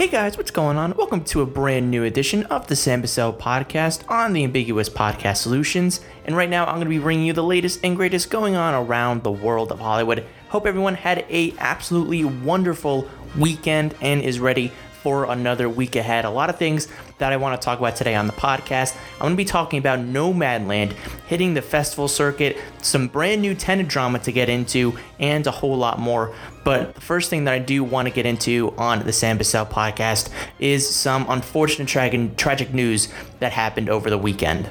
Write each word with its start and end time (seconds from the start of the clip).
Hey 0.00 0.08
guys, 0.08 0.38
what's 0.38 0.50
going 0.50 0.78
on? 0.78 0.94
Welcome 0.96 1.24
to 1.24 1.42
a 1.42 1.46
brand 1.46 1.90
new 1.90 2.04
edition 2.04 2.44
of 2.44 2.66
the 2.68 2.74
Sam 2.74 3.02
Bussell 3.02 3.36
podcast 3.36 4.10
on 4.10 4.32
the 4.32 4.44
Ambiguous 4.44 4.88
Podcast 4.88 5.36
Solutions. 5.36 6.00
And 6.24 6.34
right 6.34 6.48
now, 6.48 6.64
I'm 6.64 6.76
going 6.76 6.86
to 6.86 6.88
be 6.88 6.98
bringing 6.98 7.26
you 7.26 7.34
the 7.34 7.44
latest 7.44 7.80
and 7.84 7.96
greatest 7.96 8.30
going 8.30 8.56
on 8.56 8.72
around 8.72 9.22
the 9.22 9.30
world 9.30 9.70
of 9.70 9.78
Hollywood. 9.78 10.24
Hope 10.48 10.66
everyone 10.66 10.94
had 10.94 11.26
a 11.28 11.52
absolutely 11.58 12.24
wonderful 12.24 13.10
weekend 13.38 13.94
and 14.00 14.22
is 14.22 14.40
ready 14.40 14.72
for 15.02 15.24
another 15.30 15.68
week 15.68 15.96
ahead. 15.96 16.24
A 16.24 16.30
lot 16.30 16.50
of 16.50 16.56
things 16.56 16.88
that 17.18 17.32
I 17.32 17.36
want 17.36 17.60
to 17.60 17.64
talk 17.64 17.78
about 17.78 17.96
today 17.96 18.14
on 18.14 18.26
the 18.26 18.32
podcast. 18.32 18.96
I'm 19.14 19.20
going 19.20 19.32
to 19.32 19.36
be 19.36 19.44
talking 19.44 19.78
about 19.78 20.00
Nomadland 20.00 20.92
hitting 21.26 21.54
the 21.54 21.62
festival 21.62 22.08
circuit, 22.08 22.58
some 22.82 23.08
brand 23.08 23.42
new 23.42 23.54
Tenet 23.54 23.88
drama 23.88 24.18
to 24.20 24.32
get 24.32 24.48
into, 24.48 24.98
and 25.18 25.46
a 25.46 25.50
whole 25.50 25.76
lot 25.76 25.98
more. 25.98 26.34
But 26.64 26.94
the 26.94 27.00
first 27.00 27.30
thing 27.30 27.44
that 27.44 27.54
I 27.54 27.58
do 27.58 27.82
want 27.82 28.08
to 28.08 28.14
get 28.14 28.26
into 28.26 28.74
on 28.76 29.04
the 29.04 29.12
Sam 29.12 29.38
Bussell 29.38 29.68
podcast 29.68 30.30
is 30.58 30.88
some 30.88 31.26
unfortunate 31.28 31.88
tragic, 31.88 32.36
tragic 32.36 32.74
news 32.74 33.08
that 33.38 33.52
happened 33.52 33.88
over 33.88 34.10
the 34.10 34.18
weekend. 34.18 34.68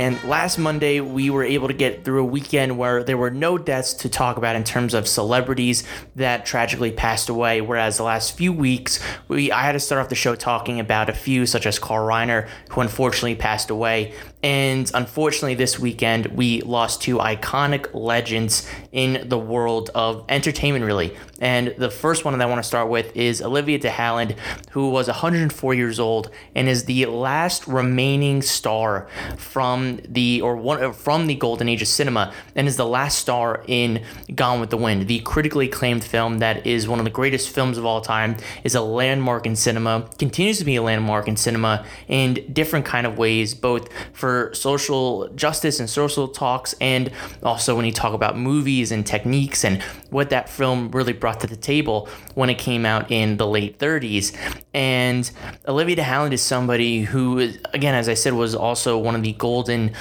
And 0.00 0.16
last 0.24 0.56
Monday, 0.56 1.00
we 1.00 1.28
were 1.28 1.44
able 1.44 1.68
to 1.68 1.74
get 1.74 2.06
through 2.06 2.22
a 2.22 2.24
weekend 2.24 2.78
where 2.78 3.04
there 3.04 3.18
were 3.18 3.30
no 3.30 3.58
deaths 3.58 3.92
to 3.92 4.08
talk 4.08 4.38
about 4.38 4.56
in 4.56 4.64
terms 4.64 4.94
of 4.94 5.06
celebrities 5.06 5.84
that 6.16 6.46
tragically 6.46 6.90
passed 6.90 7.28
away. 7.28 7.60
Whereas 7.60 7.98
the 7.98 8.04
last 8.04 8.34
few 8.34 8.50
weeks, 8.50 8.98
we 9.28 9.52
I 9.52 9.60
had 9.60 9.72
to 9.72 9.78
start 9.78 10.00
off 10.00 10.08
the 10.08 10.14
show 10.14 10.34
talking 10.34 10.80
about 10.80 11.10
a 11.10 11.12
few, 11.12 11.44
such 11.44 11.66
as 11.66 11.78
Carl 11.78 12.08
Reiner, 12.08 12.48
who 12.70 12.80
unfortunately 12.80 13.34
passed 13.34 13.68
away. 13.68 14.14
And 14.42 14.90
unfortunately, 14.94 15.54
this 15.54 15.78
weekend, 15.78 16.26
we 16.28 16.62
lost 16.62 17.02
two 17.02 17.18
iconic 17.18 17.90
legends 17.92 18.66
in 18.90 19.28
the 19.28 19.38
world 19.38 19.90
of 19.94 20.24
entertainment, 20.30 20.84
really. 20.84 21.14
And 21.40 21.74
the 21.76 21.90
first 21.90 22.24
one 22.24 22.36
that 22.36 22.46
I 22.46 22.48
want 22.48 22.58
to 22.58 22.66
start 22.66 22.88
with 22.88 23.14
is 23.14 23.42
Olivia 23.42 23.78
de 23.78 23.90
Havilland, 23.90 24.38
who 24.70 24.90
was 24.90 25.08
104 25.08 25.74
years 25.74 26.00
old 26.00 26.30
and 26.54 26.68
is 26.68 26.84
the 26.84 27.06
last 27.06 27.66
remaining 27.66 28.40
star 28.40 29.08
from 29.36 30.00
the 30.08 30.40
or 30.40 30.56
one 30.56 30.82
uh, 30.82 30.92
from 30.92 31.26
the 31.26 31.34
golden 31.34 31.68
age 31.68 31.82
of 31.82 31.88
cinema 31.88 32.32
and 32.54 32.66
is 32.66 32.76
the 32.76 32.86
last 32.86 33.18
star 33.18 33.64
in 33.66 34.02
Gone 34.34 34.60
with 34.60 34.70
the 34.70 34.76
Wind, 34.76 35.08
the 35.08 35.20
critically 35.20 35.66
acclaimed 35.66 36.04
film 36.04 36.38
that 36.38 36.66
is 36.66 36.88
one 36.88 36.98
of 36.98 37.04
the 37.04 37.10
greatest 37.10 37.50
films 37.50 37.78
of 37.78 37.84
all 37.84 38.00
time, 38.00 38.36
is 38.64 38.74
a 38.74 38.80
landmark 38.80 39.46
in 39.46 39.56
cinema, 39.56 40.08
continues 40.18 40.58
to 40.58 40.64
be 40.64 40.76
a 40.76 40.82
landmark 40.82 41.28
in 41.28 41.36
cinema 41.36 41.84
in 42.08 42.34
different 42.52 42.84
kind 42.84 43.06
of 43.06 43.18
ways, 43.18 43.54
both 43.54 43.88
for 44.12 44.29
social 44.54 45.28
justice 45.34 45.80
and 45.80 45.88
social 45.88 46.28
talks, 46.28 46.74
and 46.80 47.10
also 47.42 47.76
when 47.76 47.84
you 47.84 47.92
talk 47.92 48.12
about 48.14 48.38
movies 48.38 48.92
and 48.92 49.06
techniques 49.06 49.64
and 49.64 49.82
what 50.10 50.30
that 50.30 50.48
film 50.48 50.90
really 50.90 51.12
brought 51.12 51.40
to 51.40 51.46
the 51.46 51.56
table 51.56 52.08
when 52.34 52.50
it 52.50 52.58
came 52.58 52.84
out 52.84 53.10
in 53.10 53.36
the 53.36 53.46
late 53.46 53.78
30s. 53.78 54.36
And 54.74 55.30
Olivia 55.66 55.96
de 55.96 56.02
Havilland 56.02 56.32
is 56.32 56.42
somebody 56.42 57.02
who, 57.02 57.52
again, 57.72 57.94
as 57.94 58.08
I 58.08 58.14
said, 58.14 58.32
was 58.32 58.54
also 58.54 58.98
one 58.98 59.14
of 59.14 59.22
the 59.22 59.32
golden 59.32 59.92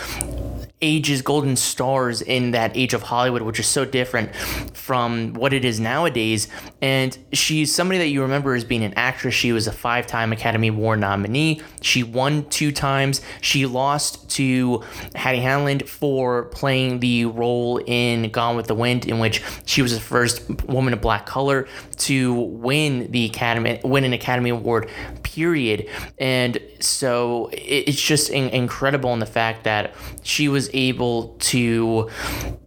ages 0.81 1.22
golden 1.22 1.58
stars 1.58 2.22
in 2.22 2.52
that 2.52 2.75
age 2.75 2.94
of 2.94 3.02
Hollywood, 3.02 3.41
which 3.41 3.59
is 3.59 3.67
so 3.67 3.83
different 3.83 4.33
from 4.73 5.33
what 5.33 5.52
it 5.52 5.66
is 5.66 5.80
nowadays. 5.80 6.47
And 6.81 7.17
she's 7.33 7.73
somebody 7.73 7.97
that 7.97 8.08
you 8.08 8.22
remember 8.22 8.55
as 8.55 8.63
being 8.63 8.83
an 8.83 8.94
actress. 8.95 9.33
She 9.33 9.52
was 9.52 9.67
a 9.67 9.73
five 9.73 10.07
time 10.07 10.31
Academy 10.31 10.69
Award 10.69 11.00
nominee. 11.00 11.61
She 11.81 12.03
won 12.03 12.47
two 12.50 12.72
times. 12.72 13.22
She 13.41 13.66
lost 13.66 14.30
to 14.31 14.83
Hattie 15.16 15.39
Hanlon 15.39 15.80
for 15.80 16.45
playing 16.45 17.02
the 17.02 17.25
role 17.25 17.81
in 17.85 18.29
Gone 18.31 18.56
with 18.56 18.67
the 18.67 18.75
Wind, 18.75 19.06
in 19.06 19.19
which 19.19 19.44
she 19.66 19.81
was 19.81 19.94
the 19.94 20.00
first 20.00 20.50
woman 20.66 20.94
of 20.94 21.01
black 21.01 21.25
color 21.25 21.67
to 21.97 22.34
win 22.34 23.11
the 23.11 23.25
Academy, 23.25 23.81
win 23.84 24.06
an 24.06 24.13
Academy 24.13 24.50
Award, 24.50 24.90
period. 25.23 25.90
And 26.17 26.57
so 26.79 27.50
it's 27.51 28.01
just 28.01 28.29
incredible 28.29 29.11
in 29.13 29.19
the 29.19 29.25
fact 29.25 29.66
that 29.66 29.94
she 30.23 30.47
was 30.47 30.69
able 30.74 31.35
to 31.40 32.09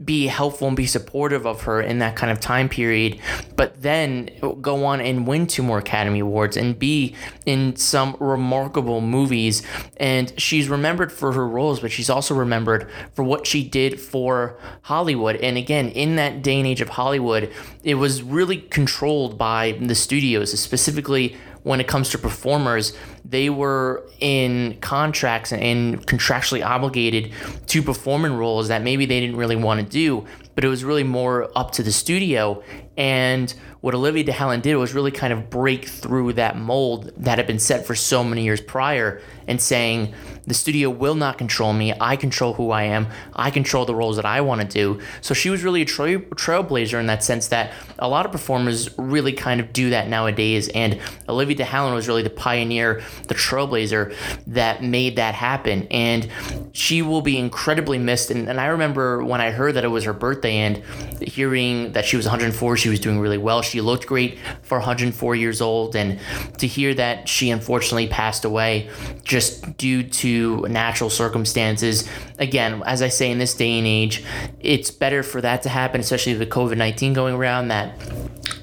be 0.05 0.27
helpful 0.27 0.69
and 0.69 0.77
be 0.77 0.87
supportive 0.87 1.47
of 1.47 1.63
her 1.63 1.81
in 1.81 1.99
that 1.99 2.17
kind 2.17 2.33
of 2.33 2.41
time 2.41 2.69
period, 2.69 3.21
but 3.57 3.81
then 3.83 4.29
go 4.61 4.85
on 4.85 5.01
and 5.01 5.27
win 5.27 5.47
two 5.47 5.63
more 5.63 5.79
Academy 5.79 6.21
Awards 6.21 6.57
and 6.57 6.79
be 6.79 7.15
in 7.47 7.77
some 7.77 8.17
remarkable 8.19 9.01
movies. 9.01 9.63
And 9.97 10.33
she's 10.41 10.69
remembered 10.69 11.13
for 11.13 11.33
her 11.33 11.47
roles, 11.47 11.81
but 11.81 11.93
she's 11.93 12.11
also 12.11 12.35
remembered 12.35 12.91
for 13.15 13.23
what 13.23 13.47
she 13.47 13.67
did 13.69 14.01
for 14.01 14.59
Hollywood. 14.83 15.37
And 15.37 15.57
again, 15.57 15.89
in 15.91 16.17
that 16.17 16.43
day 16.43 16.59
and 16.59 16.67
age 16.67 16.81
of 16.81 16.91
Hollywood, 16.91 17.53
it 17.85 17.95
was 17.95 18.23
really 18.23 18.59
controlled 18.59 19.39
by 19.39 19.79
the 19.81 19.95
studios, 19.95 20.59
specifically 20.59 21.37
when 21.63 21.81
it 21.81 21.87
comes 21.87 22.11
to 22.11 22.19
performers, 22.19 22.93
they 23.25 23.51
were 23.51 24.03
in 24.21 24.79
contracts 24.81 25.53
and 25.53 26.07
contractually 26.07 26.65
obligated 26.65 27.33
to 27.69 27.83
perform 27.83 28.25
in 28.25 28.37
roles 28.37 28.69
that 28.69 28.83
maybe 28.83 29.07
they 29.07 29.21
didn't 29.21 29.37
really 29.37 29.57
want 29.57 29.81
to 29.81 29.87
do, 29.87 30.27
but 30.55 30.65
it 30.65 30.69
was 30.69 30.85
really 30.85 31.05
more 31.05 31.51
up 31.57 31.73
to 31.73 31.83
the 31.83 31.93
studio. 31.93 32.63
And 32.97 33.53
what 33.81 33.95
Olivia 33.95 34.23
de 34.23 34.33
Havilland 34.33 34.63
did 34.63 34.77
was 34.77 34.95
really 34.95 35.11
kind 35.11 35.33
of 35.33 35.51
break 35.51 35.87
through 35.87 36.35
that 36.35 36.59
mold 36.59 37.13
that 37.17 37.39
had 37.39 37.47
been 37.47 37.59
set 37.59 37.87
for 37.87 37.95
so 37.95 38.23
many 38.23 38.45
years 38.45 38.61
prior 38.61 39.21
and 39.49 39.61
saying, 39.61 40.15
the 40.47 40.55
studio 40.55 40.91
will 40.91 41.15
not 41.15 41.39
control 41.39 41.73
me. 41.73 41.95
I 42.01 42.17
control 42.17 42.53
who 42.53 42.71
I 42.71 42.85
am. 42.85 43.07
I 43.33 43.51
control 43.51 43.85
the 43.85 43.95
roles 43.95 44.17
that 44.17 44.25
I 44.25 44.41
want 44.41 44.61
to 44.61 44.67
do. 44.67 45.01
So 45.21 45.35
she 45.35 45.51
was 45.51 45.63
really 45.63 45.83
a 45.83 45.85
trail, 45.85 46.21
trailblazer 46.21 46.99
in 46.99 47.07
that 47.07 47.23
sense 47.23 47.49
that 47.49 47.73
a 47.99 48.09
lot 48.09 48.27
of 48.27 48.33
performers 48.33 48.97
really 48.99 49.33
kind 49.33 49.61
of 49.61 49.73
do 49.73 49.91
that 49.91 50.09
nowadays. 50.09 50.69
And 50.69 51.01
Olivia 51.29 51.57
de 51.57 51.65
Havilland 51.65 51.95
was 51.95 52.09
really 52.09 52.23
the 52.23 52.31
pioneer, 52.31 53.03
the 53.29 53.35
trailblazer 53.35 54.15
that 54.49 54.83
made 54.83 55.17
that 55.17 55.35
happen. 55.35 55.87
And 55.91 56.29
she 56.73 57.03
will 57.03 57.23
be 57.23 57.39
incredibly 57.39 57.99
missed. 57.99 58.31
And, 58.31 58.49
and 58.49 58.61
I 58.61 58.67
remember 58.67 59.25
when 59.25 59.41
I 59.41 59.51
heard 59.51 59.75
that 59.75 59.85
it 59.85 59.89
was 59.89 60.05
her 60.05 60.13
birthday 60.13 60.42
and 60.45 60.83
hearing 61.21 61.93
that 61.93 62.05
she 62.05 62.17
was 62.17 62.27
104, 62.27 62.77
she 62.77 62.89
was 62.89 63.01
doing 63.01 63.21
really 63.21 63.39
well. 63.39 63.63
She 63.63 63.81
looked 63.81 64.07
great 64.07 64.39
for 64.63 64.79
104 64.79 65.35
years 65.35 65.61
old. 65.61 65.97
And 65.97 66.19
to 66.59 66.67
hear 66.67 66.95
that 66.95 67.29
she 67.29 67.51
unfortunately 67.51 68.09
passed 68.09 68.45
away 68.45 68.91
just 69.25 69.77
due 69.77 70.03
to 70.03 70.67
natural 70.69 71.11
circumstances. 71.11 72.09
Again, 72.39 72.83
as 72.87 73.03
I 73.03 73.09
say, 73.09 73.31
in 73.31 73.39
this 73.39 73.55
day 73.55 73.79
and 73.79 73.87
age, 73.87 74.25
it's 74.61 74.91
better 74.91 75.23
for 75.23 75.41
that 75.41 75.63
to 75.63 75.69
happen, 75.69 76.01
especially 76.01 76.37
with 76.37 76.49
COVID 76.49 76.77
19 76.77 77.13
going 77.13 77.35
around, 77.35 77.69
that 77.69 77.95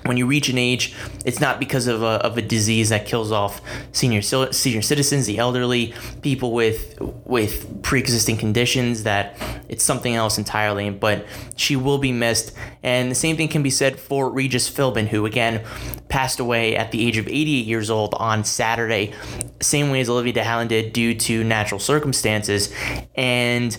when 0.10 0.18
you 0.18 0.26
reach 0.26 0.50
an 0.50 0.58
age, 0.58 0.96
it's 1.24 1.40
not 1.40 1.60
because 1.60 1.86
of 1.86 2.02
a, 2.02 2.18
of 2.26 2.36
a 2.36 2.42
disease 2.42 2.90
that 2.90 3.06
kills 3.06 3.32
off 3.32 3.62
senior 3.92 4.22
senior 4.24 4.82
citizens, 4.82 5.28
the 5.28 5.38
elderly, 5.38 5.94
people 6.24 6.52
with 6.52 7.00
with 7.26 7.84
pre-existing 7.84 8.36
conditions. 8.36 9.04
That 9.04 9.38
it's 9.70 9.84
something 9.84 10.16
else 10.16 10.40
entirely. 10.40 10.90
But 10.90 11.28
she 11.56 11.76
will 11.76 12.00
be 12.00 12.12
missed, 12.12 12.54
and 12.82 13.12
the 13.12 13.16
same 13.16 13.38
thing 13.38 13.50
can 13.50 13.62
be 13.62 13.70
said 13.70 14.00
for 14.00 14.32
Regis 14.32 14.68
Philbin, 14.68 15.08
who 15.08 15.28
again 15.28 15.64
passed 16.10 16.40
away 16.40 16.76
at 16.76 16.92
the 16.92 17.08
age 17.08 17.18
of 17.18 17.28
88 17.28 17.66
years 17.68 17.92
old 17.92 18.16
on 18.16 18.44
Saturday, 18.44 19.14
same 19.62 19.92
way 19.92 20.02
as 20.02 20.10
Olivia 20.10 20.34
de 20.34 20.42
Havilland 20.42 20.70
did 20.70 20.92
due 20.92 21.14
to 21.14 21.44
natural 21.44 21.80
circumstances, 21.80 22.74
and 23.14 23.78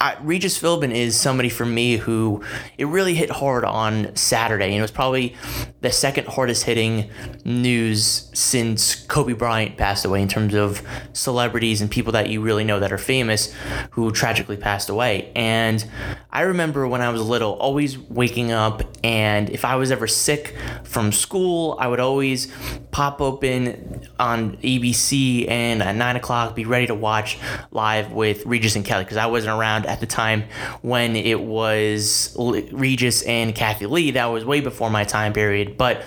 I, 0.00 0.16
Regis 0.22 0.58
Philbin 0.58 0.94
is 0.94 1.18
somebody 1.18 1.50
for 1.50 1.66
me 1.66 1.98
who 1.98 2.42
it 2.78 2.86
really 2.86 3.14
hit 3.14 3.30
hard 3.30 3.64
on 3.64 4.16
Saturday. 4.16 4.66
And 4.66 4.76
it 4.76 4.80
was 4.80 4.90
probably 4.90 5.36
the 5.82 5.92
second 5.92 6.26
hardest 6.26 6.64
hitting 6.64 7.10
news 7.44 8.30
since 8.32 8.94
Kobe 8.94 9.34
Bryant 9.34 9.76
passed 9.76 10.06
away 10.06 10.22
in 10.22 10.28
terms 10.28 10.54
of 10.54 10.82
celebrities 11.12 11.82
and 11.82 11.90
people 11.90 12.12
that 12.12 12.30
you 12.30 12.40
really 12.40 12.64
know 12.64 12.80
that 12.80 12.92
are 12.92 12.98
famous 12.98 13.54
who 13.90 14.10
tragically 14.10 14.56
passed 14.56 14.88
away. 14.88 15.30
And 15.36 15.84
I 16.30 16.42
remember 16.42 16.88
when 16.88 17.02
I 17.02 17.10
was 17.10 17.20
little, 17.20 17.52
always 17.52 17.98
waking 17.98 18.52
up, 18.52 18.82
and 19.04 19.50
if 19.50 19.64
I 19.66 19.76
was 19.76 19.90
ever 19.90 20.06
sick 20.06 20.56
from 20.84 21.12
school, 21.12 21.76
I 21.78 21.88
would 21.88 22.00
always 22.00 22.50
pop 22.90 23.20
open 23.20 24.08
on 24.18 24.56
ABC 24.58 25.48
and 25.48 25.82
at 25.82 25.94
nine 25.94 26.16
o'clock 26.16 26.54
be 26.54 26.64
ready 26.64 26.86
to 26.86 26.94
watch 26.94 27.38
live 27.70 28.12
with 28.12 28.46
Regis 28.46 28.76
and 28.76 28.84
Kelly 28.84 29.04
because 29.04 29.16
I 29.16 29.26
wasn't 29.26 29.58
around 29.58 29.86
at 29.90 30.00
the 30.00 30.06
time 30.06 30.44
when 30.82 31.16
it 31.16 31.40
was 31.40 32.34
Regis 32.38 33.22
and 33.22 33.54
Kathie 33.54 33.86
Lee. 33.86 34.12
That 34.12 34.26
was 34.26 34.44
way 34.44 34.60
before 34.60 34.88
my 34.88 35.04
time 35.04 35.32
period. 35.32 35.76
But 35.76 36.04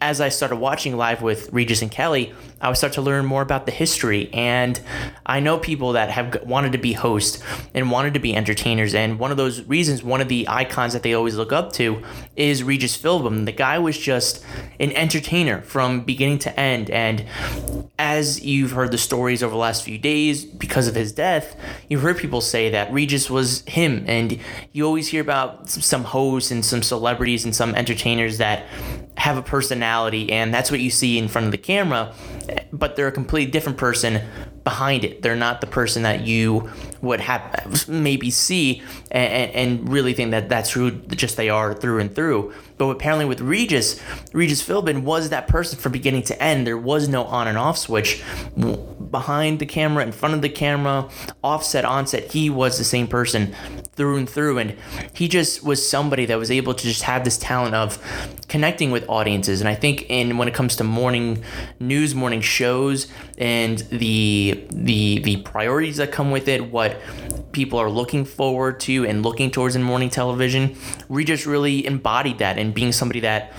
as 0.00 0.20
I 0.20 0.28
started 0.28 0.56
watching 0.56 0.96
live 0.96 1.22
with 1.22 1.52
Regis 1.52 1.82
and 1.82 1.90
Kelly, 1.90 2.34
I 2.60 2.68
would 2.68 2.76
start 2.76 2.94
to 2.94 3.02
learn 3.02 3.26
more 3.26 3.42
about 3.42 3.66
the 3.66 3.72
history. 3.72 4.32
And 4.32 4.80
I 5.24 5.40
know 5.40 5.58
people 5.58 5.92
that 5.92 6.10
have 6.10 6.42
wanted 6.44 6.72
to 6.72 6.78
be 6.78 6.92
hosts 6.92 7.42
and 7.74 7.90
wanted 7.90 8.14
to 8.14 8.20
be 8.20 8.34
entertainers. 8.34 8.94
And 8.94 9.18
one 9.18 9.30
of 9.30 9.36
those 9.36 9.62
reasons, 9.62 10.02
one 10.02 10.20
of 10.20 10.28
the 10.28 10.48
icons 10.48 10.92
that 10.92 11.02
they 11.02 11.14
always 11.14 11.36
look 11.36 11.52
up 11.52 11.72
to 11.74 12.02
is 12.34 12.62
Regis 12.62 12.96
Philbin. 12.96 13.46
The 13.46 13.52
guy 13.52 13.78
was 13.78 13.96
just 13.98 14.44
an 14.80 14.92
entertainer 14.92 15.62
from 15.62 16.02
beginning 16.02 16.38
to 16.40 16.60
end. 16.60 16.90
And 16.90 17.24
as 17.98 18.42
you've 18.44 18.72
heard 18.72 18.92
the 18.92 18.98
stories 18.98 19.42
over 19.42 19.52
the 19.52 19.58
last 19.58 19.82
few 19.84 19.98
days, 19.98 20.44
because 20.44 20.88
of 20.88 20.94
his 20.94 21.12
death, 21.12 21.56
you've 21.88 22.02
heard 22.02 22.18
people 22.18 22.40
say 22.40 22.70
that 22.70 22.92
Regis 22.92 23.30
was 23.30 23.62
him. 23.62 24.04
And 24.06 24.38
you 24.72 24.86
always 24.86 25.08
hear 25.08 25.22
about 25.22 25.68
some 25.70 26.04
hosts 26.04 26.50
and 26.50 26.64
some 26.64 26.82
celebrities 26.82 27.44
and 27.44 27.54
some 27.54 27.74
entertainers 27.74 28.38
that 28.38 28.66
have 29.16 29.36
a 29.36 29.42
personality, 29.42 29.85
and 30.30 30.52
that's 30.52 30.70
what 30.70 30.80
you 30.80 30.90
see 30.90 31.18
in 31.18 31.28
front 31.28 31.46
of 31.46 31.52
the 31.52 31.58
camera, 31.58 32.12
but 32.72 32.96
they're 32.96 33.08
a 33.08 33.12
completely 33.12 33.50
different 33.50 33.78
person 33.78 34.22
behind 34.66 35.04
it. 35.04 35.22
They're 35.22 35.36
not 35.36 35.60
the 35.60 35.66
person 35.68 36.02
that 36.02 36.26
you 36.26 36.68
would 37.00 37.20
have 37.20 37.88
maybe 37.88 38.32
see 38.32 38.82
and, 39.12 39.52
and 39.52 39.88
really 39.88 40.12
think 40.12 40.32
that 40.32 40.48
that's 40.48 40.72
who 40.72 40.90
just 40.90 41.36
they 41.36 41.48
are 41.48 41.72
through 41.72 42.00
and 42.00 42.12
through. 42.12 42.52
But 42.78 42.86
apparently 42.86 43.24
with 43.24 43.40
Regis, 43.40 44.00
Regis 44.32 44.66
Philbin 44.66 45.02
was 45.02 45.30
that 45.30 45.46
person 45.46 45.78
from 45.78 45.92
beginning 45.92 46.24
to 46.24 46.42
end. 46.42 46.66
There 46.66 46.76
was 46.76 47.08
no 47.08 47.22
on 47.24 47.46
and 47.46 47.56
off 47.56 47.78
switch 47.78 48.24
behind 49.10 49.60
the 49.60 49.66
camera, 49.66 50.04
in 50.04 50.10
front 50.12 50.34
of 50.34 50.42
the 50.42 50.48
camera, 50.48 51.08
offset, 51.44 51.84
onset. 51.84 52.32
He 52.32 52.50
was 52.50 52.76
the 52.76 52.84
same 52.84 53.06
person 53.06 53.54
through 53.94 54.16
and 54.16 54.28
through. 54.28 54.58
And 54.58 54.76
he 55.12 55.28
just 55.28 55.64
was 55.64 55.88
somebody 55.88 56.26
that 56.26 56.38
was 56.38 56.50
able 56.50 56.74
to 56.74 56.82
just 56.82 57.02
have 57.02 57.24
this 57.24 57.38
talent 57.38 57.74
of 57.74 57.98
connecting 58.48 58.90
with 58.90 59.08
audiences. 59.08 59.60
And 59.60 59.68
I 59.68 59.74
think 59.74 60.06
in 60.10 60.36
when 60.36 60.48
it 60.48 60.54
comes 60.54 60.76
to 60.76 60.84
morning 60.84 61.42
news, 61.80 62.14
morning 62.14 62.40
shows, 62.40 63.06
and 63.38 63.78
the 63.90 64.55
the 64.70 65.18
the 65.20 65.36
priorities 65.38 65.96
that 65.98 66.12
come 66.12 66.30
with 66.30 66.48
it, 66.48 66.70
what 66.70 67.00
people 67.52 67.78
are 67.78 67.90
looking 67.90 68.24
forward 68.24 68.80
to 68.80 69.06
and 69.06 69.22
looking 69.22 69.50
towards 69.50 69.76
in 69.76 69.82
morning 69.82 70.10
television, 70.10 70.76
Regis 71.08 71.46
really 71.46 71.86
embodied 71.86 72.38
that 72.38 72.58
and 72.58 72.74
being 72.74 72.92
somebody 72.92 73.20
that 73.20 73.52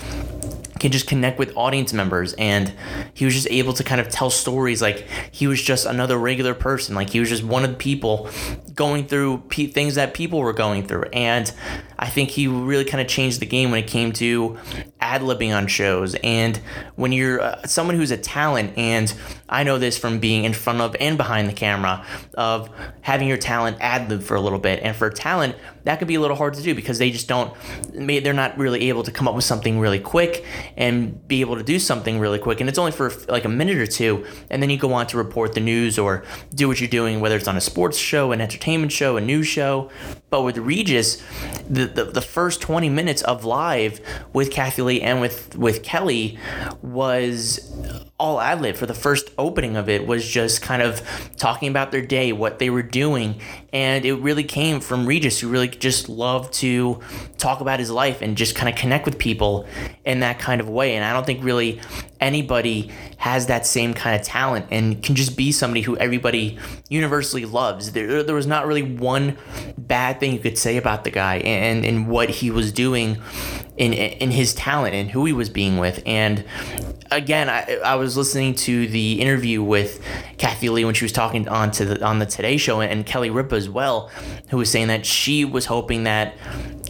can 0.78 0.92
just 0.92 1.06
connect 1.06 1.38
with 1.38 1.56
audience 1.56 1.92
members. 1.92 2.34
And 2.34 2.72
he 3.14 3.24
was 3.24 3.34
just 3.34 3.48
able 3.50 3.72
to 3.74 3.84
kind 3.84 4.00
of 4.00 4.08
tell 4.08 4.30
stories 4.30 4.80
like 4.80 5.06
he 5.30 5.46
was 5.46 5.62
just 5.62 5.86
another 5.86 6.16
regular 6.18 6.54
person. 6.54 6.94
Like 6.94 7.10
he 7.10 7.20
was 7.20 7.28
just 7.28 7.42
one 7.42 7.64
of 7.64 7.70
the 7.70 7.76
people 7.76 8.28
going 8.74 9.06
through 9.06 9.42
things 9.50 9.96
that 9.96 10.14
people 10.14 10.40
were 10.40 10.52
going 10.52 10.86
through. 10.86 11.04
And 11.12 11.52
i 11.98 12.08
think 12.08 12.30
he 12.30 12.46
really 12.46 12.84
kind 12.84 13.00
of 13.00 13.08
changed 13.08 13.40
the 13.40 13.46
game 13.46 13.70
when 13.70 13.82
it 13.82 13.88
came 13.88 14.12
to 14.12 14.56
ad-libbing 15.00 15.54
on 15.56 15.66
shows. 15.66 16.14
And 16.22 16.56
when 16.94 17.12
you're 17.12 17.40
uh, 17.40 17.66
someone 17.66 17.96
who's 17.96 18.10
a 18.10 18.16
talent 18.16 18.76
and 18.76 19.12
i 19.48 19.64
know 19.64 19.78
this 19.78 19.98
from 19.98 20.20
being 20.20 20.44
in 20.44 20.52
front 20.52 20.80
of 20.80 20.94
and 21.00 21.16
behind 21.16 21.48
the 21.48 21.52
camera 21.52 22.04
of 22.34 22.70
having 23.00 23.26
your 23.26 23.36
talent 23.36 23.78
ad-lib 23.80 24.22
for 24.22 24.36
a 24.36 24.40
little 24.40 24.58
bit. 24.58 24.80
And 24.82 24.94
for 24.94 25.10
talent 25.10 25.56
that 25.88 25.98
could 25.98 26.06
be 26.06 26.16
a 26.16 26.20
little 26.20 26.36
hard 26.36 26.52
to 26.52 26.62
do 26.62 26.74
because 26.74 26.98
they 26.98 27.10
just 27.10 27.28
don't 27.28 27.54
they're 27.94 28.34
not 28.34 28.58
really 28.58 28.90
able 28.90 29.02
to 29.02 29.10
come 29.10 29.26
up 29.26 29.34
with 29.34 29.44
something 29.44 29.80
really 29.80 29.98
quick 29.98 30.44
and 30.76 31.26
be 31.26 31.40
able 31.40 31.56
to 31.56 31.62
do 31.62 31.78
something 31.78 32.18
really 32.18 32.38
quick. 32.38 32.60
And 32.60 32.68
it's 32.68 32.78
only 32.78 32.92
for 32.92 33.10
like 33.26 33.46
a 33.46 33.48
minute 33.48 33.78
or 33.78 33.86
two 33.86 34.26
and 34.50 34.62
then 34.62 34.68
you 34.68 34.76
go 34.76 34.92
on 34.92 35.06
to 35.06 35.16
report 35.16 35.54
the 35.54 35.60
news 35.60 35.98
or 35.98 36.24
do 36.54 36.68
what 36.68 36.78
you're 36.78 36.90
doing 36.90 37.20
whether 37.20 37.36
it's 37.36 37.48
on 37.48 37.56
a 37.56 37.60
sports 37.60 37.96
show 37.96 38.32
an 38.32 38.42
entertainment 38.42 38.92
show 38.92 39.16
a 39.16 39.20
news 39.22 39.46
show. 39.46 39.90
But 40.28 40.42
with 40.42 40.58
regis 40.58 41.22
the, 41.70 41.86
the, 41.86 42.04
the 42.04 42.20
first 42.20 42.60
20 42.60 42.90
minutes 42.90 43.22
of 43.22 43.46
live 43.46 44.02
with 44.34 44.50
Kathie 44.50 44.82
Lee 44.82 45.00
and 45.00 45.22
with 45.22 45.56
with 45.56 45.82
kelly 45.82 46.38
was 46.82 47.72
all 48.18 48.40
ad 48.40 48.60
lib 48.60 48.74
for 48.74 48.86
the 48.86 48.94
first 48.94 49.30
opening 49.38 49.76
of 49.76 49.88
it 49.88 50.06
was 50.06 50.26
just 50.26 50.60
kind 50.60 50.82
of 50.82 51.02
talking 51.36 51.68
about 51.68 51.92
their 51.92 52.04
day, 52.04 52.32
what 52.32 52.58
they 52.58 52.68
were 52.68 52.82
doing. 52.82 53.40
And 53.72 54.04
it 54.04 54.14
really 54.14 54.44
came 54.44 54.80
from 54.80 55.06
Regis, 55.06 55.38
who 55.38 55.48
really 55.48 55.68
just 55.68 56.08
loved 56.08 56.52
to 56.54 57.00
talk 57.36 57.60
about 57.60 57.78
his 57.78 57.90
life 57.90 58.20
and 58.20 58.36
just 58.36 58.56
kind 58.56 58.68
of 58.68 58.74
connect 58.74 59.04
with 59.04 59.18
people 59.18 59.66
in 60.04 60.20
that 60.20 60.40
kind 60.40 60.60
of 60.60 60.68
way. 60.68 60.96
And 60.96 61.04
I 61.04 61.12
don't 61.12 61.24
think 61.24 61.44
really 61.44 61.80
anybody 62.20 62.90
has 63.18 63.46
that 63.46 63.66
same 63.66 63.94
kind 63.94 64.20
of 64.20 64.26
talent 64.26 64.66
and 64.70 65.00
can 65.02 65.14
just 65.14 65.36
be 65.36 65.52
somebody 65.52 65.82
who 65.82 65.96
everybody 65.98 66.58
universally 66.88 67.44
loves. 67.44 67.92
There, 67.92 68.24
there 68.24 68.34
was 68.34 68.46
not 68.46 68.66
really 68.66 68.82
one 68.82 69.36
bad 69.76 70.18
thing 70.18 70.32
you 70.32 70.40
could 70.40 70.58
say 70.58 70.76
about 70.76 71.04
the 71.04 71.10
guy 71.10 71.36
and, 71.36 71.84
and 71.84 72.08
what 72.08 72.30
he 72.30 72.50
was 72.50 72.72
doing 72.72 73.18
in, 73.78 73.92
in 73.92 74.30
his 74.30 74.54
talent 74.54 74.94
and 74.94 75.10
who 75.10 75.24
he 75.24 75.32
was 75.32 75.48
being 75.48 75.78
with. 75.78 76.02
And 76.04 76.44
again, 77.10 77.48
I, 77.48 77.78
I 77.84 77.94
was 77.94 78.16
listening 78.16 78.54
to 78.56 78.86
the 78.88 79.20
interview 79.20 79.62
with 79.62 80.02
Kathie 80.36 80.68
Lee 80.68 80.84
when 80.84 80.94
she 80.94 81.04
was 81.04 81.12
talking 81.12 81.48
on 81.48 81.70
to 81.72 81.84
the 81.84 82.04
on 82.04 82.18
the 82.18 82.26
Today 82.26 82.56
Show 82.56 82.80
and 82.80 83.06
Kelly 83.06 83.30
Ripa 83.30 83.54
as 83.54 83.68
well, 83.68 84.10
who 84.50 84.58
was 84.58 84.70
saying 84.70 84.88
that 84.88 85.06
she 85.06 85.44
was 85.44 85.66
hoping 85.66 86.04
that 86.04 86.34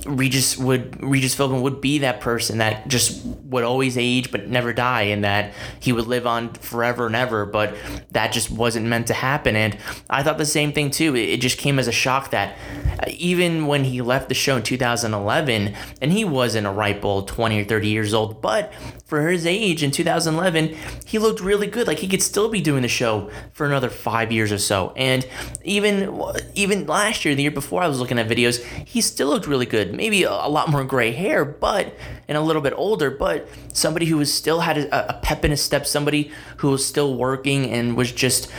Regis 0.06 0.56
would 0.59 1.03
Regis 1.03 1.35
Philbin 1.35 1.62
would 1.62 1.81
be 1.81 1.99
that 1.99 2.21
person 2.21 2.59
that 2.59 2.89
just 2.89 3.25
would 3.45 3.65
always 3.65 3.97
age 3.97 4.31
but 4.31 4.49
never 4.49 4.73
die 4.73 5.03
and 5.03 5.25
that 5.25 5.53
he 5.81 5.93
would 5.93 6.06
live 6.06 6.27
on 6.27 6.53
forever 6.55 7.06
and 7.06 7.17
ever 7.17 7.47
but 7.47 7.75
that 8.11 8.33
just 8.33 8.50
wasn't 8.50 8.87
meant 8.87 9.06
to 9.09 9.15
happen. 9.15 9.56
And 9.56 9.77
I 10.11 10.23
thought 10.23 10.39
the 10.39 10.47
same 10.47 10.73
thing 10.73 10.91
too. 10.91 11.17
It 11.17 11.39
just 11.39 11.59
came 11.59 11.79
as 11.79 11.89
a 11.89 11.93
shock 11.93 12.31
that 12.31 12.56
uh, 13.00 13.06
even 13.09 13.67
when 13.67 13.85
he 13.85 14.03
left 14.03 14.29
the 14.29 14.35
show 14.35 14.56
in 14.56 14.62
2011 14.62 15.75
and 16.01 16.12
he 16.12 16.25
wasn't 16.25 16.67
a 16.67 16.71
ripe 16.71 17.05
old 17.05 17.29
20 17.29 17.61
or 17.61 17.65
30 17.65 17.89
years 17.89 18.15
old 18.15 18.41
but 18.43 18.73
for 19.08 19.26
his 19.26 19.46
age 19.46 19.82
in 19.82 19.90
2011 19.90 20.76
he 21.06 21.19
looked 21.19 21.40
really 21.40 21.66
good. 21.66 21.87
Like 21.87 21.99
he 21.99 22.06
could 22.06 22.22
still 22.22 22.50
be 22.50 22.60
doing 22.60 22.82
the 22.82 22.88
show 22.88 23.31
for 23.52 23.66
another 23.66 23.88
5 23.88 24.31
years 24.31 24.52
or 24.52 24.58
so. 24.58 24.93
And 24.96 25.26
even 25.64 26.22
even 26.55 26.87
last 26.87 27.25
year 27.25 27.34
the 27.34 27.43
year 27.43 27.50
before 27.50 27.82
I 27.82 27.88
was 27.88 27.99
looking 27.99 28.19
at 28.19 28.28
videos 28.28 28.62
he 28.84 29.00
still 29.00 29.28
looked 29.28 29.46
really 29.46 29.66
good. 29.66 29.94
Maybe 29.94 30.22
a, 30.22 30.49
lot 30.49 30.69
more 30.69 30.84
gray 30.84 31.12
hair, 31.12 31.44
but 31.44 31.94
and 32.28 32.37
a 32.37 32.40
little 32.40 32.62
bit 32.62 32.75
older, 32.76 33.10
but 33.10 33.49
somebody 33.72 34.06
who 34.06 34.19
was 34.19 34.32
still 34.32 34.60
had 34.60 34.78
a, 34.78 35.16
a 35.16 35.20
pep 35.20 35.44
in 35.44 35.50
his 35.50 35.62
step, 35.62 35.87
somebody 35.87 36.31
who 36.58 36.70
was 36.70 36.87
still 36.87 37.14
working 37.16 37.70
and 37.70 37.96
was 37.96 38.12
just 38.12 38.50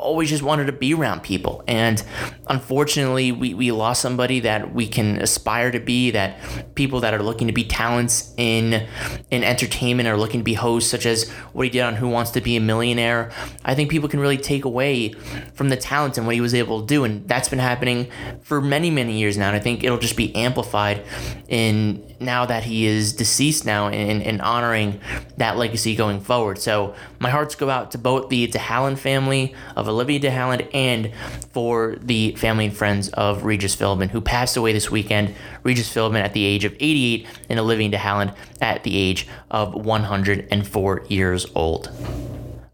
always 0.00 0.30
just 0.30 0.42
wanted 0.42 0.66
to 0.66 0.72
be 0.72 0.94
around 0.94 1.22
people. 1.22 1.62
And 1.68 2.02
unfortunately, 2.48 3.32
we, 3.32 3.54
we 3.54 3.70
lost 3.72 4.02
somebody 4.02 4.40
that 4.40 4.74
we 4.74 4.88
can 4.88 5.20
aspire 5.20 5.70
to 5.70 5.80
be, 5.80 6.10
that 6.10 6.74
people 6.74 7.00
that 7.00 7.14
are 7.14 7.22
looking 7.22 7.46
to 7.46 7.52
be 7.52 7.64
talents 7.64 8.34
in 8.36 8.86
in 9.30 9.44
entertainment 9.44 10.08
are 10.08 10.16
looking 10.16 10.40
to 10.40 10.44
be 10.44 10.54
hosts, 10.54 10.90
such 10.90 11.06
as 11.06 11.30
what 11.52 11.64
he 11.64 11.70
did 11.70 11.82
on 11.82 11.94
Who 11.96 12.08
Wants 12.08 12.30
to 12.32 12.40
Be 12.40 12.56
a 12.56 12.60
Millionaire. 12.60 13.30
I 13.64 13.74
think 13.74 13.90
people 13.90 14.08
can 14.08 14.20
really 14.20 14.38
take 14.38 14.64
away 14.64 15.12
from 15.54 15.68
the 15.68 15.76
talent 15.76 16.18
and 16.18 16.26
what 16.26 16.34
he 16.34 16.40
was 16.40 16.54
able 16.54 16.80
to 16.80 16.86
do. 16.86 17.04
And 17.04 17.28
that's 17.28 17.48
been 17.48 17.58
happening 17.58 18.10
for 18.42 18.60
many, 18.60 18.90
many 18.90 19.18
years 19.18 19.36
now. 19.36 19.48
And 19.48 19.56
I 19.56 19.60
think 19.60 19.84
it'll 19.84 19.98
just 19.98 20.16
be 20.16 20.34
amplified 20.34 21.04
in 21.48 22.04
now 22.20 22.44
that 22.46 22.64
he 22.64 22.86
is 22.86 23.12
deceased 23.12 23.64
now 23.64 23.88
and, 23.88 24.22
and 24.22 24.42
honoring 24.42 25.00
that 25.38 25.56
legacy 25.56 25.96
going 25.96 26.20
forward. 26.20 26.58
So 26.58 26.94
my 27.18 27.30
hearts 27.30 27.54
go 27.54 27.70
out 27.70 27.90
to 27.92 27.98
both 27.98 28.28
the 28.28 28.46
de 28.46 28.58
Havilland 28.58 28.98
family 28.98 29.54
of 29.74 29.88
Olivia 29.90 30.18
de 30.18 30.30
Havilland 30.30 30.68
and 30.72 31.12
for 31.52 31.96
the 32.00 32.32
family 32.36 32.66
and 32.66 32.76
friends 32.76 33.08
of 33.10 33.44
Regis 33.44 33.76
Philbin, 33.76 34.10
who 34.10 34.20
passed 34.20 34.56
away 34.56 34.72
this 34.72 34.90
weekend. 34.90 35.34
Regis 35.62 35.92
Philbin 35.92 36.20
at 36.20 36.32
the 36.32 36.44
age 36.44 36.64
of 36.64 36.74
88 36.80 37.26
and 37.48 37.60
Olivia 37.60 37.88
de 37.88 37.98
Havilland 37.98 38.34
at 38.60 38.84
the 38.84 38.96
age 38.96 39.26
of 39.50 39.74
104 39.74 41.04
years 41.08 41.46
old 41.54 41.90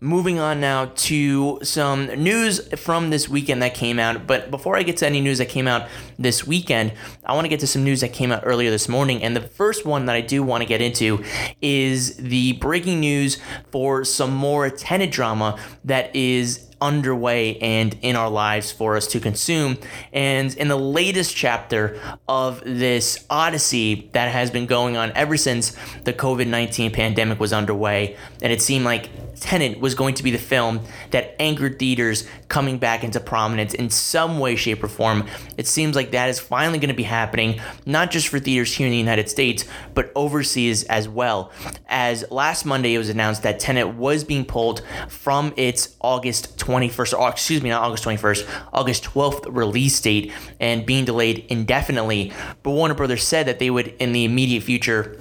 moving 0.01 0.39
on 0.39 0.61
now 0.61 0.87
to 0.95 1.59
some 1.63 2.07
news 2.07 2.61
from 2.79 3.11
this 3.11 3.29
weekend 3.29 3.63
that 3.63 3.75
came 3.75 3.99
out. 3.99 4.27
But 4.27 4.51
before 4.51 4.77
I 4.77 4.83
get 4.83 4.99
to 4.99 5.07
any 5.07 5.21
news 5.21 5.39
that 5.39 5.49
came 5.49 5.67
out 5.67 5.89
this 6.19 6.47
weekend, 6.47 6.93
I 7.25 7.35
want 7.35 7.45
to 7.45 7.49
get 7.49 7.61
to 7.61 7.67
some 7.67 7.83
news 7.83 8.03
that 8.03 8.13
came 8.13 8.31
out 8.31 8.43
earlier 8.45 8.71
this 8.71 8.89
morning. 8.89 9.23
And 9.23 9.35
the 9.35 9.41
first 9.41 9.87
one 9.87 10.07
that 10.07 10.15
I 10.15 10.21
do 10.21 10.43
want 10.43 10.63
to 10.63 10.67
get 10.67 10.83
into 10.83 11.25
is 11.63 12.17
the 12.17 12.53
breaking 12.55 13.01
news 13.01 13.39
for 13.71 14.05
some 14.05 14.35
more 14.35 14.69
Tenet 14.71 15.11
drama 15.11 15.59
that 15.85 16.15
is 16.15 16.66
underway 16.81 17.57
and 17.59 17.97
in 18.03 18.17
our 18.17 18.31
lives 18.31 18.71
for 18.71 18.97
us 18.97 19.07
to 19.09 19.21
consume. 19.21 19.79
And 20.13 20.55
in 20.57 20.69
the 20.69 20.79
latest 20.79 21.35
chapter 21.35 22.01
of 22.29 22.63
this 22.65 23.25
odyssey 23.31 24.11
that 24.13 24.31
has 24.31 24.51
been 24.51 24.67
going 24.67 24.97
on 24.97 25.13
ever 25.15 25.37
since 25.37 25.77
the 26.05 26.13
COVID 26.13 26.47
19 26.47 26.93
pandemic 26.93 27.41
was 27.41 27.53
underway, 27.53 28.17
and 28.43 28.53
it 28.53 28.63
seemed 28.63 28.85
like 28.85 29.11
Tenet 29.41 29.81
was 29.81 29.95
going 29.95 30.15
to 30.15 30.23
be 30.23 30.31
the 30.31 30.39
film 30.39 30.81
that 31.11 31.37
anchored 31.39 31.79
theaters 31.79 32.27
coming 32.49 32.79
back 32.79 33.05
into 33.05 33.21
prominence 33.21 33.75
in 33.75 33.91
some 33.91 34.39
way, 34.39 34.57
shape, 34.57 34.83
or 34.83 34.89
form. 34.89 35.27
It 35.57 35.67
seems 35.67 35.95
like 35.95 36.13
that 36.13 36.29
is 36.29 36.41
finally 36.41 36.79
going 36.79 36.89
to 36.89 36.95
be 36.95 37.03
happening, 37.03 37.61
not 37.85 38.11
just 38.11 38.29
for 38.29 38.39
theaters 38.39 38.75
here 38.75 38.87
in 38.87 38.93
the 38.93 38.99
United 38.99 39.29
States, 39.29 39.65
but 39.95 40.11
overseas 40.15 40.85
as 40.85 41.09
well. 41.09 41.53
As 41.89 42.25
last 42.31 42.65
Monday 42.65 42.95
it 42.95 42.99
was 42.99 43.09
announced 43.09 43.43
that 43.43 43.61
Tenet 43.61 43.95
was 43.95 44.25
being 44.25 44.45
pulled 44.45 44.83
from 45.09 45.53
its 45.57 45.97
August 46.01 46.59
21st, 46.67 47.19
or 47.19 47.31
excuse 47.31 47.63
me, 47.63 47.71
not 47.71 47.83
August 47.83 48.05
21st, 48.05 48.69
August 48.73 49.05
12th 49.05 49.47
release 49.49 50.01
date 50.01 50.33
and 50.61 50.85
being 50.85 51.05
delayed 51.05 51.47
indefinitely. 51.49 52.33
But 52.63 52.73
Warner 52.73 52.95
Brothers 52.95 53.23
said 53.23 53.47
that 53.47 53.59
they 53.59 53.71
would, 53.71 53.89
in 53.99 54.13
the 54.13 54.25
immediate 54.25 54.63
future, 54.63 55.19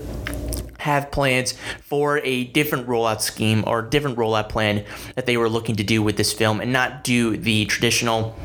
have 0.80 1.10
plans 1.12 1.56
for 1.82 2.20
a 2.20 2.44
different 2.46 2.88
rollout 2.88 3.22
scheme 3.22 3.64
or 3.66 3.82
different 3.82 4.18
rollout 4.18 4.50
plan 4.50 4.86
that 5.16 5.26
they 5.26 5.36
were 5.36 5.50
looking 5.50 5.76
to 5.76 5.84
do 5.84 6.04
with 6.04 6.16
this 6.16 6.32
film 6.32 6.62
and 6.62 6.72
not 6.72 7.04
do 7.04 7.36
the 7.38 7.66
traditional 7.66 8.38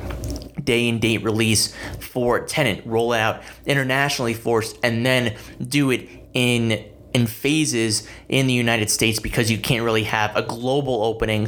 day 0.65 0.89
and 0.89 1.01
date 1.01 1.23
release 1.23 1.75
for 1.99 2.41
Tenet, 2.41 2.85
roll 2.87 3.13
out 3.13 3.43
internationally 3.67 4.35
first, 4.35 4.79
and 4.83 5.05
then 5.05 5.37
do 5.67 5.91
it 5.91 6.09
in 6.33 6.85
in 7.15 7.27
phases 7.27 8.07
in 8.29 8.47
the 8.47 8.53
United 8.53 8.91
States 8.91 9.19
because 9.19 9.51
you 9.51 9.59
can't 9.59 9.85
really 9.85 10.05
have 10.05 10.35
a 10.37 10.43
global 10.43 11.03
opening 11.03 11.47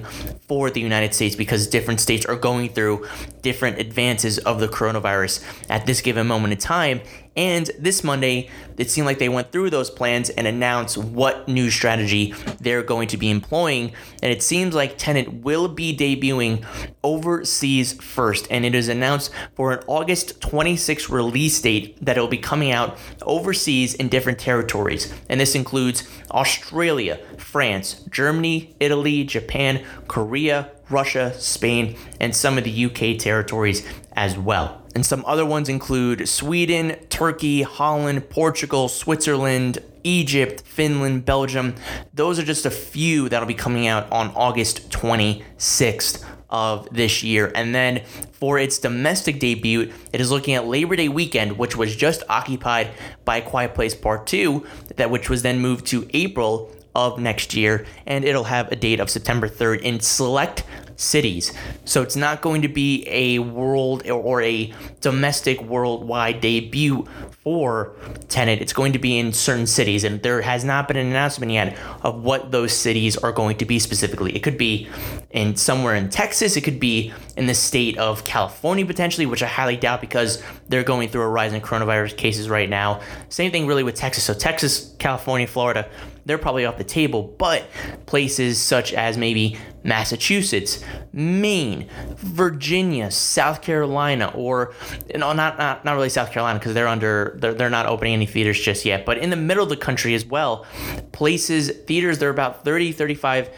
for 0.48 0.70
the 0.70 0.80
United 0.80 1.14
States 1.14 1.36
because 1.36 1.66
different 1.66 2.00
states 2.00 2.26
are 2.26 2.36
going 2.36 2.68
through 2.68 3.06
different 3.42 3.78
advances 3.78 4.38
of 4.38 4.60
the 4.60 4.68
coronavirus 4.68 5.44
at 5.68 5.86
this 5.86 6.00
given 6.00 6.26
moment 6.26 6.52
in 6.52 6.58
time. 6.58 7.00
And 7.36 7.70
this 7.78 8.04
Monday, 8.04 8.50
it 8.76 8.90
seemed 8.90 9.06
like 9.06 9.18
they 9.18 9.28
went 9.28 9.52
through 9.52 9.70
those 9.70 9.90
plans 9.90 10.28
and 10.30 10.46
announced 10.46 10.98
what 10.98 11.48
new 11.48 11.70
strategy 11.70 12.34
they're 12.60 12.82
going 12.82 13.08
to 13.08 13.16
be 13.16 13.30
employing. 13.30 13.92
And 14.22 14.30
it 14.30 14.42
seems 14.42 14.74
like 14.74 14.98
Tenet 14.98 15.32
will 15.42 15.68
be 15.68 15.96
debuting 15.96 16.64
overseas 17.02 17.94
first. 17.94 18.46
And 18.50 18.64
it 18.64 18.74
is 18.74 18.88
announced 18.88 19.30
for 19.54 19.72
an 19.72 19.84
August 19.86 20.40
26 20.40 21.08
release 21.08 21.60
date 21.60 21.96
that 22.04 22.18
it 22.18 22.20
will 22.20 22.28
be 22.28 22.38
coming 22.38 22.70
out 22.70 22.98
overseas 23.22 23.94
in 23.94 24.08
different 24.08 24.38
territories. 24.38 25.12
And 25.28 25.40
this 25.40 25.54
includes 25.54 26.06
Australia, 26.30 27.18
France, 27.38 28.04
Germany, 28.10 28.76
Italy, 28.78 29.24
Japan, 29.24 29.84
Korea, 30.06 30.70
Russia, 30.90 31.32
Spain, 31.38 31.96
and 32.20 32.36
some 32.36 32.58
of 32.58 32.64
the 32.64 32.84
UK 32.84 33.18
territories 33.18 33.86
as 34.12 34.36
well. 34.36 34.81
And 34.94 35.06
some 35.06 35.24
other 35.26 35.46
ones 35.46 35.68
include 35.68 36.28
Sweden, 36.28 36.96
Turkey, 37.08 37.62
Holland, 37.62 38.28
Portugal, 38.28 38.88
Switzerland, 38.88 39.78
Egypt, 40.04 40.62
Finland, 40.62 41.24
Belgium. 41.24 41.74
Those 42.12 42.38
are 42.38 42.44
just 42.44 42.66
a 42.66 42.70
few 42.70 43.28
that'll 43.28 43.48
be 43.48 43.54
coming 43.54 43.86
out 43.86 44.10
on 44.12 44.32
August 44.34 44.90
26th 44.90 46.24
of 46.50 46.86
this 46.92 47.22
year. 47.22 47.50
And 47.54 47.74
then 47.74 48.02
for 48.32 48.58
its 48.58 48.78
domestic 48.78 49.40
debut, 49.40 49.90
it 50.12 50.20
is 50.20 50.30
looking 50.30 50.54
at 50.54 50.66
Labor 50.66 50.96
Day 50.96 51.08
weekend, 51.08 51.56
which 51.56 51.76
was 51.76 51.96
just 51.96 52.22
occupied 52.28 52.90
by 53.24 53.40
Quiet 53.40 53.74
Place 53.74 53.94
Part 53.94 54.26
2, 54.26 54.64
that 54.96 55.10
which 55.10 55.30
was 55.30 55.42
then 55.42 55.60
moved 55.60 55.86
to 55.86 56.06
April 56.12 56.70
of 56.94 57.18
next 57.18 57.54
year, 57.54 57.86
and 58.06 58.22
it'll 58.22 58.44
have 58.44 58.70
a 58.70 58.76
date 58.76 59.00
of 59.00 59.08
September 59.08 59.48
3rd 59.48 59.80
in 59.80 60.00
select 60.00 60.64
cities. 61.02 61.52
So 61.84 62.02
it's 62.02 62.16
not 62.16 62.40
going 62.40 62.62
to 62.62 62.68
be 62.68 63.04
a 63.08 63.40
world 63.40 64.08
or 64.08 64.40
a 64.42 64.72
domestic 65.00 65.60
worldwide 65.62 66.40
debut 66.40 67.06
for 67.42 67.96
Tenet. 68.28 68.60
It's 68.60 68.72
going 68.72 68.92
to 68.92 68.98
be 68.98 69.18
in 69.18 69.32
certain 69.32 69.66
cities, 69.66 70.04
and 70.04 70.22
there 70.22 70.42
has 70.42 70.64
not 70.64 70.86
been 70.86 70.96
an 70.96 71.08
announcement 71.08 71.50
yet 71.50 71.76
of 72.02 72.22
what 72.22 72.52
those 72.52 72.72
cities 72.72 73.16
are 73.16 73.32
going 73.32 73.58
to 73.58 73.64
be 73.64 73.78
specifically. 73.78 74.34
It 74.36 74.44
could 74.44 74.56
be 74.56 74.88
in 75.30 75.56
somewhere 75.56 75.96
in 75.96 76.08
Texas, 76.08 76.56
it 76.56 76.60
could 76.60 76.78
be 76.78 77.12
in 77.36 77.46
the 77.46 77.54
state 77.54 77.98
of 77.98 78.24
California 78.24 78.86
potentially, 78.86 79.26
which 79.26 79.42
I 79.42 79.46
highly 79.46 79.76
doubt 79.76 80.00
because 80.00 80.42
they're 80.68 80.84
going 80.84 81.08
through 81.08 81.22
a 81.22 81.28
rise 81.28 81.52
in 81.52 81.60
coronavirus 81.60 82.16
cases 82.16 82.48
right 82.48 82.68
now. 82.68 83.00
Same 83.28 83.50
thing 83.50 83.66
really 83.66 83.82
with 83.82 83.96
Texas. 83.96 84.24
So 84.24 84.34
Texas, 84.34 84.94
California, 84.98 85.46
Florida, 85.46 85.88
they're 86.24 86.38
probably 86.38 86.64
off 86.64 86.78
the 86.78 86.84
table, 86.84 87.34
but 87.38 87.64
places 88.06 88.60
such 88.60 88.92
as 88.92 89.18
maybe 89.18 89.56
Massachusetts, 89.84 90.84
Maine, 91.12 91.88
Virginia, 92.16 93.10
South 93.10 93.62
Carolina, 93.62 94.30
or 94.34 94.72
know, 95.16 95.32
not 95.32 95.58
not, 95.58 95.84
not 95.84 95.94
really 95.94 96.08
South 96.08 96.30
Carolina 96.30 96.58
because 96.58 96.74
they're 96.74 96.88
under 96.88 97.36
they're, 97.40 97.54
they're 97.54 97.70
not 97.70 97.86
opening 97.86 98.14
any 98.14 98.26
theaters 98.26 98.60
just 98.60 98.84
yet, 98.84 99.04
but 99.04 99.18
in 99.18 99.30
the 99.30 99.36
middle 99.36 99.64
of 99.64 99.68
the 99.68 99.76
country 99.76 100.14
as 100.14 100.24
well, 100.24 100.64
places 101.10 101.70
theaters 101.86 102.18
they're 102.18 102.30
about 102.30 102.64
30 102.64 102.92
35 102.92 103.50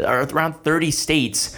or 0.00 0.22
around 0.22 0.54
30 0.54 0.90
states 0.90 1.56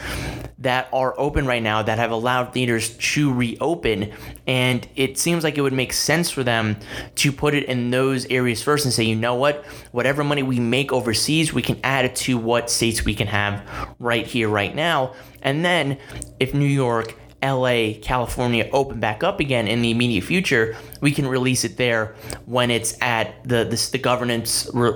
that 0.62 0.88
are 0.92 1.14
open 1.18 1.46
right 1.46 1.62
now 1.62 1.82
that 1.82 1.98
have 1.98 2.10
allowed 2.10 2.52
theaters 2.52 2.96
to 2.96 3.32
reopen. 3.32 4.12
And 4.46 4.86
it 4.96 5.18
seems 5.18 5.44
like 5.44 5.58
it 5.58 5.60
would 5.60 5.72
make 5.72 5.92
sense 5.92 6.30
for 6.30 6.42
them 6.42 6.76
to 7.16 7.32
put 7.32 7.54
it 7.54 7.64
in 7.64 7.90
those 7.90 8.26
areas 8.26 8.62
first 8.62 8.84
and 8.84 8.94
say, 8.94 9.04
you 9.04 9.16
know 9.16 9.34
what, 9.34 9.64
whatever 9.90 10.22
money 10.24 10.42
we 10.42 10.60
make 10.60 10.92
overseas, 10.92 11.52
we 11.52 11.62
can 11.62 11.78
add 11.82 12.04
it 12.04 12.16
to 12.16 12.38
what 12.38 12.70
states 12.70 13.04
we 13.04 13.14
can 13.14 13.26
have 13.26 13.68
right 13.98 14.26
here, 14.26 14.48
right 14.48 14.74
now. 14.74 15.14
And 15.42 15.64
then 15.64 15.98
if 16.38 16.54
New 16.54 16.64
York, 16.64 17.16
LA, 17.42 17.94
California 18.00 18.68
open 18.72 19.00
back 19.00 19.24
up 19.24 19.40
again 19.40 19.66
in 19.66 19.82
the 19.82 19.90
immediate 19.90 20.22
future, 20.22 20.76
we 21.02 21.12
can 21.12 21.26
release 21.26 21.64
it 21.64 21.76
there 21.76 22.14
when 22.46 22.70
it's 22.70 22.96
at 23.02 23.46
the 23.46 23.64
the, 23.64 23.88
the 23.92 23.98
governance 23.98 24.70
re- 24.72 24.94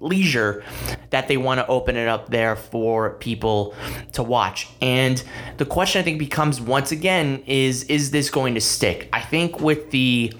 leisure 0.00 0.64
that 1.10 1.28
they 1.28 1.36
want 1.36 1.60
to 1.60 1.66
open 1.66 1.96
it 1.96 2.08
up 2.08 2.30
there 2.30 2.56
for 2.56 3.10
people 3.14 3.74
to 4.12 4.22
watch. 4.22 4.68
And 4.80 5.22
the 5.58 5.66
question 5.66 6.00
I 6.00 6.02
think 6.04 6.18
becomes 6.18 6.60
once 6.60 6.92
again 6.92 7.42
is 7.46 7.84
is 7.84 8.10
this 8.12 8.30
going 8.30 8.54
to 8.54 8.60
stick? 8.60 9.10
I 9.12 9.20
think 9.20 9.60
with 9.60 9.90
the 9.90 10.32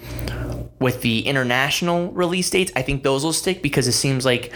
with 0.78 1.00
the 1.00 1.26
international 1.26 2.12
release 2.12 2.50
dates, 2.50 2.71
I 2.76 2.83
think 2.83 3.02
those 3.02 3.25
will 3.25 3.33
stick 3.33 3.62
because 3.62 3.88
it 3.88 3.93
seems 3.93 4.25
like 4.25 4.52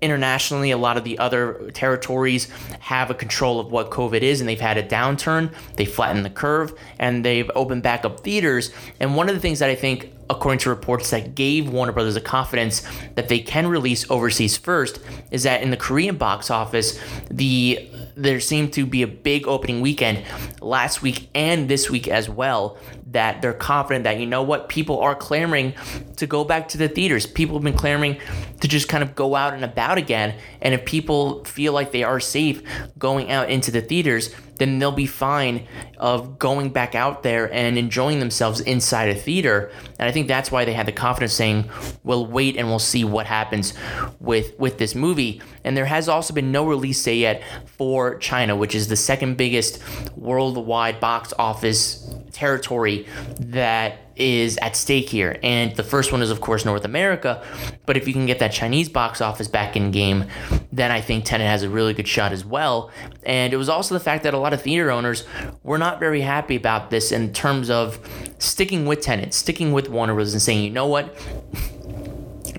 internationally 0.00 0.72
a 0.72 0.76
lot 0.76 0.96
of 0.96 1.04
the 1.04 1.18
other 1.18 1.70
territories 1.72 2.48
have 2.80 3.10
a 3.10 3.14
control 3.14 3.60
of 3.60 3.70
what 3.70 3.90
COVID 3.90 4.20
is 4.22 4.40
and 4.40 4.48
they've 4.48 4.60
had 4.60 4.78
a 4.78 4.82
downturn, 4.82 5.52
they 5.76 5.84
flattened 5.84 6.24
the 6.24 6.30
curve, 6.30 6.74
and 6.98 7.24
they've 7.24 7.50
opened 7.54 7.82
back 7.84 8.04
up 8.04 8.20
theaters. 8.20 8.72
And 8.98 9.16
one 9.16 9.28
of 9.28 9.34
the 9.34 9.40
things 9.40 9.60
that 9.60 9.69
I 9.70 9.74
think 9.74 10.12
according 10.30 10.60
to 10.60 10.70
reports 10.70 11.10
that 11.10 11.34
gave 11.34 11.68
Warner 11.68 11.92
Brothers 11.92 12.14
the 12.14 12.20
confidence 12.20 12.82
that 13.16 13.28
they 13.28 13.40
can 13.40 13.66
release 13.66 14.08
overseas 14.08 14.56
first, 14.56 15.00
is 15.30 15.42
that 15.42 15.62
in 15.62 15.70
the 15.70 15.76
Korean 15.76 16.16
box 16.16 16.50
office, 16.50 16.98
the 17.30 17.88
there 18.16 18.40
seemed 18.40 18.72
to 18.74 18.84
be 18.84 19.02
a 19.02 19.06
big 19.06 19.46
opening 19.46 19.80
weekend 19.80 20.22
last 20.60 21.00
week 21.00 21.28
and 21.34 21.68
this 21.68 21.88
week 21.88 22.06
as 22.06 22.28
well 22.28 22.76
that 23.06 23.40
they're 23.40 23.54
confident 23.54 24.04
that 24.04 24.20
you 24.20 24.26
know 24.26 24.42
what 24.42 24.68
people 24.68 25.00
are 25.00 25.14
clamoring 25.14 25.72
to 26.16 26.26
go 26.26 26.44
back 26.44 26.68
to 26.68 26.78
the 26.78 26.88
theaters. 26.88 27.26
People 27.26 27.56
have 27.56 27.64
been 27.64 27.76
clamoring 27.76 28.20
to 28.60 28.68
just 28.68 28.88
kind 28.88 29.02
of 29.02 29.14
go 29.14 29.34
out 29.34 29.54
and 29.54 29.64
about 29.64 29.96
again. 29.96 30.34
And 30.60 30.74
if 30.74 30.84
people 30.84 31.44
feel 31.44 31.72
like 31.72 31.92
they 31.92 32.04
are 32.04 32.20
safe 32.20 32.62
going 32.98 33.30
out 33.30 33.48
into 33.48 33.70
the 33.70 33.80
theaters 33.80 34.34
then 34.60 34.78
they'll 34.78 34.92
be 34.92 35.06
fine 35.06 35.66
of 35.98 36.38
going 36.38 36.70
back 36.70 36.94
out 36.94 37.24
there 37.24 37.52
and 37.52 37.76
enjoying 37.76 38.20
themselves 38.20 38.60
inside 38.60 39.08
a 39.08 39.14
theater. 39.14 39.72
And 39.98 40.08
I 40.08 40.12
think 40.12 40.28
that's 40.28 40.52
why 40.52 40.64
they 40.64 40.72
had 40.72 40.86
the 40.86 40.92
confidence 40.92 41.32
saying, 41.32 41.68
"We'll 42.04 42.26
wait 42.26 42.56
and 42.56 42.68
we'll 42.68 42.78
see 42.78 43.02
what 43.02 43.26
happens 43.26 43.74
with 44.20 44.56
with 44.58 44.78
this 44.78 44.94
movie." 44.94 45.42
And 45.64 45.76
there 45.76 45.86
has 45.86 46.08
also 46.08 46.32
been 46.32 46.52
no 46.52 46.64
release 46.64 47.02
date 47.02 47.16
yet 47.16 47.42
for 47.66 48.16
China, 48.18 48.54
which 48.54 48.74
is 48.74 48.86
the 48.86 48.96
second 48.96 49.36
biggest 49.36 49.80
worldwide 50.16 51.00
box 51.00 51.34
office 51.38 52.14
territory 52.32 53.06
that 53.40 54.09
is 54.20 54.58
at 54.58 54.76
stake 54.76 55.08
here. 55.08 55.38
And 55.42 55.74
the 55.74 55.82
first 55.82 56.12
one 56.12 56.22
is, 56.22 56.30
of 56.30 56.40
course, 56.40 56.64
North 56.64 56.84
America. 56.84 57.42
But 57.86 57.96
if 57.96 58.06
you 58.06 58.12
can 58.12 58.26
get 58.26 58.38
that 58.38 58.52
Chinese 58.52 58.88
box 58.88 59.20
office 59.20 59.48
back 59.48 59.76
in 59.76 59.90
game, 59.90 60.26
then 60.70 60.90
I 60.90 61.00
think 61.00 61.24
Tenet 61.24 61.46
has 61.46 61.62
a 61.62 61.70
really 61.70 61.94
good 61.94 62.06
shot 62.06 62.32
as 62.32 62.44
well. 62.44 62.90
And 63.24 63.52
it 63.52 63.56
was 63.56 63.68
also 63.68 63.94
the 63.94 64.00
fact 64.00 64.22
that 64.24 64.34
a 64.34 64.38
lot 64.38 64.52
of 64.52 64.62
theater 64.62 64.90
owners 64.90 65.26
were 65.62 65.78
not 65.78 65.98
very 65.98 66.20
happy 66.20 66.54
about 66.54 66.90
this 66.90 67.10
in 67.10 67.32
terms 67.32 67.70
of 67.70 67.98
sticking 68.38 68.86
with 68.86 69.00
Tenet, 69.00 69.32
sticking 69.32 69.72
with 69.72 69.88
Warner 69.88 70.14
Bros. 70.14 70.32
and 70.32 70.42
saying, 70.42 70.62
you 70.62 70.70
know 70.70 70.86
what? 70.86 71.14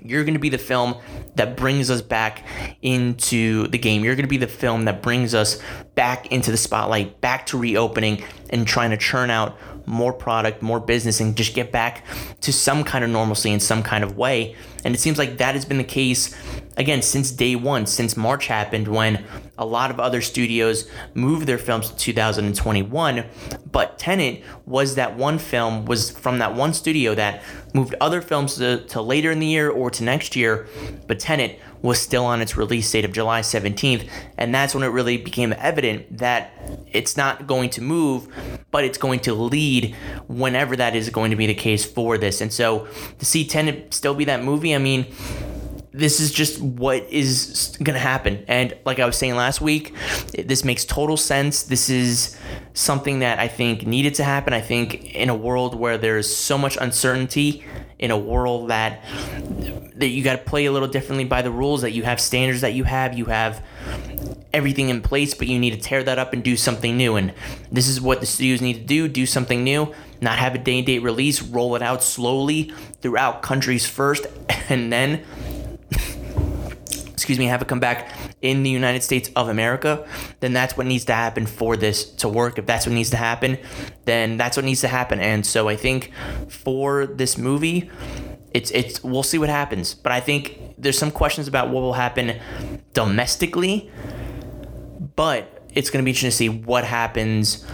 You're 0.04 0.24
going 0.24 0.34
to 0.34 0.40
be 0.40 0.50
the 0.50 0.58
film 0.58 0.96
that 1.36 1.56
brings 1.56 1.90
us 1.90 2.02
back 2.02 2.44
into 2.82 3.68
the 3.68 3.78
game. 3.78 4.04
You're 4.04 4.16
going 4.16 4.26
to 4.26 4.30
be 4.30 4.38
the 4.38 4.48
film 4.48 4.86
that 4.86 5.02
brings 5.02 5.34
us 5.34 5.62
back 5.96 6.32
into 6.32 6.52
the 6.52 6.58
spotlight, 6.58 7.22
back 7.22 7.46
to 7.48 7.58
reopening 7.58 8.24
and 8.50 8.68
trying 8.68 8.90
to 8.90 8.98
churn 8.98 9.30
out 9.30 9.58
more 9.86 10.14
product, 10.14 10.62
more 10.62 10.80
business, 10.80 11.20
and 11.20 11.36
just 11.36 11.54
get 11.54 11.72
back 11.72 12.06
to 12.42 12.54
some 12.54 12.84
kind 12.84 13.04
of 13.04 13.10
normalcy 13.10 13.52
in 13.52 13.60
some 13.60 13.84
kind 13.84 14.04
of 14.04 14.18
way. 14.18 14.56
And 14.84 14.96
it 14.96 15.00
seems 15.00 15.18
like 15.18 15.38
that 15.38 15.56
has 15.56 15.66
been 15.66 15.78
the 15.78 15.84
case 15.84 16.36
again 16.78 17.02
since 17.02 17.32
day 17.32 17.56
one, 17.56 17.86
since 17.86 18.18
March 18.18 18.48
happened, 18.48 18.88
when 18.88 19.24
a 19.58 19.66
lot 19.66 19.92
of 19.92 20.00
other 20.00 20.22
studios 20.22 20.90
moved 21.14 21.48
their 21.48 21.58
films 21.58 21.90
to 21.90 21.96
2021. 21.96 23.26
But 23.72 24.00
Tenet 24.00 24.44
was 24.66 24.96
that 24.96 25.16
one 25.18 25.38
film, 25.38 25.86
was 25.86 26.10
from 26.10 26.40
that 26.40 26.56
one 26.56 26.74
studio 26.74 27.14
that 27.16 27.44
moved 27.74 27.96
other 28.02 28.22
films 28.22 28.56
to, 28.56 28.84
to 28.86 29.02
later 29.02 29.32
in 29.32 29.40
the 29.40 29.48
year 29.48 29.70
or 29.70 29.90
to 29.92 30.04
next 30.04 30.36
year. 30.36 30.68
But 31.08 31.20
Tenet 31.20 31.60
was 31.82 32.00
still 32.00 32.26
on 32.26 32.42
its 32.42 32.56
release 32.56 32.92
date 32.92 33.06
of 33.06 33.12
July 33.12 33.42
17th. 33.42 34.08
And 34.38 34.54
that's 34.54 34.74
when 34.74 34.84
it 34.84 34.88
really 34.88 35.18
became 35.18 35.54
evident 35.58 36.18
that 36.18 36.52
it's 36.92 37.18
not 37.18 37.48
going 37.48 37.70
to 37.72 37.82
move, 37.82 38.28
but 38.72 38.84
it's 38.84 38.98
going 38.98 39.20
to 39.22 39.34
lead 39.34 39.96
whenever 40.28 40.76
that 40.76 40.96
is 40.96 41.10
going 41.10 41.32
to 41.32 41.38
be 41.38 41.48
the 41.48 41.56
case 41.56 41.86
for 41.86 42.18
this. 42.18 42.42
And 42.42 42.54
so 42.54 42.88
to 43.18 43.26
see 43.26 43.46
Tenet 43.46 43.94
still 43.94 44.14
be 44.14 44.26
that 44.26 44.44
movie, 44.44 44.76
I 44.76 44.78
mean, 44.78 45.08
this 45.94 46.20
is 46.20 46.32
just 46.32 46.62
what 46.62 47.04
is 47.10 47.78
going 47.84 47.96
to 47.96 48.00
happen. 48.00 48.46
And 48.48 48.78
like 48.86 49.00
I 49.00 49.06
was 49.06 49.18
saying 49.18 49.36
last 49.36 49.60
week, 49.60 49.94
this 50.32 50.64
makes 50.64 50.86
total 50.86 51.18
sense. 51.18 51.64
This 51.64 51.90
is 51.90 52.38
something 52.74 53.20
that 53.20 53.40
I 53.40 53.50
think 53.50 53.86
needed 53.86 54.16
to 54.16 54.24
happen. 54.24 54.54
I 54.54 54.62
think 54.62 55.14
in 55.14 55.30
a 55.30 55.36
world 55.36 55.76
where 55.76 55.98
there's 55.98 56.34
so 56.34 56.58
much 56.58 56.78
uncertainty, 56.80 57.66
in 58.02 58.10
a 58.10 58.18
world 58.18 58.70
that 58.70 59.04
that 59.96 60.08
you 60.08 60.24
got 60.24 60.34
to 60.34 60.44
play 60.44 60.66
a 60.66 60.72
little 60.72 60.88
differently 60.88 61.24
by 61.24 61.44
the 61.44 61.52
rules, 61.52 61.82
that 61.84 61.92
you 61.92 62.02
have 62.02 62.20
standards 62.20 62.62
that 62.62 62.74
you 62.74 62.84
have, 62.84 63.16
you 63.16 63.26
have 63.26 63.64
everything 64.52 64.90
in 64.90 65.02
place, 65.02 65.36
but 65.36 65.48
you 65.48 65.60
need 65.60 65.70
to 65.72 65.80
tear 65.80 66.04
that 66.04 66.18
up 66.18 66.34
and 66.34 66.44
do 66.44 66.58
something 66.58 66.98
new. 66.98 67.16
And 67.16 67.32
this 67.72 67.88
is 67.88 68.02
what 68.02 68.20
the 68.20 68.26
studios 68.26 68.60
need 68.60 68.74
to 68.74 68.80
do: 68.80 69.08
do 69.08 69.28
something 69.28 69.64
new, 69.64 69.94
not 70.20 70.40
have 70.40 70.56
a 70.56 70.58
day 70.58 70.80
and 70.80 70.86
date 70.86 71.04
release, 71.04 71.42
roll 71.42 71.76
it 71.76 71.84
out 71.84 72.04
slowly 72.04 72.74
throughout 73.02 73.44
countries 73.44 73.86
first, 73.86 74.26
and 74.70 74.92
then 74.92 75.24
excuse 77.22 77.38
me, 77.38 77.46
have 77.46 77.62
it 77.62 77.68
come 77.68 77.80
back 77.80 78.12
in 78.42 78.64
the 78.64 78.70
United 78.72 79.04
States 79.04 79.30
of 79.36 79.48
America, 79.48 80.08
then 80.40 80.54
that's 80.54 80.76
what 80.76 80.88
needs 80.88 81.06
to 81.06 81.14
happen 81.14 81.46
for 81.46 81.78
this 81.78 82.04
to 82.16 82.28
work. 82.28 82.58
If 82.58 82.66
that's 82.66 82.88
what 82.88 82.94
needs 82.94 83.12
to 83.12 83.18
happen, 83.18 83.60
then 84.06 84.38
that's 84.38 84.58
what 84.58 84.66
needs 84.66 84.82
to 84.82 84.88
happen. 84.88 85.20
And 85.20 85.46
so 85.46 85.70
I 85.70 85.76
think 85.76 86.12
for 86.50 87.06
this 87.06 87.38
movie, 87.38 87.92
it's 88.56 88.72
it's 88.72 89.04
we'll 89.04 89.22
see 89.22 89.38
what 89.38 89.50
happens. 89.50 89.94
But 89.94 90.14
I 90.14 90.20
think 90.20 90.74
there's 90.80 90.98
some 90.98 91.12
questions 91.12 91.48
about 91.48 91.70
what 91.70 91.82
will 91.82 91.94
happen 91.94 92.40
domestically, 92.94 93.92
but 95.16 95.64
it's 95.76 95.92
going 95.92 96.04
to 96.04 96.06
be 96.06 96.10
interesting 96.10 96.32
to 96.32 96.36
see 96.36 96.50
what 96.50 96.86
happens 96.86 97.68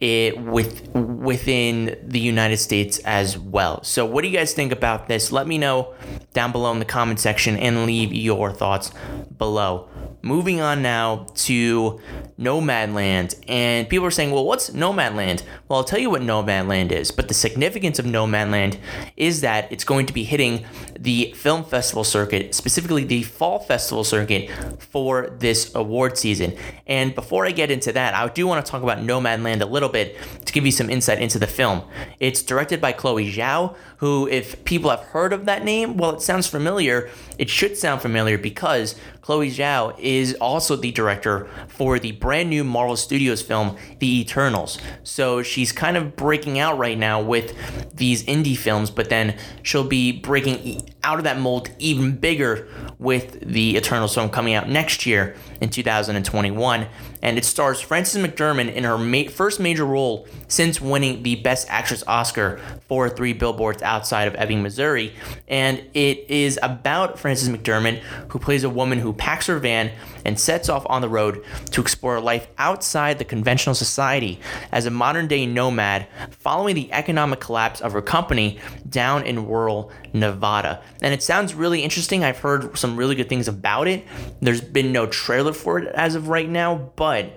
it 0.00 0.40
with 0.40 0.88
within 0.94 1.98
the 2.02 2.20
United 2.20 2.58
States 2.58 2.98
as 3.00 3.38
well. 3.38 3.82
So 3.82 4.06
what 4.06 4.22
do 4.22 4.28
you 4.28 4.36
guys 4.36 4.52
think 4.52 4.72
about 4.72 5.08
this? 5.08 5.32
Let 5.32 5.46
me 5.46 5.58
know 5.58 5.94
down 6.32 6.52
below 6.52 6.72
in 6.72 6.78
the 6.78 6.84
comment 6.84 7.20
section 7.20 7.56
and 7.56 7.86
leave 7.86 8.12
your 8.12 8.52
thoughts 8.52 8.92
below. 9.36 9.88
Moving 10.20 10.60
on 10.60 10.82
now 10.82 11.26
to 11.36 12.00
Nomadland. 12.38 13.36
And 13.46 13.88
people 13.88 14.04
are 14.06 14.10
saying, 14.10 14.32
well, 14.32 14.44
what's 14.44 14.70
Nomadland? 14.70 15.44
Well, 15.68 15.78
I'll 15.78 15.84
tell 15.84 16.00
you 16.00 16.10
what 16.10 16.22
Nomadland 16.22 16.90
is. 16.90 17.12
But 17.12 17.28
the 17.28 17.34
significance 17.34 17.98
of 18.00 18.04
Nomadland 18.04 18.78
is 19.16 19.42
that 19.42 19.70
it's 19.70 19.84
going 19.84 20.06
to 20.06 20.12
be 20.12 20.24
hitting 20.24 20.64
the 20.98 21.32
film 21.36 21.62
festival 21.64 22.02
circuit, 22.02 22.54
specifically 22.54 23.04
the 23.04 23.22
fall 23.22 23.60
festival 23.60 24.02
circuit 24.02 24.50
for 24.80 25.30
this 25.38 25.72
award 25.74 26.18
season. 26.18 26.56
And 26.86 27.14
before 27.14 27.46
I 27.46 27.52
get 27.52 27.70
into 27.70 27.92
that, 27.92 28.14
I 28.14 28.26
do 28.28 28.46
want 28.46 28.64
to 28.64 28.70
talk 28.70 28.82
about 28.82 28.98
Nomadland 28.98 29.60
a 29.60 29.66
little 29.66 29.88
bit 29.88 30.16
to 30.44 30.52
give 30.52 30.66
you 30.66 30.72
some 30.72 30.90
insight 30.90 31.20
into 31.20 31.38
the 31.38 31.46
film. 31.46 31.82
It's 32.18 32.42
directed 32.42 32.80
by 32.80 32.92
Chloe 32.92 33.32
Zhao, 33.32 33.76
who, 33.98 34.28
if 34.28 34.64
people 34.64 34.90
have 34.90 35.00
heard 35.00 35.32
of 35.32 35.44
that 35.44 35.64
name, 35.64 35.96
well, 35.96 36.10
it 36.14 36.22
sounds 36.22 36.46
familiar. 36.46 37.08
It 37.38 37.48
should 37.48 37.76
sound 37.76 38.00
familiar 38.00 38.38
because 38.38 38.96
Chloe 39.22 39.50
Zhao 39.50 39.98
is 40.08 40.32
also 40.40 40.74
the 40.74 40.90
director 40.90 41.46
for 41.68 41.98
the 41.98 42.12
brand 42.12 42.48
new 42.48 42.64
Marvel 42.64 42.96
Studios 42.96 43.42
film, 43.42 43.76
The 43.98 44.20
Eternals. 44.20 44.78
So 45.02 45.42
she's 45.42 45.70
kind 45.70 45.98
of 45.98 46.16
breaking 46.16 46.58
out 46.58 46.78
right 46.78 46.96
now 46.96 47.20
with 47.20 47.54
these 47.94 48.24
indie 48.24 48.56
films, 48.56 48.90
but 48.90 49.10
then 49.10 49.36
she'll 49.62 49.84
be 49.84 50.12
breaking 50.12 50.88
out 51.04 51.18
of 51.18 51.24
that 51.24 51.38
mold 51.38 51.68
even 51.78 52.16
bigger 52.16 52.68
with 52.98 53.38
the 53.40 53.76
Eternals 53.76 54.14
film 54.14 54.30
coming 54.30 54.54
out 54.54 54.66
next 54.66 55.04
year 55.04 55.36
in 55.60 55.68
2021. 55.68 56.86
And 57.22 57.36
it 57.36 57.44
stars 57.44 57.80
Frances 57.80 58.22
McDormand 58.22 58.72
in 58.74 58.84
her 58.84 58.98
ma- 58.98 59.30
first 59.30 59.60
major 59.60 59.84
role 59.84 60.26
since 60.46 60.80
winning 60.80 61.22
the 61.22 61.36
Best 61.36 61.66
Actress 61.70 62.04
Oscar 62.06 62.60
for 62.86 63.08
Three 63.08 63.32
Billboards 63.32 63.82
Outside 63.82 64.28
of 64.28 64.34
Ebbing, 64.36 64.62
Missouri. 64.62 65.12
And 65.48 65.82
it 65.94 66.30
is 66.30 66.58
about 66.62 67.18
Frances 67.18 67.48
McDormand, 67.48 67.98
who 68.28 68.38
plays 68.38 68.64
a 68.64 68.70
woman 68.70 68.98
who 68.98 69.12
packs 69.12 69.46
her 69.46 69.58
van 69.58 69.90
and 70.24 70.38
sets 70.38 70.68
off 70.68 70.84
on 70.86 71.02
the 71.02 71.08
road 71.08 71.44
to 71.70 71.80
explore 71.80 72.20
life 72.20 72.48
outside 72.58 73.18
the 73.18 73.24
conventional 73.24 73.74
society 73.74 74.40
as 74.72 74.86
a 74.86 74.90
modern 74.90 75.26
day 75.26 75.46
nomad 75.46 76.06
following 76.30 76.74
the 76.74 76.92
economic 76.92 77.40
collapse 77.40 77.80
of 77.80 77.92
her 77.92 78.02
company 78.02 78.58
down 78.88 79.26
in 79.26 79.46
rural 79.46 79.90
Nevada. 80.12 80.82
And 81.00 81.14
it 81.14 81.22
sounds 81.22 81.54
really 81.54 81.82
interesting. 81.82 82.24
I've 82.24 82.38
heard 82.38 82.76
some 82.76 82.96
really 82.96 83.14
good 83.14 83.28
things 83.28 83.48
about 83.48 83.88
it. 83.88 84.06
There's 84.40 84.60
been 84.60 84.92
no 84.92 85.06
trailer 85.06 85.52
for 85.52 85.78
it 85.78 85.88
as 85.94 86.14
of 86.14 86.28
right 86.28 86.48
now, 86.48 86.92
but 86.96 87.32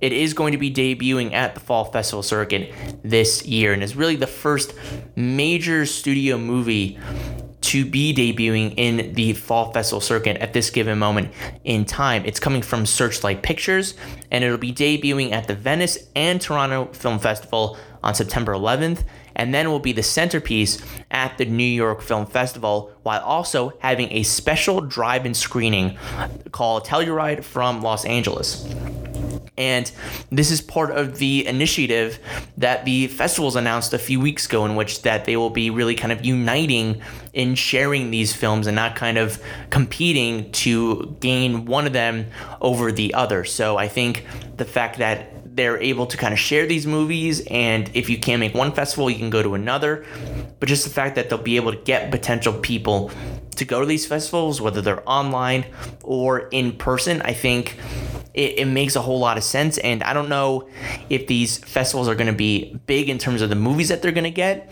it 0.00 0.12
is 0.12 0.34
going 0.34 0.52
to 0.52 0.58
be 0.58 0.72
debuting 0.72 1.32
at 1.32 1.54
the 1.54 1.60
Fall 1.60 1.86
Festival 1.86 2.22
circuit 2.22 2.72
this 3.02 3.44
year 3.46 3.72
and 3.72 3.82
is 3.82 3.96
really 3.96 4.16
the 4.16 4.26
first 4.26 4.74
major 5.16 5.86
studio 5.86 6.36
movie 6.36 6.98
to 7.66 7.84
be 7.84 8.14
debuting 8.14 8.74
in 8.76 9.12
the 9.14 9.32
Fall 9.32 9.72
Festival 9.72 10.00
circuit 10.00 10.36
at 10.36 10.52
this 10.52 10.70
given 10.70 10.98
moment 10.98 11.32
in 11.64 11.84
time. 11.84 12.24
It's 12.24 12.38
coming 12.38 12.62
from 12.62 12.86
Searchlight 12.86 13.42
Pictures 13.42 13.94
and 14.30 14.44
it'll 14.44 14.56
be 14.56 14.72
debuting 14.72 15.32
at 15.32 15.48
the 15.48 15.54
Venice 15.54 15.98
and 16.14 16.40
Toronto 16.40 16.86
Film 16.92 17.18
Festival 17.18 17.76
on 18.04 18.14
September 18.14 18.52
11th 18.52 19.02
and 19.34 19.52
then 19.52 19.68
will 19.68 19.80
be 19.80 19.90
the 19.90 20.02
centerpiece 20.02 20.80
at 21.10 21.36
the 21.38 21.44
New 21.44 21.64
York 21.64 22.02
Film 22.02 22.24
Festival 22.24 22.92
while 23.02 23.20
also 23.22 23.72
having 23.80 24.12
a 24.12 24.22
special 24.22 24.80
drive-in 24.80 25.34
screening 25.34 25.98
called 26.52 26.84
Telluride 26.84 27.42
from 27.42 27.82
Los 27.82 28.04
Angeles. 28.04 28.64
And 29.58 29.90
this 30.30 30.50
is 30.50 30.60
part 30.60 30.90
of 30.90 31.18
the 31.18 31.46
initiative 31.46 32.18
that 32.58 32.84
the 32.84 33.06
festivals 33.08 33.56
announced 33.56 33.92
a 33.92 33.98
few 33.98 34.20
weeks 34.20 34.46
ago, 34.46 34.64
in 34.64 34.76
which 34.76 35.02
that 35.02 35.24
they 35.24 35.36
will 35.36 35.50
be 35.50 35.70
really 35.70 35.94
kind 35.94 36.12
of 36.12 36.24
uniting 36.24 37.00
in 37.32 37.54
sharing 37.54 38.10
these 38.10 38.34
films 38.34 38.66
and 38.66 38.76
not 38.76 38.96
kind 38.96 39.18
of 39.18 39.42
competing 39.70 40.50
to 40.52 41.16
gain 41.20 41.66
one 41.66 41.86
of 41.86 41.92
them 41.92 42.26
over 42.60 42.92
the 42.92 43.14
other. 43.14 43.44
So 43.44 43.76
I 43.76 43.88
think 43.88 44.26
the 44.56 44.64
fact 44.64 44.98
that 44.98 45.32
they're 45.56 45.80
able 45.80 46.06
to 46.06 46.16
kind 46.18 46.34
of 46.34 46.38
share 46.38 46.66
these 46.66 46.86
movies 46.86 47.40
and 47.50 47.90
if 47.94 48.10
you 48.10 48.18
can't 48.18 48.40
make 48.40 48.54
one 48.54 48.72
festival 48.72 49.08
you 49.08 49.16
can 49.16 49.30
go 49.30 49.42
to 49.42 49.54
another 49.54 50.04
but 50.60 50.68
just 50.68 50.84
the 50.84 50.90
fact 50.90 51.14
that 51.16 51.30
they'll 51.30 51.38
be 51.38 51.56
able 51.56 51.72
to 51.72 51.78
get 51.78 52.10
potential 52.10 52.52
people 52.52 53.10
to 53.56 53.64
go 53.64 53.80
to 53.80 53.86
these 53.86 54.06
festivals 54.06 54.60
whether 54.60 54.80
they're 54.80 55.08
online 55.08 55.64
or 56.02 56.48
in 56.48 56.72
person 56.72 57.20
i 57.22 57.32
think 57.32 57.76
it, 58.36 58.58
it 58.58 58.64
makes 58.66 58.94
a 58.94 59.00
whole 59.00 59.18
lot 59.18 59.36
of 59.38 59.42
sense. 59.42 59.78
And 59.78 60.02
I 60.02 60.12
don't 60.12 60.28
know 60.28 60.68
if 61.08 61.26
these 61.26 61.58
festivals 61.58 62.06
are 62.06 62.14
going 62.14 62.28
to 62.28 62.32
be 62.32 62.78
big 62.86 63.08
in 63.08 63.18
terms 63.18 63.42
of 63.42 63.48
the 63.48 63.56
movies 63.56 63.88
that 63.88 64.02
they're 64.02 64.12
going 64.12 64.24
to 64.24 64.30
get. 64.30 64.70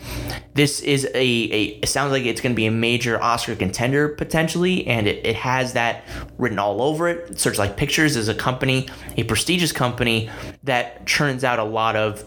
This 0.53 0.79
is 0.81 1.05
a, 1.05 1.17
a 1.17 1.63
it 1.81 1.89
sounds 1.89 2.11
like 2.11 2.23
it's 2.23 2.39
going 2.39 2.53
to 2.53 2.55
be 2.55 2.67
a 2.67 2.71
major 2.71 3.21
Oscar 3.21 3.55
contender 3.55 4.09
potentially, 4.09 4.85
and 4.87 5.07
it, 5.07 5.25
it 5.25 5.35
has 5.35 5.73
that 5.73 6.03
written 6.37 6.59
all 6.59 6.81
over 6.81 7.09
it. 7.09 7.39
Searchlight 7.39 7.75
Pictures 7.75 8.15
is 8.15 8.29
a 8.29 8.35
company, 8.35 8.87
a 9.17 9.23
prestigious 9.23 9.71
company 9.71 10.29
that 10.63 11.05
churns 11.07 11.43
out 11.43 11.59
a 11.59 11.63
lot 11.63 11.95
of 11.95 12.23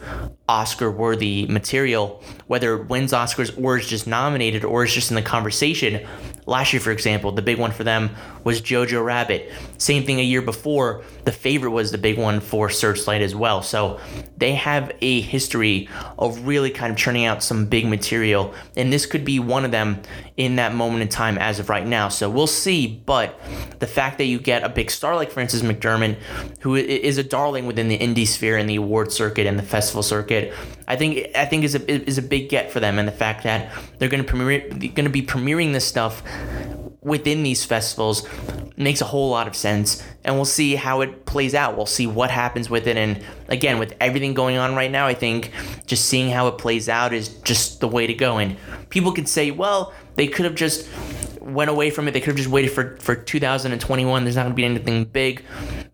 Oscar 0.49 0.91
worthy 0.91 1.47
material, 1.47 2.23
whether 2.47 2.75
it 2.75 2.89
wins 2.89 3.13
Oscars 3.13 3.63
or 3.63 3.77
is 3.77 3.87
just 3.87 4.07
nominated 4.07 4.65
or 4.65 4.85
is 4.85 4.93
just 4.93 5.11
in 5.11 5.15
the 5.15 5.23
conversation. 5.23 6.07
Last 6.47 6.73
year, 6.73 6.81
for 6.81 6.91
example, 6.91 7.33
the 7.33 7.43
big 7.43 7.59
one 7.59 7.71
for 7.71 7.85
them 7.85 8.11
was 8.49 8.63
Jojo 8.63 9.05
Rabbit. 9.05 9.53
Same 9.77 10.05
thing 10.05 10.21
a 10.21 10.23
year 10.23 10.41
before, 10.41 11.03
the 11.27 11.33
favorite 11.33 11.73
was 11.73 11.93
the 11.93 11.99
big 11.99 12.17
one 12.17 12.41
for 12.41 12.71
Searchlight 12.71 13.21
as 13.21 13.35
well. 13.35 13.61
So 13.61 14.01
they 14.39 14.55
have 14.55 14.91
a 15.03 15.21
history 15.21 15.87
of 16.19 16.47
really 16.47 16.71
kind 16.71 16.91
of 16.91 16.97
churning 16.97 17.27
out 17.27 17.43
some 17.43 17.67
big 17.67 17.87
material, 17.87 18.55
and 18.75 18.91
this 18.91 19.05
could 19.05 19.23
be 19.23 19.39
one 19.39 19.67
of 19.67 19.71
them 19.71 20.01
in 20.39 20.57
that 20.57 20.75
moment 20.75 21.03
in 21.03 21.09
time 21.09 21.37
as 21.37 21.59
of 21.59 21.69
right 21.69 21.87
now. 21.87 22.09
So 22.09 22.31
we'll 22.31 22.47
see, 22.47 23.03
but 23.05 23.39
the 23.81 23.87
fact 23.87 24.17
that 24.17 24.25
you 24.25 24.39
get 24.39 24.65
a 24.65 24.71
big 24.71 24.91
star 24.91 25.15
like 25.15 25.31
Frances 25.31 25.61
McDormand, 25.61 26.17
who 26.61 26.75
is 26.75 27.19
a 27.19 27.23
darling 27.23 27.67
within 27.67 27.89
the 27.89 27.99
indie 27.99 28.27
sphere 28.27 28.57
and 28.57 28.71
the 28.71 28.77
award 28.77 29.13
circuit 29.13 29.47
and 29.47 29.59
the 29.59 29.63
festival 29.63 30.03
circuit, 30.03 30.55
I 30.87 30.97
think 30.97 31.37
I 31.37 31.45
think 31.45 31.65
is 31.65 31.75
a 31.75 32.09
is 32.09 32.17
a 32.17 32.23
big 32.23 32.49
get 32.49 32.73
for 32.73 32.81
them, 32.81 32.99
and 32.99 33.07
the 33.07 33.13
fact 33.13 33.43
that 33.43 33.71
they're 33.99 34.09
going 34.09 34.23
to 34.23 34.29
premiere 34.29 34.67
going 34.71 35.05
to 35.05 35.11
be 35.11 35.21
premiering 35.21 35.75
this 35.75 35.85
stuff 35.85 36.23
within 37.03 37.43
these 37.43 37.65
festivals 37.65 38.27
makes 38.77 39.01
a 39.01 39.05
whole 39.05 39.31
lot 39.31 39.47
of 39.47 39.55
sense 39.55 40.03
and 40.25 40.35
we'll 40.35 40.45
see 40.45 40.75
how 40.75 41.01
it 41.01 41.27
plays 41.27 41.55
out. 41.55 41.77
We'll 41.77 41.87
see 41.87 42.07
what 42.07 42.31
happens 42.31 42.69
with 42.69 42.87
it 42.87 42.97
and 42.97 43.25
again 43.49 43.79
with 43.79 43.95
everything 44.01 44.35
going 44.35 44.57
on 44.57 44.75
right 44.75 44.91
now 44.91 45.07
i 45.07 45.15
think 45.15 45.53
just 45.87 46.05
seeing 46.07 46.31
how 46.31 46.49
it 46.49 46.59
plays 46.59 46.89
out 46.89 47.13
is 47.13 47.29
just 47.41 47.81
the 47.81 47.89
way 47.89 48.07
to 48.07 48.15
go. 48.15 48.39
And 48.39 48.57
people 48.91 49.13
could 49.13 49.29
say 49.29 49.51
well 49.51 49.93
they 50.17 50.27
could 50.27 50.45
have 50.45 50.55
just 50.55 50.89
went 51.49 51.71
away 51.71 51.91
from 51.91 52.09
it 52.09 52.13
they 52.13 52.21
could 52.21 52.29
have 52.29 52.37
just 52.37 52.49
waited 52.49 52.71
for 52.71 52.97
for 52.99 53.15
2021 53.15 54.25
there's 54.25 54.37
not 54.37 54.43
going 54.43 54.53
to 54.53 54.57
be 54.57 54.65
anything 54.65 55.05
big. 55.05 55.45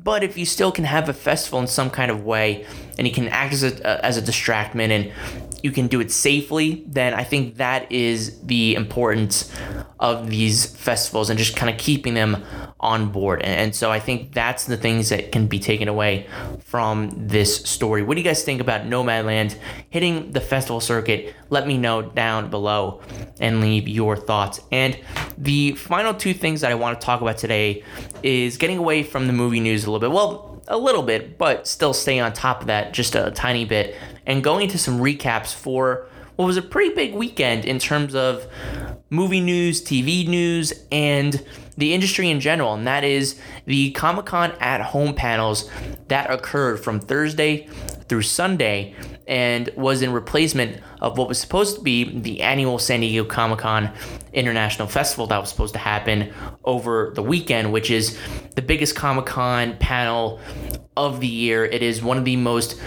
But 0.02 0.22
if 0.22 0.36
you 0.36 0.44
still 0.44 0.70
can 0.70 0.84
have 0.84 1.08
a 1.08 1.14
festival 1.14 1.60
in 1.60 1.66
some 1.66 1.90
kind 1.90 2.10
of 2.10 2.24
way 2.24 2.66
and 2.98 3.06
you 3.06 3.12
can 3.12 3.28
act 3.28 3.54
as 3.54 3.62
a 3.62 4.04
as 4.04 4.16
a 4.16 4.22
distractment 4.22 4.92
and 4.92 5.12
you 5.62 5.70
can 5.70 5.86
do 5.86 6.00
it 6.00 6.12
safely, 6.12 6.84
then 6.86 7.14
I 7.14 7.24
think 7.24 7.56
that 7.56 7.90
is 7.90 8.38
the 8.42 8.74
importance 8.74 9.50
of 9.98 10.28
these 10.28 10.66
festivals 10.66 11.30
and 11.30 11.38
just 11.38 11.56
kind 11.56 11.72
of 11.72 11.78
keeping 11.78 12.12
them 12.12 12.44
on 12.85 13.11
board. 13.11 13.42
And, 13.42 13.55
and 13.55 13.75
so 13.75 13.90
I 13.90 13.99
think 13.99 14.33
that's 14.33 14.66
the 14.66 14.77
things 14.77 15.09
that 15.09 15.33
can 15.33 15.47
be 15.47 15.59
taken 15.59 15.88
away 15.88 16.29
from 16.61 17.11
this 17.14 17.57
story. 17.57 18.03
What 18.03 18.14
do 18.14 18.20
you 18.20 18.25
guys 18.25 18.44
think 18.44 18.61
about 18.61 18.83
Nomadland 18.83 19.57
hitting 19.90 20.31
the 20.31 20.40
festival 20.40 20.81
circuit? 20.81 21.35
Let 21.51 21.66
me 21.66 21.79
know 21.79 22.03
down 22.03 22.51
below 22.51 23.01
and 23.40 23.61
leave 23.61 23.88
your 23.88 24.16
thoughts. 24.16 24.61
And 24.70 24.99
the 25.38 25.73
final 25.73 26.14
two 26.14 26.35
things 26.35 26.61
that 26.61 26.70
I 26.70 26.75
want 26.75 27.01
to 27.01 27.05
talk 27.05 27.20
about 27.20 27.38
today 27.38 27.83
is 28.23 28.57
getting 28.59 28.79
away 28.79 29.03
from 29.03 29.27
the 29.27 29.33
movie 29.33 29.61
news 29.61 29.85
a 29.85 29.90
little 29.90 30.01
bit. 30.01 30.14
Well, 30.14 30.62
a 30.68 30.79
little 30.79 31.03
bit, 31.03 31.37
but 31.37 31.66
still 31.66 31.92
staying 31.92 32.20
on 32.20 32.33
top 32.33 32.62
of 32.62 32.66
that 32.68 32.92
just 32.92 33.14
a 33.14 33.31
tiny 33.31 33.64
bit 33.64 33.97
and 34.27 34.42
going 34.42 34.62
into 34.62 34.79
some 34.79 34.99
recaps 34.99 35.55
for 35.55 36.07
what 36.37 36.47
was 36.47 36.57
a 36.57 36.62
pretty 36.62 36.94
big 36.94 37.14
weekend 37.14 37.64
in 37.64 37.79
terms 37.79 38.14
of 38.14 38.47
movie 39.14 39.40
news, 39.40 39.83
TV 39.83 40.27
news, 40.27 40.72
and 40.90 41.44
the 41.77 41.94
industry 41.94 42.31
in 42.31 42.40
general, 42.40 42.74
and 42.74 42.87
that 42.87 43.05
is 43.05 43.40
the 43.66 43.90
Comic 43.92 44.27
Con 44.27 44.53
at 44.61 44.81
home 44.81 45.14
panels 45.14 45.70
that 46.09 46.31
occurred 46.31 46.83
from 46.83 47.00
Thursday 47.00 47.66
through 48.09 48.22
Sunday 48.22 48.94
and 49.26 49.70
was 49.76 50.02
in 50.02 50.12
replacement 50.12 50.80
of 51.00 51.16
what 51.18 51.28
was 51.28 51.38
supposed 51.38 51.76
to 51.76 51.82
be 51.82 52.18
the 52.20 52.42
annual 52.42 52.78
San 52.78 53.00
Diego 53.00 53.24
Comic 53.24 53.60
Con 53.60 53.90
International 54.32 54.88
Festival 54.88 55.26
that 55.28 55.38
was 55.38 55.48
supposed 55.48 55.74
to 55.74 55.80
happen 55.80 56.32
over 56.64 57.12
the 57.14 57.22
weekend, 57.22 57.72
which 57.72 57.90
is 57.90 58.18
the 58.54 58.62
biggest 58.62 58.94
Comic 58.94 59.26
Con 59.26 59.76
panel 59.78 60.40
of 60.96 61.20
the 61.20 61.26
year. 61.26 61.64
It 61.64 61.82
is 61.82 62.02
one 62.02 62.18
of 62.18 62.24
the 62.24 62.37
most 62.37 62.80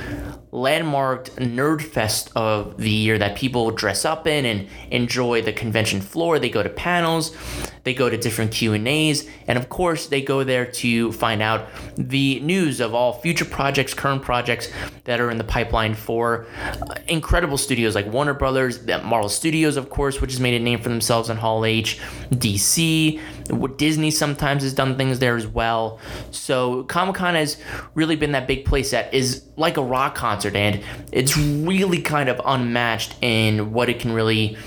landmarked 0.52 1.36
nerd 1.36 1.82
fest 1.82 2.32
of 2.36 2.78
the 2.78 2.90
year 2.90 3.18
that 3.18 3.38
people 3.38 3.70
dress 3.72 4.06
up 4.06 4.26
in 4.26 4.46
and 4.46 4.68
enjoy 4.90 5.42
the 5.42 5.52
convention 5.52 6.02
floor. 6.02 6.40
They 6.40 6.50
go 6.50 6.64
to 6.64 6.70
panels, 6.70 7.36
they 7.84 7.94
go 7.94 8.10
to 8.10 8.18
different 8.18 8.52
Q&As, 8.52 9.28
and 9.48 9.58
of 9.58 9.70
course, 9.70 10.08
they 10.08 10.22
go 10.22 10.44
there 10.44 10.66
to 10.66 11.12
find 11.12 11.42
out 11.42 11.68
the 11.96 12.40
news 12.40 12.80
of 12.80 12.94
all 12.94 13.14
future 13.22 13.46
projects, 13.46 13.94
current 13.94 14.24
projects 14.24 14.70
that 15.04 15.20
are 15.20 15.30
in 15.30 15.38
the 15.38 15.44
pipeline 15.44 15.94
for 15.94 16.27
uh, 16.36 16.96
incredible 17.08 17.58
studios 17.58 17.96
like 17.96 18.06
Warner 18.08 18.34
Brothers, 18.34 18.86
Marvel 18.86 19.30
Studios, 19.30 19.78
of 19.78 19.90
course, 19.90 20.22
which 20.22 20.32
has 20.32 20.40
made 20.40 20.60
a 20.60 20.64
name 20.64 20.80
for 20.82 20.90
themselves 20.90 21.30
in 21.30 21.38
Hall 21.38 21.66
H, 21.66 22.00
DC, 22.32 23.20
Disney 23.78 24.12
sometimes 24.12 24.64
has 24.64 24.74
done 24.74 24.98
things 24.98 25.20
there 25.20 25.36
as 25.36 25.48
well. 25.48 26.00
So 26.32 26.84
Comic-Con 26.84 27.36
has 27.36 27.58
really 27.94 28.16
been 28.16 28.34
that 28.34 28.48
big 28.48 28.66
place 28.66 28.92
that 28.92 29.14
is 29.14 29.44
like 29.56 29.78
a 29.78 29.84
rock 29.84 30.16
concert 30.16 30.56
and 30.56 30.84
it's 31.12 31.38
really 31.38 32.02
kind 32.02 32.30
of 32.30 32.42
unmatched 32.46 33.16
in 33.22 33.74
what 33.74 33.90
it 33.90 34.00
can 34.00 34.12
really 34.12 34.58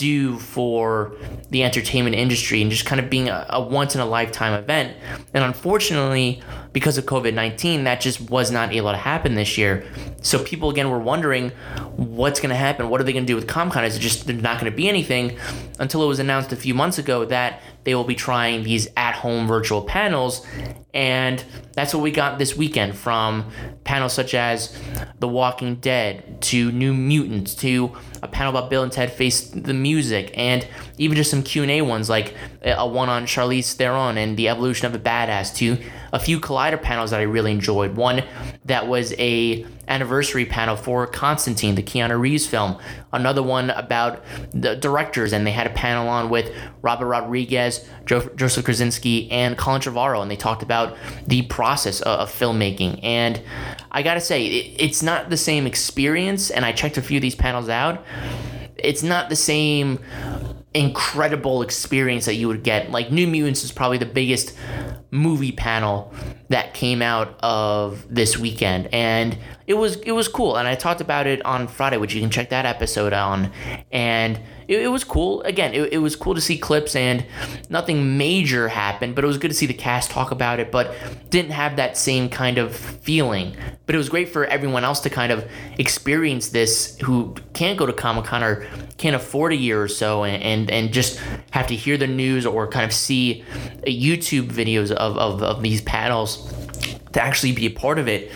do 0.00 0.38
for 0.38 1.14
the 1.50 1.62
entertainment 1.62 2.16
industry 2.16 2.62
and 2.62 2.70
just 2.70 2.86
kind 2.86 3.00
of 3.00 3.10
being 3.10 3.28
a, 3.28 3.46
a 3.50 3.60
once 3.60 3.94
in 3.94 4.00
a 4.00 4.06
lifetime 4.06 4.54
event. 4.54 4.96
And 5.34 5.44
unfortunately, 5.44 6.42
because 6.72 6.96
of 6.96 7.04
COVID 7.04 7.34
19, 7.34 7.84
that 7.84 8.00
just 8.00 8.30
was 8.30 8.50
not 8.50 8.72
able 8.72 8.90
to 8.90 8.96
happen 8.96 9.34
this 9.34 9.58
year. 9.58 9.84
So 10.22 10.42
people 10.42 10.70
again 10.70 10.90
were 10.90 10.98
wondering 10.98 11.50
what's 11.96 12.40
going 12.40 12.50
to 12.50 12.56
happen. 12.56 12.88
What 12.88 13.00
are 13.00 13.04
they 13.04 13.12
going 13.12 13.26
to 13.26 13.30
do 13.30 13.36
with 13.36 13.46
ComCon? 13.46 13.86
Is 13.86 13.96
it 13.96 14.00
just 14.00 14.26
not 14.26 14.58
going 14.58 14.70
to 14.72 14.76
be 14.76 14.88
anything 14.88 15.38
until 15.78 16.02
it 16.02 16.06
was 16.06 16.18
announced 16.18 16.50
a 16.52 16.56
few 16.56 16.74
months 16.74 16.98
ago 16.98 17.26
that 17.26 17.60
they 17.84 17.94
will 17.94 18.04
be 18.04 18.14
trying 18.14 18.62
these 18.62 18.88
at 18.96 19.14
home 19.14 19.46
virtual 19.46 19.82
panels. 19.82 20.46
And 20.92 21.44
that's 21.72 21.94
what 21.94 22.02
we 22.02 22.10
got 22.10 22.38
this 22.38 22.56
weekend 22.56 22.96
from 22.96 23.50
panels 23.84 24.12
such 24.12 24.34
as 24.34 24.76
The 25.20 25.28
Walking 25.28 25.76
Dead 25.76 26.40
to 26.42 26.72
New 26.72 26.92
Mutants 26.92 27.54
to 27.56 27.96
a 28.22 28.28
panel 28.28 28.50
about 28.50 28.70
Bill 28.70 28.82
and 28.82 28.92
Ted 28.92 29.12
Face 29.12 29.48
the 29.48 29.72
Music 29.72 30.30
and 30.34 30.66
even 30.98 31.16
just 31.16 31.30
some 31.30 31.42
Q&A 31.42 31.80
ones 31.80 32.10
like 32.10 32.34
a 32.62 32.86
one 32.86 33.08
on 33.08 33.24
Charlize 33.24 33.74
Theron 33.74 34.18
and 34.18 34.36
the 34.36 34.48
evolution 34.48 34.86
of 34.86 34.94
a 34.94 34.98
badass 34.98 35.54
to 35.56 35.78
a 36.12 36.18
few 36.18 36.40
Collider 36.40 36.80
panels 36.80 37.10
that 37.10 37.20
I 37.20 37.24
really 37.24 37.52
enjoyed. 37.52 37.96
One 37.96 38.24
that 38.64 38.86
was 38.86 39.14
a 39.18 39.64
anniversary 39.88 40.46
panel 40.46 40.76
for 40.76 41.06
Constantine, 41.06 41.74
the 41.74 41.82
Keanu 41.82 42.18
Reeves 42.18 42.46
film. 42.46 42.78
Another 43.12 43.42
one 43.42 43.70
about 43.70 44.22
the 44.52 44.76
directors, 44.76 45.32
and 45.32 45.46
they 45.46 45.50
had 45.50 45.66
a 45.66 45.70
panel 45.70 46.08
on 46.08 46.30
with 46.30 46.52
Robert 46.80 47.06
Rodriguez, 47.06 47.88
Joseph 48.06 48.64
Kosinski, 48.64 49.28
and 49.30 49.58
Colin 49.58 49.80
Trevorrow, 49.80 50.22
and 50.22 50.30
they 50.30 50.36
talked 50.36 50.62
about 50.62 50.79
the 51.26 51.42
process 51.42 52.00
of, 52.00 52.20
of 52.20 52.30
filmmaking. 52.30 53.00
And 53.02 53.42
I 53.90 54.02
gotta 54.02 54.20
say, 54.20 54.46
it, 54.46 54.76
it's 54.80 55.02
not 55.02 55.30
the 55.30 55.36
same 55.36 55.66
experience, 55.66 56.50
and 56.50 56.64
I 56.64 56.72
checked 56.72 56.96
a 56.96 57.02
few 57.02 57.18
of 57.18 57.22
these 57.22 57.34
panels 57.34 57.68
out. 57.68 58.04
It's 58.76 59.02
not 59.02 59.28
the 59.28 59.36
same 59.36 59.98
incredible 60.74 61.62
experience 61.62 62.26
that 62.26 62.34
you 62.34 62.48
would 62.48 62.62
get. 62.62 62.90
Like 62.90 63.10
New 63.10 63.26
Mutants 63.26 63.64
is 63.64 63.72
probably 63.72 63.98
the 63.98 64.06
biggest 64.06 64.56
movie 65.10 65.52
panel 65.52 66.14
that 66.50 66.74
came 66.74 67.00
out 67.00 67.36
of 67.40 68.04
this 68.12 68.36
weekend 68.36 68.88
and 68.92 69.38
it 69.68 69.74
was 69.74 69.96
it 69.98 70.10
was 70.10 70.26
cool 70.26 70.56
and 70.56 70.66
I 70.66 70.74
talked 70.74 71.00
about 71.00 71.28
it 71.28 71.44
on 71.46 71.68
Friday 71.68 71.96
which 71.96 72.12
you 72.12 72.20
can 72.20 72.28
check 72.28 72.50
that 72.50 72.66
episode 72.66 73.12
on 73.12 73.52
and 73.92 74.36
it, 74.66 74.82
it 74.82 74.88
was 74.88 75.04
cool. 75.04 75.42
Again 75.42 75.72
it, 75.72 75.92
it 75.92 75.98
was 75.98 76.16
cool 76.16 76.34
to 76.34 76.40
see 76.40 76.58
clips 76.58 76.96
and 76.96 77.24
nothing 77.68 78.18
major 78.18 78.66
happened 78.66 79.14
but 79.14 79.22
it 79.22 79.28
was 79.28 79.38
good 79.38 79.52
to 79.52 79.56
see 79.56 79.66
the 79.66 79.74
cast 79.74 80.10
talk 80.10 80.32
about 80.32 80.58
it 80.58 80.72
but 80.72 80.92
didn't 81.30 81.52
have 81.52 81.76
that 81.76 81.96
same 81.96 82.28
kind 82.28 82.58
of 82.58 82.74
feeling. 82.74 83.56
But 83.86 83.94
it 83.94 83.98
was 83.98 84.08
great 84.08 84.28
for 84.28 84.44
everyone 84.44 84.82
else 84.82 84.98
to 85.00 85.10
kind 85.10 85.30
of 85.30 85.48
experience 85.78 86.48
this 86.48 86.98
who 86.98 87.34
can't 87.54 87.78
go 87.78 87.86
to 87.86 87.92
Comic-Con 87.92 88.42
or 88.42 88.66
can't 88.98 89.16
afford 89.16 89.52
a 89.52 89.56
year 89.56 89.80
or 89.82 89.88
so 89.88 90.24
and, 90.24 90.42
and, 90.42 90.70
and 90.70 90.92
just 90.92 91.18
have 91.52 91.68
to 91.68 91.76
hear 91.76 91.96
the 91.96 92.06
news 92.06 92.44
or 92.44 92.66
kind 92.68 92.84
of 92.84 92.92
see 92.92 93.42
uh, 93.52 93.86
YouTube 93.86 94.48
videos 94.48 94.90
of, 94.92 95.16
of, 95.16 95.42
of 95.42 95.62
these 95.62 95.80
panels 95.80 96.39
to 97.12 97.20
actually 97.20 97.52
be 97.52 97.66
a 97.66 97.70
part 97.70 97.98
of 97.98 98.08
it 98.08 98.30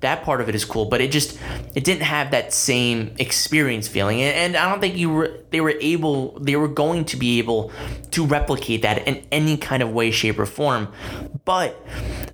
that 0.00 0.22
part 0.22 0.40
of 0.40 0.48
it 0.48 0.54
is 0.54 0.64
cool 0.64 0.86
but 0.86 1.00
it 1.00 1.12
just 1.12 1.38
it 1.74 1.84
didn't 1.84 2.02
have 2.02 2.30
that 2.32 2.52
same 2.52 3.14
experience 3.18 3.86
feeling. 3.86 4.22
And, 4.22 4.56
i 4.56 4.68
don't 4.68 4.80
think 4.80 4.96
you 4.96 5.10
were 5.10 5.40
they 5.50 5.60
were 5.60 5.74
able 5.80 6.38
they 6.40 6.56
were 6.56 6.68
going 6.68 7.04
to 7.06 7.16
be 7.16 7.38
able 7.38 7.70
to 8.10 8.26
replicate 8.26 8.82
that 8.82 9.06
in 9.06 9.22
any 9.30 9.56
kind 9.56 9.82
of 9.82 9.92
way 9.92 10.10
shape 10.10 10.38
or 10.38 10.46
form. 10.46 10.88
But 11.44 11.80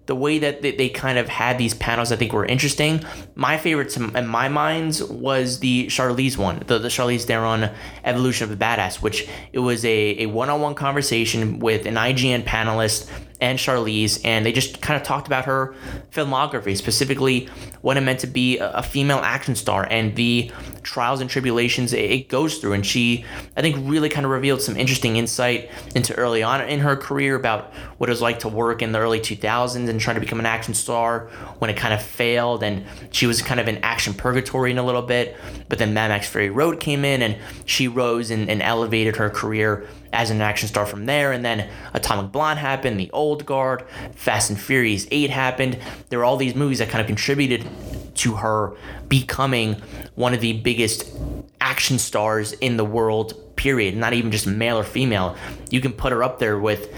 the 0.06 0.14
way 0.14 0.38
that 0.38 0.62
they, 0.62 0.70
they 0.72 0.88
kind 0.88 1.18
of 1.18 1.28
had 1.28 1.58
these 1.58 1.74
panels 1.74 2.12
i 2.12 2.16
think 2.16 2.32
were 2.32 2.46
interesting. 2.46 3.04
My 3.34 3.58
favorites 3.58 3.96
in 3.96 4.26
my 4.26 4.48
minds 4.48 5.02
was 5.02 5.58
the 5.58 5.86
charlize 5.88 6.36
one 6.36 6.62
the, 6.66 6.78
the 6.78 6.88
charlize 6.88 7.24
theron 7.24 7.70
evolution 8.04 8.50
of 8.50 8.56
the 8.56 8.64
badass 8.64 9.02
which 9.02 9.28
it 9.52 9.58
was 9.58 9.84
a, 9.84 10.22
a 10.22 10.26
one-on-one 10.26 10.74
conversation 10.74 11.58
with 11.58 11.86
an 11.86 11.94
ign 11.94 12.44
panelist 12.44 13.10
and 13.40 13.58
Charlize, 13.58 14.20
and 14.24 14.46
they 14.46 14.52
just 14.52 14.80
kind 14.80 15.00
of 15.00 15.06
talked 15.06 15.26
about 15.26 15.44
her 15.44 15.74
filmography, 16.10 16.76
specifically 16.76 17.48
what 17.82 17.96
it 17.96 18.00
meant 18.00 18.20
to 18.20 18.26
be 18.26 18.58
a 18.58 18.82
female 18.82 19.18
action 19.18 19.54
star 19.54 19.86
and 19.90 20.16
the 20.16 20.50
trials 20.82 21.20
and 21.20 21.28
tribulations 21.28 21.92
it 21.92 22.28
goes 22.28 22.58
through. 22.58 22.72
And 22.72 22.86
she, 22.86 23.24
I 23.56 23.60
think, 23.60 23.76
really 23.88 24.08
kind 24.08 24.24
of 24.24 24.32
revealed 24.32 24.62
some 24.62 24.76
interesting 24.76 25.16
insight 25.16 25.70
into 25.94 26.14
early 26.14 26.42
on 26.42 26.62
in 26.62 26.80
her 26.80 26.96
career 26.96 27.34
about 27.34 27.74
what 27.98 28.08
it 28.08 28.12
was 28.12 28.22
like 28.22 28.40
to 28.40 28.48
work 28.48 28.82
in 28.82 28.92
the 28.92 28.98
early 28.98 29.20
2000s 29.20 29.88
and 29.88 30.00
trying 30.00 30.16
to 30.16 30.20
become 30.20 30.40
an 30.40 30.46
action 30.46 30.74
star 30.74 31.28
when 31.58 31.70
it 31.70 31.76
kind 31.76 31.92
of 31.92 32.02
failed. 32.02 32.62
And 32.62 32.86
she 33.10 33.26
was 33.26 33.42
kind 33.42 33.60
of 33.60 33.68
in 33.68 33.78
action 33.78 34.14
purgatory 34.14 34.70
in 34.70 34.78
a 34.78 34.84
little 34.84 35.02
bit. 35.02 35.36
But 35.68 35.78
then 35.78 35.92
Mad 35.92 36.08
Max 36.08 36.28
Fury 36.28 36.50
Road 36.50 36.80
came 36.80 37.04
in 37.04 37.22
and 37.22 37.36
she 37.66 37.88
rose 37.88 38.30
and, 38.30 38.48
and 38.48 38.62
elevated 38.62 39.16
her 39.16 39.28
career 39.28 39.86
as 40.16 40.30
an 40.30 40.40
action 40.40 40.66
star 40.66 40.86
from 40.86 41.06
there. 41.06 41.30
And 41.32 41.44
then 41.44 41.68
Atomic 41.94 42.32
Blonde 42.32 42.58
happened, 42.58 42.98
The 42.98 43.10
Old 43.12 43.46
Guard, 43.46 43.84
Fast 44.14 44.50
and 44.50 44.58
Furious 44.58 45.06
8 45.10 45.30
happened. 45.30 45.78
There 46.08 46.18
were 46.18 46.24
all 46.24 46.38
these 46.38 46.54
movies 46.54 46.78
that 46.78 46.88
kind 46.88 47.00
of 47.00 47.06
contributed 47.06 47.68
to 48.16 48.36
her 48.36 48.74
becoming 49.08 49.74
one 50.14 50.32
of 50.32 50.40
the 50.40 50.54
biggest 50.54 51.12
action 51.60 51.98
stars 51.98 52.52
in 52.52 52.76
the 52.76 52.84
world 52.84 53.34
period 53.56 53.96
not 53.96 54.12
even 54.12 54.30
just 54.30 54.46
male 54.46 54.78
or 54.78 54.84
female 54.84 55.34
you 55.70 55.80
can 55.80 55.92
put 55.92 56.12
her 56.12 56.22
up 56.22 56.38
there 56.38 56.58
with 56.58 56.92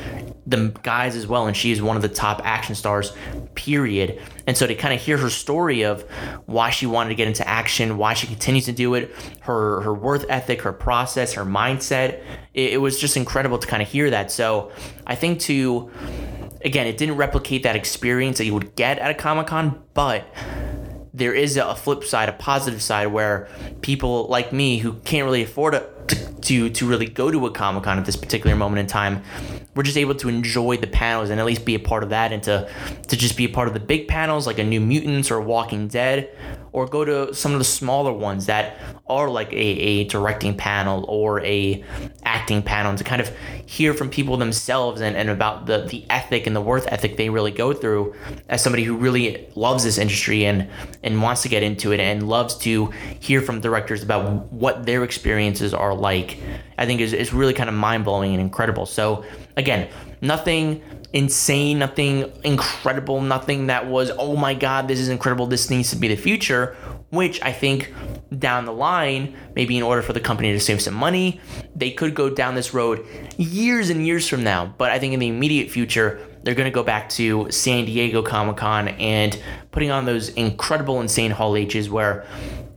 the 0.49 0.69
guys 0.83 1.15
as 1.15 1.27
well 1.27 1.47
and 1.47 1.57
she 1.57 1.71
is 1.71 1.83
one 1.83 1.95
of 1.95 2.03
the 2.03 2.09
top 2.09 2.41
action 2.45 2.75
stars 2.75 3.13
period. 3.55 4.21
And 4.47 4.57
so 4.57 4.67
to 4.67 4.75
kind 4.75 4.95
of 4.95 5.01
hear 5.01 5.19
her 5.19 5.29
story 5.29 5.83
of 5.83 6.03
why 6.47 6.71
she 6.71 6.87
wanted 6.87 7.11
to 7.11 7.15
get 7.15 7.29
into 7.29 7.47
action 7.47 7.99
why 7.99 8.15
she 8.15 8.27
continues 8.27 8.65
to 8.65 8.73
do 8.73 8.95
it 8.95 9.15
her 9.41 9.83
her 9.83 9.93
worth 9.93 10.25
ethic 10.29 10.63
her 10.63 10.73
process 10.73 11.35
her 11.35 11.45
mindset 11.45 12.23
it, 12.55 12.75
it 12.75 12.81
was 12.81 12.99
just 12.99 13.17
incredible 13.17 13.59
to 13.59 13.67
kind 13.67 13.83
of 13.83 13.89
hear 13.89 14.11
that. 14.11 14.31
So 14.31 14.73
i 15.07 15.15
think 15.15 15.41
to 15.41 15.91
again 16.65 16.87
it 16.87 16.97
didn't 16.97 17.17
replicate 17.17 17.63
that 17.65 17.77
experience 17.77 18.39
that 18.39 18.47
you 18.47 18.55
would 18.55 18.75
get 18.75 18.99
at 18.99 19.11
a 19.11 19.15
comic-con 19.15 19.83
but 19.93 20.27
there 21.15 21.35
is 21.35 21.57
a 21.57 21.75
flip 21.75 22.05
side, 22.05 22.29
a 22.29 22.33
positive 22.33 22.83
side, 22.83 23.07
where 23.07 23.49
people 23.81 24.27
like 24.27 24.53
me 24.53 24.79
who 24.79 24.95
can't 25.05 25.25
really 25.25 25.43
afford 25.43 25.75
to, 25.75 26.33
to, 26.43 26.71
to 26.71 26.87
really 26.87 27.07
go 27.07 27.31
to 27.31 27.47
a 27.47 27.51
Comic 27.51 27.85
Con 27.85 27.99
at 27.99 28.05
this 28.05 28.17
particular 28.17 28.57
moment 28.57 28.81
in 28.81 28.87
time, 28.87 29.23
we're 29.75 29.83
just 29.83 29.97
able 29.97 30.15
to 30.17 30.29
enjoy 30.29 30.77
the 30.77 30.87
panels 30.87 31.31
and 31.31 31.39
at 31.39 31.47
least 31.47 31.65
be 31.65 31.75
a 31.75 31.79
part 31.79 32.03
of 32.03 32.11
that 32.11 32.33
and 32.33 32.43
to, 32.43 32.69
to 33.07 33.17
just 33.17 33.37
be 33.37 33.45
a 33.45 33.49
part 33.49 33.69
of 33.69 33.75
the 33.75 33.81
big 33.81 34.09
panels 34.09 34.47
like 34.47 34.59
a 34.59 34.65
New 34.65 34.81
Mutants 34.81 35.31
or 35.31 35.41
Walking 35.41 35.89
Dead, 35.89 36.31
or 36.73 36.87
go 36.87 37.05
to 37.05 37.35
some 37.35 37.53
of 37.53 37.59
the 37.59 37.65
smaller 37.65 38.13
ones 38.13 38.47
that 38.47 38.77
are 39.07 39.29
like 39.29 39.53
a, 39.53 39.57
a 39.57 40.05
directing 40.05 40.57
panel 40.57 41.05
or 41.09 41.41
a 41.45 41.85
acting 42.29 42.63
panel 42.63 42.91
and 42.91 42.99
to 42.99 43.05
kind 43.05 43.23
of 43.23 43.35
hear 43.65 43.95
from 43.95 44.11
people 44.11 44.37
themselves 44.37 45.01
and, 45.01 45.17
and 45.17 45.31
about 45.31 45.65
the, 45.65 45.87
the 45.87 46.05
ethic 46.11 46.47
and 46.47 46.55
the 46.55 46.61
worth 46.61 46.87
ethic 46.93 47.17
they 47.17 47.31
really 47.31 47.51
go 47.51 47.73
through 47.73 48.15
as 48.51 48.63
somebody 48.63 48.85
who 48.85 48.95
really 48.95 49.49
loves 49.57 49.83
this 49.83 49.97
industry 49.97 50.45
and, 50.45 50.69
and 51.03 51.23
wants 51.23 51.41
to 51.43 51.49
get 51.49 51.63
into 51.63 51.91
it 51.93 52.01
and 52.01 52.29
loves 52.29 52.55
to 52.55 52.87
hear 53.19 53.41
from 53.41 53.61
directors 53.61 54.03
about 54.03 54.53
what 54.53 54.85
their 54.85 55.05
experiences 55.05 55.73
are 55.73 55.95
like, 55.95 56.39
I 56.77 56.85
think 56.85 57.01
is, 57.01 57.15
is 57.15 57.33
really 57.33 57.55
kind 57.55 57.71
of 57.71 57.75
mind 57.75 58.05
blowing 58.05 58.33
and 58.33 58.41
incredible. 58.43 58.85
So, 58.85 59.25
again, 59.57 59.89
nothing 60.21 60.83
insane, 61.13 61.79
nothing 61.79 62.31
incredible, 62.45 63.21
nothing 63.23 63.69
that 63.69 63.87
was, 63.87 64.11
oh 64.19 64.37
my 64.37 64.53
God, 64.53 64.89
this 64.89 65.01
is 65.01 65.09
incredible, 65.09 65.47
this 65.47 65.71
needs 65.71 65.91
to 65.91 65.97
be 65.97 66.09
the 66.09 66.17
future, 66.17 66.77
which 67.11 67.41
I 67.43 67.53
think 67.53 67.93
down 68.37 68.67
the 68.67 68.73
line, 68.73 69.35
maybe 69.57 69.77
in 69.77 69.83
order 69.83 70.03
for 70.03 70.13
the 70.13 70.21
company 70.21 70.53
to 70.53 70.61
save 70.61 70.83
some 70.83 70.95
money, 70.95 71.41
they 71.79 71.91
could 71.91 72.15
go 72.15 72.29
down 72.29 72.55
this 72.55 72.75
road 72.75 73.07
years 73.37 73.91
and 73.91 74.07
years 74.07 74.29
from 74.29 74.43
now. 74.43 74.75
But 74.79 74.91
I 74.91 74.99
think 74.99 75.15
in 75.15 75.21
the 75.21 75.29
immediate 75.29 75.71
future, 75.71 76.27
they're 76.43 76.55
going 76.55 76.71
to 76.71 76.75
go 76.75 76.83
back 76.83 77.09
to 77.11 77.51
San 77.51 77.85
Diego 77.85 78.23
Comic 78.23 78.57
Con 78.57 78.89
and 78.89 79.41
putting 79.71 79.91
on 79.91 80.05
those 80.05 80.31
incredible, 80.31 81.01
insane 81.01 81.31
Hall 81.31 81.57
H's 81.57 81.89
where 81.89 82.27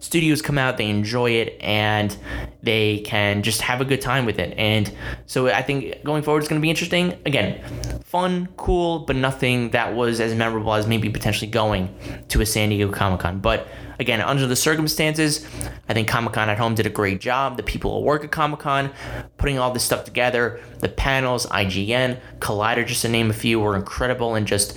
studios 0.01 0.41
come 0.41 0.57
out, 0.57 0.77
they 0.77 0.89
enjoy 0.89 1.31
it, 1.31 1.57
and 1.61 2.15
they 2.61 2.99
can 2.99 3.43
just 3.43 3.61
have 3.61 3.79
a 3.79 3.85
good 3.85 4.01
time 4.01 4.25
with 4.25 4.39
it. 4.39 4.53
And 4.57 4.93
so 5.25 5.47
I 5.47 5.61
think 5.61 6.03
going 6.03 6.23
forward 6.23 6.43
is 6.43 6.49
going 6.49 6.59
to 6.59 6.63
be 6.63 6.69
interesting. 6.69 7.17
Again, 7.25 7.63
fun, 8.03 8.49
cool, 8.57 8.99
but 8.99 9.15
nothing 9.15 9.69
that 9.69 9.95
was 9.95 10.19
as 10.19 10.35
memorable 10.35 10.73
as 10.73 10.87
maybe 10.87 11.09
potentially 11.09 11.49
going 11.49 11.95
to 12.27 12.41
a 12.41 12.45
San 12.45 12.69
Diego 12.69 12.91
Comic 12.91 13.21
Con. 13.21 13.39
But 13.39 13.67
again, 13.99 14.21
under 14.21 14.47
the 14.47 14.55
circumstances, 14.55 15.45
I 15.87 15.93
think 15.93 16.07
Comic 16.07 16.33
Con 16.33 16.49
at 16.49 16.57
Home 16.57 16.75
did 16.75 16.85
a 16.85 16.89
great 16.89 17.21
job. 17.21 17.57
The 17.57 17.63
people 17.63 17.99
who 17.99 18.05
work 18.05 18.23
at 18.23 18.31
Comic 18.31 18.59
Con 18.59 18.91
putting 19.37 19.59
all 19.59 19.71
this 19.71 19.83
stuff 19.83 20.03
together, 20.03 20.59
the 20.79 20.89
panels, 20.89 21.45
IGN, 21.45 22.19
Collider, 22.39 22.85
just 22.85 23.03
to 23.03 23.09
name 23.09 23.29
a 23.29 23.33
few, 23.33 23.59
were 23.59 23.75
incredible 23.75 24.35
and 24.35 24.47
just 24.47 24.75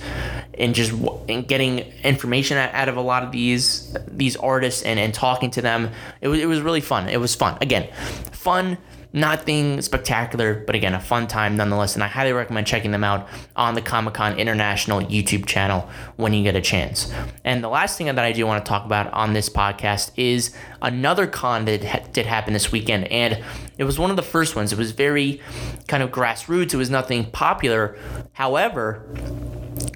and 0.57 0.73
just 0.73 0.93
in 1.27 1.43
getting 1.43 1.79
information 2.03 2.57
out 2.57 2.89
of 2.89 2.97
a 2.97 3.01
lot 3.01 3.23
of 3.23 3.31
these 3.31 3.95
these 4.07 4.35
artists 4.37 4.83
and, 4.83 4.99
and 4.99 5.13
talking 5.13 5.51
to 5.51 5.61
them. 5.61 5.91
It 6.21 6.27
was 6.27 6.39
it 6.39 6.47
was 6.47 6.61
really 6.61 6.81
fun. 6.81 7.09
It 7.09 7.19
was 7.19 7.35
fun. 7.35 7.57
Again, 7.61 7.91
fun 8.31 8.77
Nothing 9.15 9.81
spectacular, 9.81 10.61
but 10.65 10.75
again, 10.75 10.93
a 10.93 10.99
fun 10.99 11.27
time 11.27 11.55
nonetheless. 11.55 11.95
And 11.95 12.03
I 12.03 12.07
highly 12.07 12.33
recommend 12.33 12.67
checking 12.67 12.91
them 12.91 13.05
out 13.05 13.29
on 13.55 13.73
the 13.73 13.81
Comic 13.81 14.15
Con 14.15 14.37
International 14.37 14.99
YouTube 14.99 15.45
channel 15.45 15.89
when 16.17 16.33
you 16.33 16.43
get 16.43 16.57
a 16.57 16.61
chance. 16.61 17.13
And 17.45 17.63
the 17.63 17.69
last 17.69 17.97
thing 17.97 18.07
that 18.07 18.19
I 18.19 18.33
do 18.33 18.45
want 18.45 18.65
to 18.65 18.67
talk 18.67 18.85
about 18.85 19.13
on 19.13 19.31
this 19.31 19.47
podcast 19.49 20.11
is 20.17 20.53
another 20.81 21.27
con 21.27 21.63
that 21.63 22.11
did 22.11 22.25
happen 22.25 22.51
this 22.51 22.73
weekend. 22.73 23.05
And 23.05 23.41
it 23.77 23.85
was 23.85 23.97
one 23.97 24.09
of 24.09 24.17
the 24.17 24.21
first 24.21 24.53
ones. 24.53 24.73
It 24.73 24.77
was 24.77 24.91
very 24.91 25.41
kind 25.87 26.03
of 26.03 26.11
grassroots, 26.11 26.73
it 26.73 26.77
was 26.77 26.89
nothing 26.89 27.31
popular. 27.31 27.97
However, 28.33 29.07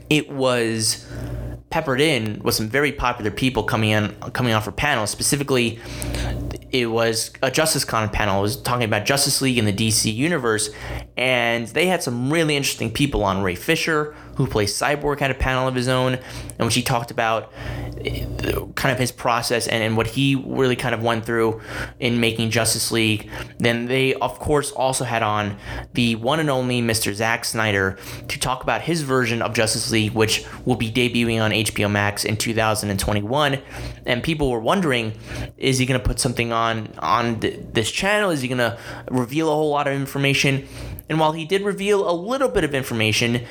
it 0.09 0.29
was 0.31 1.07
peppered 1.69 2.01
in 2.01 2.41
with 2.43 2.55
some 2.55 2.67
very 2.67 2.91
popular 2.91 3.29
people 3.29 3.63
coming 3.63 3.91
in 3.91 4.09
coming 4.33 4.53
on 4.53 4.61
for 4.61 4.71
panels 4.71 5.09
specifically 5.11 5.79
it 6.71 6.87
was 6.87 7.31
a 7.41 7.49
Justice 7.49 7.83
Con 7.83 8.09
panel. 8.09 8.39
It 8.39 8.41
was 8.43 8.61
talking 8.61 8.83
about 8.83 9.05
Justice 9.05 9.41
League 9.41 9.57
in 9.57 9.65
the 9.65 9.73
DC 9.73 10.13
universe, 10.13 10.69
and 11.17 11.67
they 11.67 11.87
had 11.87 12.03
some 12.03 12.31
really 12.31 12.55
interesting 12.55 12.91
people 12.91 13.23
on. 13.23 13.41
Ray 13.41 13.55
Fisher, 13.55 14.15
who 14.39 14.47
plays 14.47 14.73
Cyborg, 14.73 15.19
had 15.19 15.31
a 15.31 15.35
panel 15.35 15.67
of 15.67 15.75
his 15.75 15.89
own, 15.89 16.13
and 16.13 16.59
when 16.59 16.69
she 16.69 16.81
talked 16.81 17.11
about 17.11 17.51
kind 18.75 18.93
of 18.93 18.97
his 18.97 19.11
process 19.11 19.67
and, 19.67 19.83
and 19.83 19.97
what 19.97 20.07
he 20.07 20.35
really 20.35 20.77
kind 20.77 20.95
of 20.95 21.03
went 21.03 21.25
through 21.25 21.59
in 21.99 22.21
making 22.21 22.49
Justice 22.49 22.89
League. 22.89 23.29
Then 23.57 23.87
they, 23.87 24.13
of 24.13 24.39
course, 24.39 24.71
also 24.71 25.03
had 25.03 25.23
on 25.23 25.57
the 25.93 26.15
one 26.15 26.39
and 26.39 26.49
only 26.49 26.81
Mr. 26.81 27.13
Zack 27.13 27.43
Snyder 27.43 27.97
to 28.29 28.39
talk 28.39 28.63
about 28.63 28.83
his 28.83 29.01
version 29.01 29.41
of 29.41 29.53
Justice 29.53 29.91
League, 29.91 30.13
which 30.13 30.45
will 30.63 30.77
be 30.77 30.89
debuting 30.89 31.41
on 31.41 31.51
HBO 31.51 31.91
Max 31.91 32.23
in 32.23 32.37
2021. 32.37 33.59
And 34.05 34.23
people 34.23 34.49
were 34.49 34.61
wondering, 34.61 35.11
is 35.57 35.79
he 35.79 35.85
going 35.85 35.99
to 35.99 36.05
put 36.05 36.21
something 36.21 36.53
on 36.53 36.93
on 36.99 37.41
th- 37.41 37.59
this 37.73 37.91
channel? 37.91 38.29
Is 38.29 38.41
he 38.41 38.47
going 38.47 38.59
to 38.59 38.77
reveal 39.11 39.51
a 39.51 39.53
whole 39.53 39.71
lot 39.71 39.85
of 39.85 39.93
information? 39.93 40.65
And 41.09 41.19
while 41.19 41.31
he 41.31 41.43
did 41.43 41.63
reveal 41.63 42.09
a 42.09 42.13
little 42.13 42.49
bit 42.49 42.63
of 42.63 42.75
information, 42.75 43.45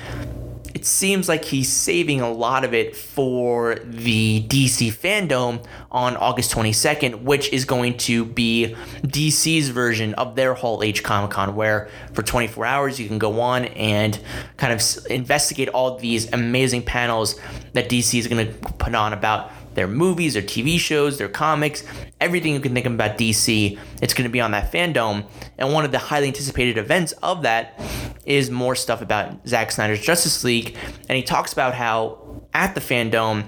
seems 0.88 1.28
like 1.28 1.44
he's 1.44 1.70
saving 1.70 2.20
a 2.20 2.30
lot 2.30 2.64
of 2.64 2.74
it 2.74 2.96
for 2.96 3.76
the 3.84 4.42
DC 4.48 4.92
fandom 4.92 5.64
on 5.90 6.16
August 6.16 6.52
22nd, 6.52 7.22
which 7.22 7.52
is 7.52 7.64
going 7.64 7.96
to 7.98 8.24
be 8.24 8.74
DC's 9.02 9.68
version 9.68 10.14
of 10.14 10.34
their 10.34 10.54
Hall 10.54 10.82
H 10.82 11.02
Comic 11.02 11.30
Con, 11.30 11.54
where 11.54 11.88
for 12.12 12.22
24 12.22 12.64
hours 12.66 12.98
you 12.98 13.06
can 13.06 13.18
go 13.18 13.40
on 13.40 13.66
and 13.66 14.18
kind 14.56 14.72
of 14.72 14.82
investigate 15.10 15.68
all 15.68 15.96
these 15.98 16.32
amazing 16.32 16.82
panels 16.82 17.38
that 17.74 17.88
DC 17.88 18.18
is 18.18 18.26
going 18.26 18.46
to 18.46 18.52
put 18.74 18.94
on 18.94 19.12
about 19.12 19.52
their 19.78 19.86
movies, 19.86 20.34
their 20.34 20.42
TV 20.42 20.76
shows, 20.76 21.18
their 21.18 21.28
comics, 21.28 21.84
everything 22.20 22.52
you 22.52 22.58
can 22.58 22.74
think 22.74 22.84
of 22.84 22.92
about 22.92 23.16
DC. 23.16 23.78
It's 24.02 24.12
going 24.12 24.28
to 24.28 24.32
be 24.32 24.40
on 24.40 24.50
that 24.50 24.72
fandom. 24.72 25.24
And 25.56 25.72
one 25.72 25.84
of 25.84 25.92
the 25.92 26.00
highly 26.00 26.26
anticipated 26.26 26.76
events 26.76 27.12
of 27.22 27.42
that 27.42 27.80
is 28.26 28.50
more 28.50 28.74
stuff 28.74 29.00
about 29.00 29.46
Zack 29.46 29.70
Snyder's 29.70 30.00
Justice 30.00 30.42
League. 30.42 30.76
And 31.08 31.16
he 31.16 31.22
talks 31.22 31.52
about 31.52 31.74
how 31.74 32.42
at 32.52 32.74
the 32.74 32.80
fandom, 32.80 33.44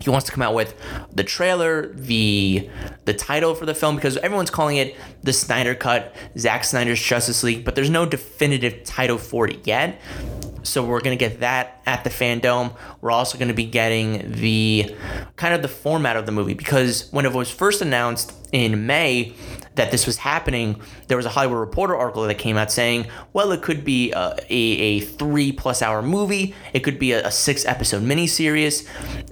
he 0.00 0.10
wants 0.10 0.26
to 0.26 0.32
come 0.32 0.42
out 0.42 0.54
with 0.54 0.76
the 1.12 1.24
trailer, 1.24 1.92
the 1.92 2.70
the 3.04 3.14
title 3.14 3.56
for 3.56 3.66
the 3.66 3.74
film 3.74 3.96
because 3.96 4.16
everyone's 4.18 4.50
calling 4.50 4.76
it 4.76 4.94
the 5.24 5.32
Snyder 5.32 5.74
Cut, 5.74 6.14
Zack 6.38 6.62
Snyder's 6.62 7.02
Justice 7.02 7.42
League, 7.42 7.64
but 7.64 7.74
there's 7.74 7.90
no 7.90 8.06
definitive 8.06 8.84
title 8.84 9.18
for 9.18 9.48
it 9.48 9.66
yet. 9.66 10.00
So 10.68 10.84
we're 10.84 11.00
going 11.00 11.16
to 11.16 11.22
get 11.22 11.40
that 11.40 11.80
at 11.86 12.04
the 12.04 12.10
fandom. 12.10 12.76
We're 13.00 13.10
also 13.10 13.38
going 13.38 13.48
to 13.48 13.54
be 13.54 13.64
getting 13.64 14.32
the 14.32 14.94
kind 15.36 15.54
of 15.54 15.62
the 15.62 15.68
format 15.68 16.16
of 16.16 16.26
the 16.26 16.32
movie 16.32 16.54
because 16.54 17.08
when 17.10 17.24
it 17.24 17.32
was 17.32 17.50
first 17.50 17.80
announced 17.80 18.34
in 18.52 18.86
May 18.86 19.34
that 19.78 19.90
this 19.92 20.06
was 20.06 20.18
happening, 20.18 20.80
there 21.06 21.16
was 21.16 21.24
a 21.24 21.30
Hollywood 21.30 21.58
Reporter 21.58 21.96
article 21.96 22.24
that 22.24 22.34
came 22.34 22.56
out 22.56 22.70
saying, 22.70 23.06
well, 23.32 23.52
it 23.52 23.62
could 23.62 23.84
be 23.84 24.10
a, 24.12 24.34
a, 24.50 24.54
a 24.54 25.00
three 25.00 25.52
plus 25.52 25.82
hour 25.82 26.02
movie, 26.02 26.54
it 26.72 26.80
could 26.80 26.98
be 26.98 27.12
a, 27.12 27.26
a 27.26 27.30
six 27.30 27.64
episode 27.64 28.02
miniseries. 28.02 28.86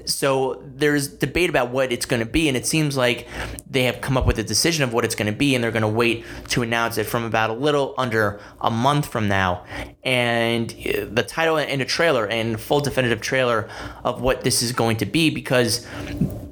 So 0.08 0.62
there's 0.64 1.08
debate 1.08 1.50
about 1.50 1.70
what 1.70 1.92
it's 1.92 2.06
going 2.06 2.20
to 2.20 2.26
be, 2.26 2.48
and 2.48 2.56
it 2.56 2.64
seems 2.64 2.96
like 2.96 3.26
they 3.68 3.82
have 3.84 4.00
come 4.00 4.16
up 4.16 4.24
with 4.24 4.38
a 4.38 4.44
decision 4.44 4.84
of 4.84 4.92
what 4.92 5.04
it's 5.04 5.16
going 5.16 5.30
to 5.30 5.36
be, 5.36 5.54
and 5.54 5.62
they're 5.62 5.72
going 5.72 5.82
to 5.82 5.88
wait 5.88 6.24
to 6.48 6.62
announce 6.62 6.96
it 6.96 7.04
from 7.04 7.24
about 7.24 7.50
a 7.50 7.54
little 7.54 7.94
under 7.98 8.40
a 8.60 8.70
month 8.70 9.08
from 9.08 9.26
now. 9.26 9.64
And 10.04 10.72
uh, 10.72 11.06
the 11.10 11.24
title 11.24 11.58
and 11.58 11.82
a 11.82 11.84
trailer 11.84 12.26
and 12.26 12.58
full 12.60 12.80
definitive 12.80 13.20
trailer 13.20 13.68
of 14.04 14.20
what 14.20 14.44
this 14.44 14.62
is 14.62 14.70
going 14.70 14.98
to 14.98 15.06
be 15.06 15.30
because 15.30 15.84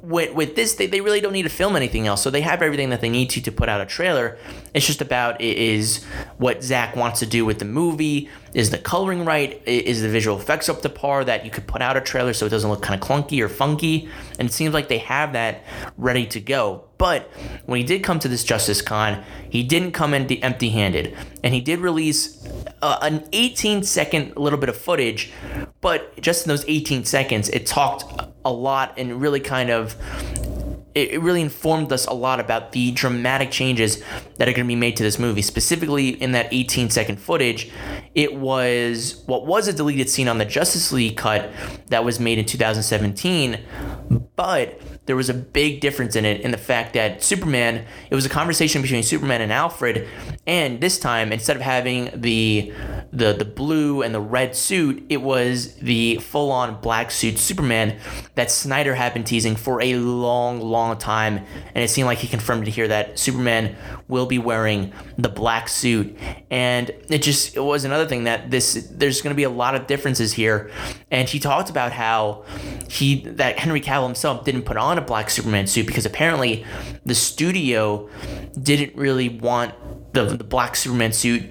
with, 0.05 0.33
with 0.33 0.55
this, 0.55 0.75
they, 0.75 0.85
they 0.85 1.01
really 1.01 1.19
don't 1.19 1.33
need 1.33 1.43
to 1.43 1.49
film 1.49 1.75
anything 1.75 2.07
else. 2.07 2.21
So 2.21 2.29
they 2.29 2.41
have 2.41 2.61
everything 2.61 2.89
that 2.91 3.01
they 3.01 3.09
need 3.09 3.29
to 3.31 3.41
to 3.41 3.51
put 3.51 3.69
out 3.69 3.81
a 3.81 3.85
trailer. 3.85 4.37
It's 4.73 4.85
just 4.85 5.01
about 5.01 5.41
is 5.41 6.03
what 6.37 6.63
Zack 6.63 6.95
wants 6.95 7.19
to 7.19 7.25
do 7.25 7.45
with 7.45 7.59
the 7.59 7.65
movie. 7.65 8.29
Is 8.53 8.69
the 8.69 8.77
coloring 8.77 9.25
right? 9.25 9.61
Is 9.65 10.01
the 10.01 10.09
visual 10.09 10.37
effects 10.37 10.69
up 10.69 10.81
to 10.81 10.89
par 10.89 11.25
that 11.25 11.43
you 11.43 11.51
could 11.51 11.67
put 11.67 11.81
out 11.81 11.97
a 11.97 12.01
trailer 12.01 12.33
so 12.33 12.45
it 12.45 12.49
doesn't 12.49 12.69
look 12.69 12.81
kind 12.81 13.01
of 13.01 13.07
clunky 13.07 13.41
or 13.41 13.49
funky? 13.49 14.07
And 14.37 14.49
it 14.49 14.53
seems 14.53 14.73
like 14.73 14.87
they 14.87 14.99
have 14.99 15.33
that 15.33 15.63
ready 15.97 16.25
to 16.27 16.39
go. 16.39 16.85
But 16.97 17.29
when 17.65 17.77
he 17.77 17.85
did 17.85 18.03
come 18.03 18.19
to 18.19 18.27
this 18.27 18.43
Justice 18.43 18.81
Con, 18.81 19.23
he 19.49 19.63
didn't 19.63 19.91
come 19.91 20.13
in 20.13 20.31
empty 20.43 20.69
handed. 20.69 21.15
And 21.43 21.53
he 21.53 21.61
did 21.61 21.79
release 21.79 22.45
uh, 22.81 22.99
an 23.01 23.27
18 23.31 23.83
second 23.83 24.35
little 24.37 24.59
bit 24.59 24.69
of 24.69 24.77
footage, 24.77 25.31
but 25.81 26.19
just 26.21 26.45
in 26.45 26.49
those 26.49 26.65
18 26.67 27.05
seconds, 27.05 27.49
it 27.49 27.65
talked 27.65 28.05
a 28.43 28.51
lot 28.51 28.93
and 28.97 29.21
really 29.21 29.39
kind 29.39 29.69
of 29.69 29.95
it 30.95 31.19
really 31.19 31.41
informed 31.41 31.91
us 31.91 32.05
a 32.05 32.13
lot 32.13 32.39
about 32.39 32.71
the 32.71 32.91
dramatic 32.91 33.51
changes 33.51 34.01
that 34.37 34.47
are 34.47 34.53
going 34.53 34.65
to 34.65 34.67
be 34.67 34.77
made 34.77 34.95
to 34.95 35.03
this 35.03 35.19
movie. 35.19 35.41
Specifically, 35.41 36.09
in 36.09 36.31
that 36.31 36.47
18 36.51 36.89
second 36.89 37.19
footage, 37.19 37.69
it 38.15 38.33
was 38.33 39.21
what 39.25 39.45
was 39.45 39.67
a 39.67 39.73
deleted 39.73 40.09
scene 40.09 40.29
on 40.29 40.37
the 40.37 40.45
Justice 40.45 40.93
League 40.93 41.17
cut 41.17 41.51
that 41.87 42.05
was 42.05 42.21
made 42.21 42.39
in 42.39 42.45
2017, 42.45 43.59
but 44.35 44.81
there 45.05 45.15
was 45.15 45.29
a 45.29 45.33
big 45.33 45.79
difference 45.79 46.15
in 46.15 46.25
it 46.25 46.41
in 46.41 46.51
the 46.51 46.57
fact 46.57 46.93
that 46.93 47.23
Superman, 47.23 47.85
it 48.09 48.15
was 48.15 48.25
a 48.25 48.29
conversation 48.29 48.81
between 48.81 49.03
Superman 49.03 49.41
and 49.41 49.51
Alfred, 49.51 50.07
and 50.47 50.81
this 50.81 50.99
time 50.99 51.31
instead 51.31 51.55
of 51.55 51.61
having 51.61 52.09
the 52.13 52.73
the 53.11 53.33
the 53.33 53.45
blue 53.45 54.01
and 54.01 54.13
the 54.13 54.19
red 54.19 54.55
suit, 54.55 55.05
it 55.09 55.21
was 55.21 55.75
the 55.75 56.17
full 56.17 56.51
on 56.51 56.81
black 56.81 57.11
suit 57.11 57.37
Superman 57.37 57.97
that 58.35 58.51
Snyder 58.51 58.95
had 58.95 59.13
been 59.13 59.23
teasing 59.23 59.55
for 59.55 59.81
a 59.81 59.95
long, 59.95 60.59
long 60.59 60.97
time, 60.97 61.45
and 61.73 61.83
it 61.83 61.89
seemed 61.89 62.07
like 62.07 62.17
he 62.17 62.27
confirmed 62.27 62.67
it 62.67 62.71
here 62.71 62.87
that 62.87 63.17
Superman 63.17 63.75
will 64.07 64.25
be 64.25 64.37
wearing 64.37 64.91
the 65.17 65.29
black 65.29 65.69
suit, 65.69 66.17
and 66.51 66.89
it 67.09 67.21
just 67.21 67.55
it 67.55 67.61
was 67.61 67.85
another 67.85 68.07
thing 68.07 68.25
that 68.25 68.51
this 68.51 68.87
there's 68.91 69.21
to 69.21 69.33
be 69.33 69.43
a 69.43 69.49
lot 69.49 69.75
of 69.75 69.87
differences 69.87 70.33
here, 70.33 70.71
and 71.09 71.29
he 71.29 71.39
talked 71.39 71.69
about 71.69 71.91
how 71.91 72.43
he 72.89 73.21
that 73.29 73.59
Henry 73.59 73.81
Cavill 73.81 74.05
himself 74.05 74.24
didn't 74.33 74.63
put 74.63 74.77
on 74.77 74.97
a 74.97 75.01
black 75.01 75.29
Superman 75.29 75.67
suit 75.67 75.87
because 75.87 76.05
apparently 76.05 76.65
the 77.05 77.15
studio 77.15 78.09
didn't 78.61 78.95
really 78.95 79.29
want 79.29 79.73
the, 80.13 80.25
the 80.25 80.43
black 80.43 80.75
Superman 80.75 81.13
suit 81.13 81.43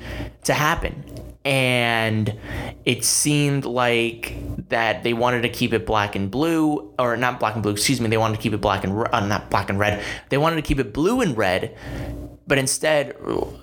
to 0.45 0.55
happen. 0.55 1.05
And 1.45 2.39
it 2.87 3.05
seemed 3.05 3.67
like 3.67 4.35
that 4.71 5.03
they 5.03 5.13
wanted 5.13 5.43
to 5.43 5.51
keep 5.51 5.75
it 5.75 5.85
black 5.85 6.17
and 6.17 6.31
blue, 6.31 6.95
or 6.99 7.17
not 7.19 7.39
black 7.39 7.55
and 7.55 7.63
blue, 7.63 7.73
excuse 7.73 8.01
me, 8.01 8.09
they 8.09 8.17
wanted 8.17 8.37
to 8.37 8.43
keep 8.43 8.55
it 8.55 8.63
black 8.63 8.83
and 8.83 9.07
uh, 9.13 9.27
not 9.27 9.51
black 9.51 9.69
and 9.69 9.79
red. 9.79 10.03
They 10.31 10.39
wanted 10.39 10.57
to 10.57 10.63
keep 10.63 10.79
it 10.79 10.95
blue 10.95 11.21
and 11.21 11.37
red, 11.37 11.77
but 12.47 12.57
instead, 12.57 13.17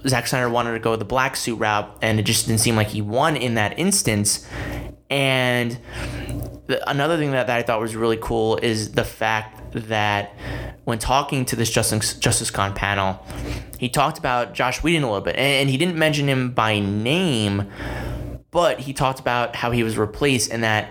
Zack 0.07 0.27
Snyder 0.27 0.49
wanted 0.49 0.73
to 0.73 0.79
go 0.79 0.95
the 0.95 1.05
black 1.05 1.35
suit 1.35 1.55
route, 1.55 1.97
and 2.03 2.19
it 2.19 2.23
just 2.23 2.45
didn't 2.45 2.61
seem 2.61 2.75
like 2.75 2.89
he 2.89 3.01
won 3.01 3.35
in 3.35 3.55
that 3.55 3.77
instance. 3.79 4.47
And 5.11 5.77
the, 6.67 6.89
another 6.89 7.17
thing 7.17 7.31
that, 7.31 7.47
that 7.47 7.59
I 7.59 7.63
thought 7.63 7.81
was 7.81 7.95
really 7.95 8.17
cool 8.19 8.55
is 8.57 8.93
the 8.93 9.03
fact 9.03 9.73
that 9.73 10.33
when 10.85 10.99
talking 10.99 11.43
to 11.45 11.55
this 11.57 11.69
Justice, 11.69 12.13
Justice 12.15 12.49
Con 12.49 12.73
panel, 12.73 13.23
he 13.77 13.89
talked 13.89 14.17
about 14.17 14.53
Joss 14.53 14.81
Whedon 14.81 15.03
a 15.03 15.07
little 15.07 15.21
bit, 15.21 15.35
and, 15.35 15.45
and 15.45 15.69
he 15.69 15.77
didn't 15.77 15.97
mention 15.97 16.27
him 16.27 16.51
by 16.51 16.79
name, 16.79 17.69
but 18.51 18.79
he 18.79 18.93
talked 18.93 19.19
about 19.19 19.55
how 19.55 19.71
he 19.71 19.83
was 19.83 19.97
replaced 19.97 20.49
and 20.49 20.63
that 20.63 20.89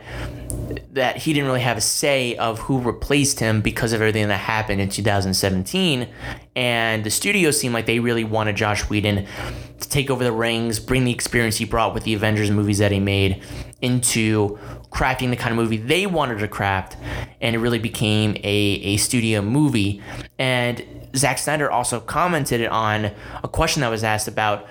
that 0.92 1.16
he 1.16 1.32
didn't 1.32 1.46
really 1.46 1.60
have 1.60 1.76
a 1.76 1.80
say 1.80 2.36
of 2.36 2.58
who 2.60 2.80
replaced 2.80 3.38
him 3.38 3.60
because 3.60 3.92
of 3.92 4.00
everything 4.00 4.28
that 4.28 4.38
happened 4.38 4.80
in 4.80 4.88
2017 4.88 6.08
and 6.56 7.04
the 7.04 7.10
studio 7.10 7.50
seemed 7.50 7.72
like 7.72 7.86
they 7.86 8.00
really 8.00 8.24
wanted 8.24 8.56
Joss 8.56 8.90
Whedon 8.90 9.26
to 9.78 9.88
take 9.88 10.10
over 10.10 10.22
the 10.22 10.32
rings, 10.32 10.80
bring 10.80 11.04
the 11.04 11.12
experience 11.12 11.56
he 11.56 11.64
brought 11.64 11.94
with 11.94 12.04
the 12.04 12.12
Avengers 12.12 12.50
movies 12.50 12.78
that 12.78 12.92
he 12.92 13.00
made 13.00 13.42
into 13.80 14.58
crafting 14.90 15.30
the 15.30 15.36
kind 15.36 15.52
of 15.52 15.56
movie 15.56 15.76
they 15.76 16.06
wanted 16.06 16.38
to 16.40 16.48
craft, 16.48 16.96
and 17.40 17.54
it 17.54 17.60
really 17.60 17.78
became 17.78 18.36
a, 18.42 18.42
a 18.44 18.96
studio 18.98 19.40
movie. 19.40 20.02
And 20.38 20.84
Zack 21.16 21.38
Snyder 21.38 21.70
also 21.70 22.00
commented 22.00 22.66
on 22.66 23.12
a 23.42 23.48
question 23.48 23.80
that 23.80 23.88
was 23.88 24.04
asked 24.04 24.28
about, 24.28 24.68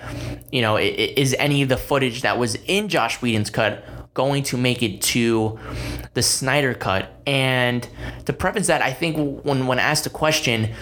you 0.52 0.62
know, 0.62 0.76
is 0.76 1.34
any 1.38 1.62
of 1.62 1.68
the 1.68 1.76
footage 1.76 2.22
that 2.22 2.38
was 2.38 2.56
in 2.66 2.88
Joss 2.88 3.20
Whedon's 3.20 3.50
cut 3.50 3.84
going 4.14 4.42
to 4.44 4.56
make 4.56 4.82
it 4.82 5.00
to 5.02 5.58
the 6.14 6.22
Snyder 6.22 6.74
cut? 6.74 7.12
And 7.26 7.88
to 8.26 8.32
preface 8.32 8.66
that, 8.66 8.82
I 8.82 8.92
think 8.92 9.44
when 9.44 9.66
when 9.66 9.78
asked 9.78 10.04
the 10.04 10.10
question, 10.10 10.74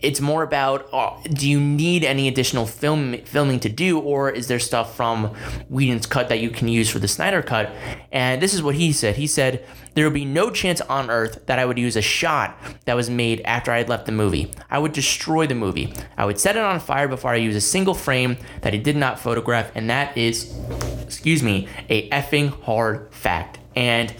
it's 0.00 0.20
more 0.20 0.42
about 0.42 0.88
uh, 0.92 1.16
do 1.32 1.48
you 1.48 1.60
need 1.60 2.04
any 2.04 2.28
additional 2.28 2.66
film 2.66 3.18
filming 3.24 3.60
to 3.60 3.68
do, 3.68 3.98
or 3.98 4.30
is 4.30 4.48
there 4.48 4.58
stuff 4.58 4.96
from 4.96 5.34
Whedon's 5.68 6.06
cut 6.06 6.28
that 6.28 6.40
you 6.40 6.50
can 6.50 6.68
use 6.68 6.88
for 6.88 6.98
the 6.98 7.08
Snyder 7.08 7.42
cut? 7.42 7.70
And 8.12 8.40
this 8.40 8.54
is 8.54 8.62
what 8.62 8.74
he 8.74 8.92
said. 8.92 9.16
He 9.16 9.26
said 9.26 9.64
there 9.96 10.04
would 10.04 10.14
be 10.14 10.26
no 10.26 10.50
chance 10.50 10.82
on 10.82 11.10
earth 11.10 11.46
that 11.46 11.58
I 11.58 11.64
would 11.64 11.78
use 11.78 11.96
a 11.96 12.02
shot 12.02 12.56
that 12.84 12.94
was 12.94 13.08
made 13.08 13.40
after 13.46 13.72
I 13.72 13.78
had 13.78 13.88
left 13.88 14.04
the 14.04 14.12
movie. 14.12 14.52
I 14.70 14.78
would 14.78 14.92
destroy 14.92 15.46
the 15.46 15.54
movie. 15.54 15.94
I 16.18 16.26
would 16.26 16.38
set 16.38 16.54
it 16.54 16.62
on 16.62 16.78
fire 16.80 17.08
before 17.08 17.32
I 17.32 17.36
use 17.36 17.56
a 17.56 17.62
single 17.62 17.94
frame 17.94 18.36
that 18.60 18.74
he 18.74 18.78
did 18.78 18.96
not 18.96 19.18
photograph, 19.18 19.72
and 19.74 19.88
that 19.88 20.16
is, 20.18 20.54
excuse 21.00 21.42
me, 21.42 21.66
a 21.88 22.10
effing 22.10 22.62
hard 22.64 23.10
fact. 23.10 23.58
And 23.74 24.14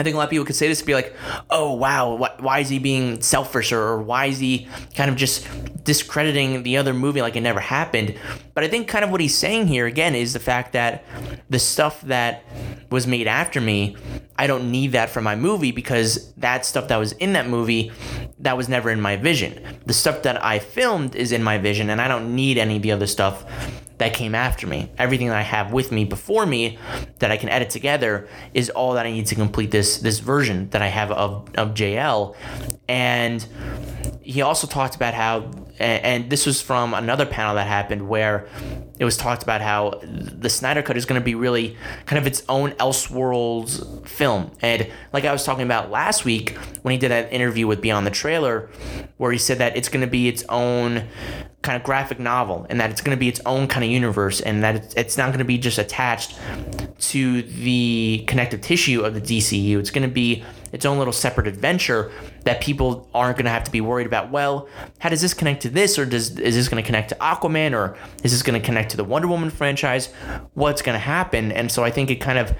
I 0.00 0.02
think 0.02 0.14
a 0.14 0.16
lot 0.16 0.24
of 0.24 0.30
people 0.30 0.46
could 0.46 0.56
say 0.56 0.66
this 0.66 0.80
and 0.80 0.86
be 0.86 0.94
like, 0.94 1.14
oh, 1.50 1.74
wow, 1.74 2.16
why 2.38 2.60
is 2.60 2.70
he 2.70 2.78
being 2.78 3.20
selfish 3.20 3.70
or 3.70 3.98
why 3.98 4.26
is 4.26 4.38
he 4.38 4.66
kind 4.94 5.10
of 5.10 5.16
just 5.16 5.46
discrediting 5.84 6.62
the 6.62 6.78
other 6.78 6.94
movie 6.94 7.20
like 7.20 7.36
it 7.36 7.42
never 7.42 7.60
happened? 7.60 8.18
But 8.54 8.64
I 8.64 8.68
think 8.68 8.88
kind 8.88 9.04
of 9.04 9.10
what 9.10 9.20
he's 9.20 9.36
saying 9.36 9.66
here 9.66 9.84
again 9.84 10.14
is 10.14 10.32
the 10.32 10.38
fact 10.38 10.72
that 10.72 11.04
the 11.50 11.58
stuff 11.58 12.00
that 12.02 12.44
was 12.90 13.06
made 13.06 13.26
after 13.26 13.60
me, 13.60 13.94
I 14.38 14.46
don't 14.46 14.70
need 14.70 14.92
that 14.92 15.10
for 15.10 15.20
my 15.20 15.36
movie 15.36 15.70
because 15.70 16.32
that 16.36 16.64
stuff 16.64 16.88
that 16.88 16.96
was 16.96 17.12
in 17.12 17.34
that 17.34 17.46
movie, 17.46 17.92
that 18.38 18.56
was 18.56 18.70
never 18.70 18.88
in 18.88 19.02
my 19.02 19.16
vision. 19.16 19.62
The 19.84 19.92
stuff 19.92 20.22
that 20.22 20.42
I 20.42 20.60
filmed 20.60 21.14
is 21.14 21.30
in 21.30 21.42
my 21.42 21.58
vision 21.58 21.90
and 21.90 22.00
I 22.00 22.08
don't 22.08 22.34
need 22.34 22.56
any 22.56 22.76
of 22.76 22.82
the 22.82 22.92
other 22.92 23.06
stuff 23.06 23.44
that 24.00 24.14
came 24.14 24.34
after 24.34 24.66
me. 24.66 24.90
Everything 24.98 25.28
that 25.28 25.36
I 25.36 25.42
have 25.42 25.72
with 25.72 25.92
me 25.92 26.04
before 26.04 26.46
me 26.46 26.78
that 27.18 27.30
I 27.30 27.36
can 27.36 27.50
edit 27.50 27.68
together 27.68 28.28
is 28.54 28.70
all 28.70 28.94
that 28.94 29.04
I 29.06 29.12
need 29.12 29.26
to 29.26 29.34
complete 29.34 29.70
this 29.70 29.98
this 29.98 30.18
version 30.18 30.70
that 30.70 30.82
I 30.82 30.88
have 30.88 31.12
of, 31.12 31.48
of 31.56 31.74
JL. 31.74 32.34
And 32.88 33.46
he 34.30 34.42
also 34.42 34.66
talked 34.68 34.94
about 34.94 35.12
how 35.12 35.50
and 35.80 36.30
this 36.30 36.46
was 36.46 36.60
from 36.60 36.94
another 36.94 37.26
panel 37.26 37.54
that 37.54 37.66
happened 37.66 38.08
where 38.08 38.46
it 38.98 39.04
was 39.04 39.16
talked 39.16 39.42
about 39.42 39.62
how 39.62 39.98
the 40.02 40.50
Snyder 40.50 40.82
Cut 40.82 40.96
is 40.96 41.06
going 41.06 41.20
to 41.20 41.24
be 41.24 41.34
really 41.34 41.76
kind 42.04 42.18
of 42.18 42.26
its 42.26 42.42
own 42.50 42.72
Elseworlds 42.72 44.06
film. 44.06 44.52
And 44.60 44.88
like 45.12 45.24
I 45.24 45.32
was 45.32 45.42
talking 45.42 45.64
about 45.64 45.90
last 45.90 46.26
week 46.26 46.56
when 46.82 46.92
he 46.92 46.98
did 46.98 47.10
that 47.10 47.32
interview 47.32 47.66
with 47.66 47.80
Beyond 47.80 48.06
the 48.06 48.10
Trailer, 48.10 48.68
where 49.16 49.32
he 49.32 49.38
said 49.38 49.58
that 49.58 49.76
it's 49.76 49.88
going 49.88 50.02
to 50.02 50.06
be 50.06 50.28
its 50.28 50.44
own 50.50 51.08
kind 51.62 51.76
of 51.76 51.82
graphic 51.82 52.20
novel 52.20 52.66
and 52.68 52.78
that 52.78 52.90
it's 52.90 53.00
going 53.00 53.16
to 53.16 53.20
be 53.20 53.28
its 53.28 53.40
own 53.46 53.66
kind 53.66 53.82
of 53.84 53.90
universe 53.90 54.40
and 54.40 54.62
that 54.62 54.94
it's, 54.96 55.16
not 55.16 55.28
going 55.28 55.38
to 55.38 55.44
be 55.44 55.58
just 55.58 55.78
attached 55.78 56.38
to 56.98 57.42
the 57.42 58.24
connective 58.26 58.60
tissue 58.60 59.00
of 59.00 59.14
the 59.14 59.20
DCU. 59.20 59.78
It's 59.78 59.90
going 59.90 60.06
to 60.06 60.14
be 60.14 60.44
its 60.72 60.84
own 60.84 60.98
little 60.98 61.12
separate 61.12 61.46
adventure 61.46 62.10
that 62.44 62.60
people 62.60 63.08
aren't 63.14 63.36
going 63.36 63.44
to 63.44 63.50
have 63.50 63.64
to 63.64 63.70
be 63.70 63.80
worried 63.80 64.06
about. 64.06 64.30
Well, 64.30 64.68
how 64.98 65.08
does 65.08 65.20
this 65.20 65.34
connect 65.34 65.62
to 65.62 65.70
this, 65.70 65.98
or 65.98 66.06
does 66.06 66.38
is 66.38 66.54
this 66.54 66.68
going 66.68 66.82
to 66.82 66.86
connect 66.86 67.10
to 67.10 67.14
Aquaman, 67.16 67.74
or 67.74 67.96
is 68.22 68.32
this 68.32 68.42
going 68.42 68.60
to 68.60 68.64
connect 68.64 68.90
to 68.92 68.96
the 68.96 69.04
Wonder 69.04 69.28
Woman 69.28 69.50
franchise? 69.50 70.12
What's 70.54 70.82
going 70.82 70.94
to 70.94 71.00
happen? 71.00 71.52
And 71.52 71.70
so 71.70 71.84
I 71.84 71.90
think 71.90 72.10
it 72.10 72.16
kind 72.16 72.38
of 72.38 72.56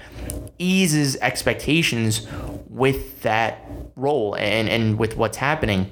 eases 0.59 1.15
expectations 1.17 2.27
with 2.69 3.21
that 3.21 3.65
role 3.95 4.35
and 4.35 4.69
and 4.69 4.97
with 4.99 5.17
what's 5.17 5.37
happening. 5.37 5.91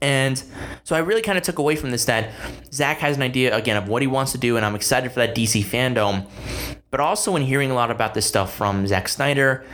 And 0.00 0.42
so 0.84 0.94
I 0.94 1.00
really 1.00 1.22
kind 1.22 1.36
of 1.36 1.44
took 1.44 1.58
away 1.58 1.76
from 1.76 1.90
this 1.90 2.04
that 2.04 2.30
Zack 2.72 2.98
has 2.98 3.16
an 3.16 3.22
idea 3.22 3.54
again 3.54 3.76
of 3.76 3.88
what 3.88 4.02
he 4.02 4.08
wants 4.08 4.32
to 4.32 4.38
do, 4.38 4.56
and 4.56 4.64
I'm 4.64 4.74
excited 4.74 5.10
for 5.12 5.20
that 5.20 5.34
DC 5.34 5.64
fandom. 5.64 6.26
But 6.90 7.00
also, 7.00 7.36
in 7.36 7.42
hearing 7.42 7.70
a 7.70 7.74
lot 7.74 7.90
about 7.90 8.14
this 8.14 8.24
stuff 8.24 8.54
from 8.54 8.86
Zack 8.86 9.08
Snyder 9.08 9.64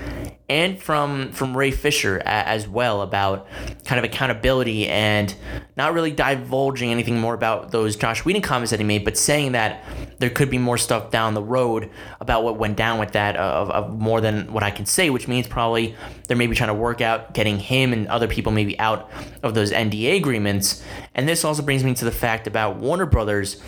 and 0.49 0.83
from 0.83 1.33
from 1.33 1.57
Ray 1.57 1.71
Fisher 1.71 2.21
as 2.25 2.69
well 2.69 3.03
about 3.03 3.47
kind 3.85 3.99
of 3.99 4.05
accountability 4.05 4.89
and 4.89 5.35
not 5.77 5.95
really 5.95 6.11
divulging 6.11 6.91
anything 6.91 7.19
more 7.19 7.35
about 7.35 7.71
those 7.71 7.95
Joss 7.97 8.25
Whedon 8.25 8.43
comments 8.43 8.73
that 8.73 8.81
he 8.81 8.85
made, 8.85 9.05
but 9.05 9.17
saying 9.17 9.53
that 9.53 9.85
there 10.19 10.29
could 10.29 10.51
be 10.51 10.59
more 10.59 10.77
stuff 10.77 11.11
down 11.13 11.35
the 11.35 11.43
road 11.43 11.91
about 12.21 12.43
what 12.43 12.59
went 12.59 12.77
down 12.77 12.99
with 12.99 13.13
that 13.13 13.37
of, 13.37 13.71
of 13.71 13.99
more 13.99 14.21
than 14.21 14.53
what 14.53 14.65
I 14.65 14.71
can 14.71 14.85
say, 14.85 15.09
which 15.09 15.29
means 15.29 15.47
probably 15.47 15.95
they're 16.27 16.37
maybe 16.37 16.57
trying 16.57 16.69
to 16.69 16.75
work 16.75 17.01
out 17.01 17.33
getting 17.33 17.59
him 17.59 17.93
and 17.93 18.09
other 18.09 18.27
people 18.27 18.51
maybe 18.51 18.79
out 18.81 19.09
of 19.43 19.55
those 19.55 19.71
NDA 19.71 20.17
agreements. 20.17 20.83
And 21.15 21.29
this 21.29 21.45
also 21.45 21.63
brings 21.63 21.85
me 21.85 21.95
to 21.95 22.05
the 22.05 22.13
fact 22.13 22.47
about 22.49 22.77
Warner 22.77 23.07
Brothers, 23.07 23.63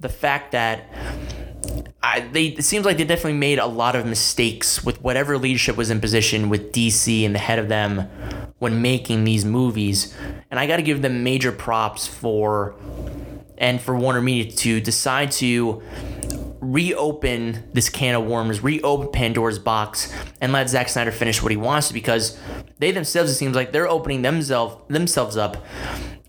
the 0.00 0.08
fact 0.08 0.52
that 0.52 0.86
I, 2.02 2.20
they 2.20 2.46
it 2.46 2.64
seems 2.64 2.84
like 2.84 2.96
they 2.96 3.04
definitely 3.04 3.38
made 3.38 3.58
a 3.58 3.66
lot 3.66 3.96
of 3.96 4.06
mistakes 4.06 4.84
with 4.84 5.02
whatever 5.02 5.38
leadership 5.38 5.76
was 5.76 5.90
in 5.90 6.00
position 6.00 6.48
with 6.48 6.72
DC 6.72 7.24
and 7.24 7.34
the 7.34 7.38
head 7.38 7.58
of 7.58 7.68
them 7.68 8.08
when 8.58 8.82
making 8.82 9.24
these 9.24 9.44
movies. 9.44 10.14
And 10.50 10.60
I 10.60 10.66
got 10.66 10.76
to 10.76 10.82
give 10.82 11.02
them 11.02 11.24
major 11.24 11.52
props 11.52 12.06
for 12.06 12.76
and 13.58 13.80
for 13.80 13.96
Warner 13.96 14.20
Media 14.20 14.50
to 14.50 14.80
decide 14.80 15.30
to 15.32 15.82
reopen 16.60 17.62
this 17.72 17.88
can 17.88 18.14
of 18.14 18.24
worms, 18.24 18.62
reopen 18.62 19.08
Pandora's 19.08 19.58
box, 19.58 20.12
and 20.40 20.52
let 20.52 20.68
Zack 20.68 20.88
Snyder 20.88 21.12
finish 21.12 21.42
what 21.42 21.50
he 21.50 21.56
wants 21.56 21.92
because 21.92 22.38
they 22.78 22.90
themselves 22.90 23.30
it 23.30 23.34
seems 23.34 23.54
like 23.54 23.72
they're 23.72 23.88
opening 23.88 24.22
themselves 24.22 24.76
themselves 24.88 25.36
up 25.36 25.64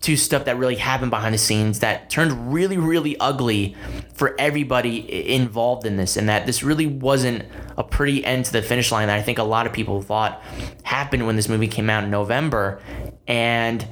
to 0.06 0.16
stuff 0.16 0.44
that 0.44 0.56
really 0.56 0.76
happened 0.76 1.10
behind 1.10 1.34
the 1.34 1.38
scenes 1.38 1.80
that 1.80 2.08
turned 2.08 2.52
really, 2.52 2.78
really 2.78 3.18
ugly 3.18 3.74
for 4.14 4.36
everybody 4.38 5.32
involved 5.34 5.84
in 5.84 5.96
this, 5.96 6.16
and 6.16 6.28
that 6.28 6.46
this 6.46 6.62
really 6.62 6.86
wasn't 6.86 7.44
a 7.76 7.82
pretty 7.82 8.24
end 8.24 8.44
to 8.44 8.52
the 8.52 8.62
finish 8.62 8.92
line 8.92 9.08
that 9.08 9.18
I 9.18 9.22
think 9.22 9.38
a 9.38 9.42
lot 9.42 9.66
of 9.66 9.72
people 9.72 10.00
thought 10.00 10.40
happened 10.84 11.26
when 11.26 11.34
this 11.34 11.48
movie 11.48 11.66
came 11.66 11.90
out 11.90 12.04
in 12.04 12.10
November. 12.10 12.80
And 13.28 13.86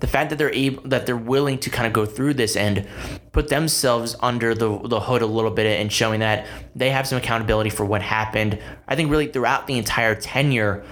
the 0.00 0.06
fact 0.06 0.30
that 0.30 0.36
they're 0.36 0.52
able, 0.52 0.82
that 0.84 1.06
they're 1.06 1.16
willing 1.16 1.58
to 1.58 1.70
kind 1.70 1.86
of 1.86 1.92
go 1.92 2.06
through 2.06 2.34
this 2.34 2.56
and 2.56 2.86
put 3.32 3.48
themselves 3.48 4.14
under 4.20 4.54
the, 4.54 4.78
the 4.84 5.00
hood 5.00 5.22
a 5.22 5.26
little 5.26 5.50
bit 5.50 5.66
and 5.66 5.92
showing 5.92 6.20
that 6.20 6.46
they 6.76 6.90
have 6.90 7.06
some 7.06 7.18
accountability 7.18 7.70
for 7.70 7.84
what 7.84 8.02
happened, 8.02 8.58
I 8.86 8.94
think 8.94 9.10
really 9.10 9.26
throughout 9.26 9.66
the 9.66 9.78
entire 9.78 10.14
tenure 10.14 10.84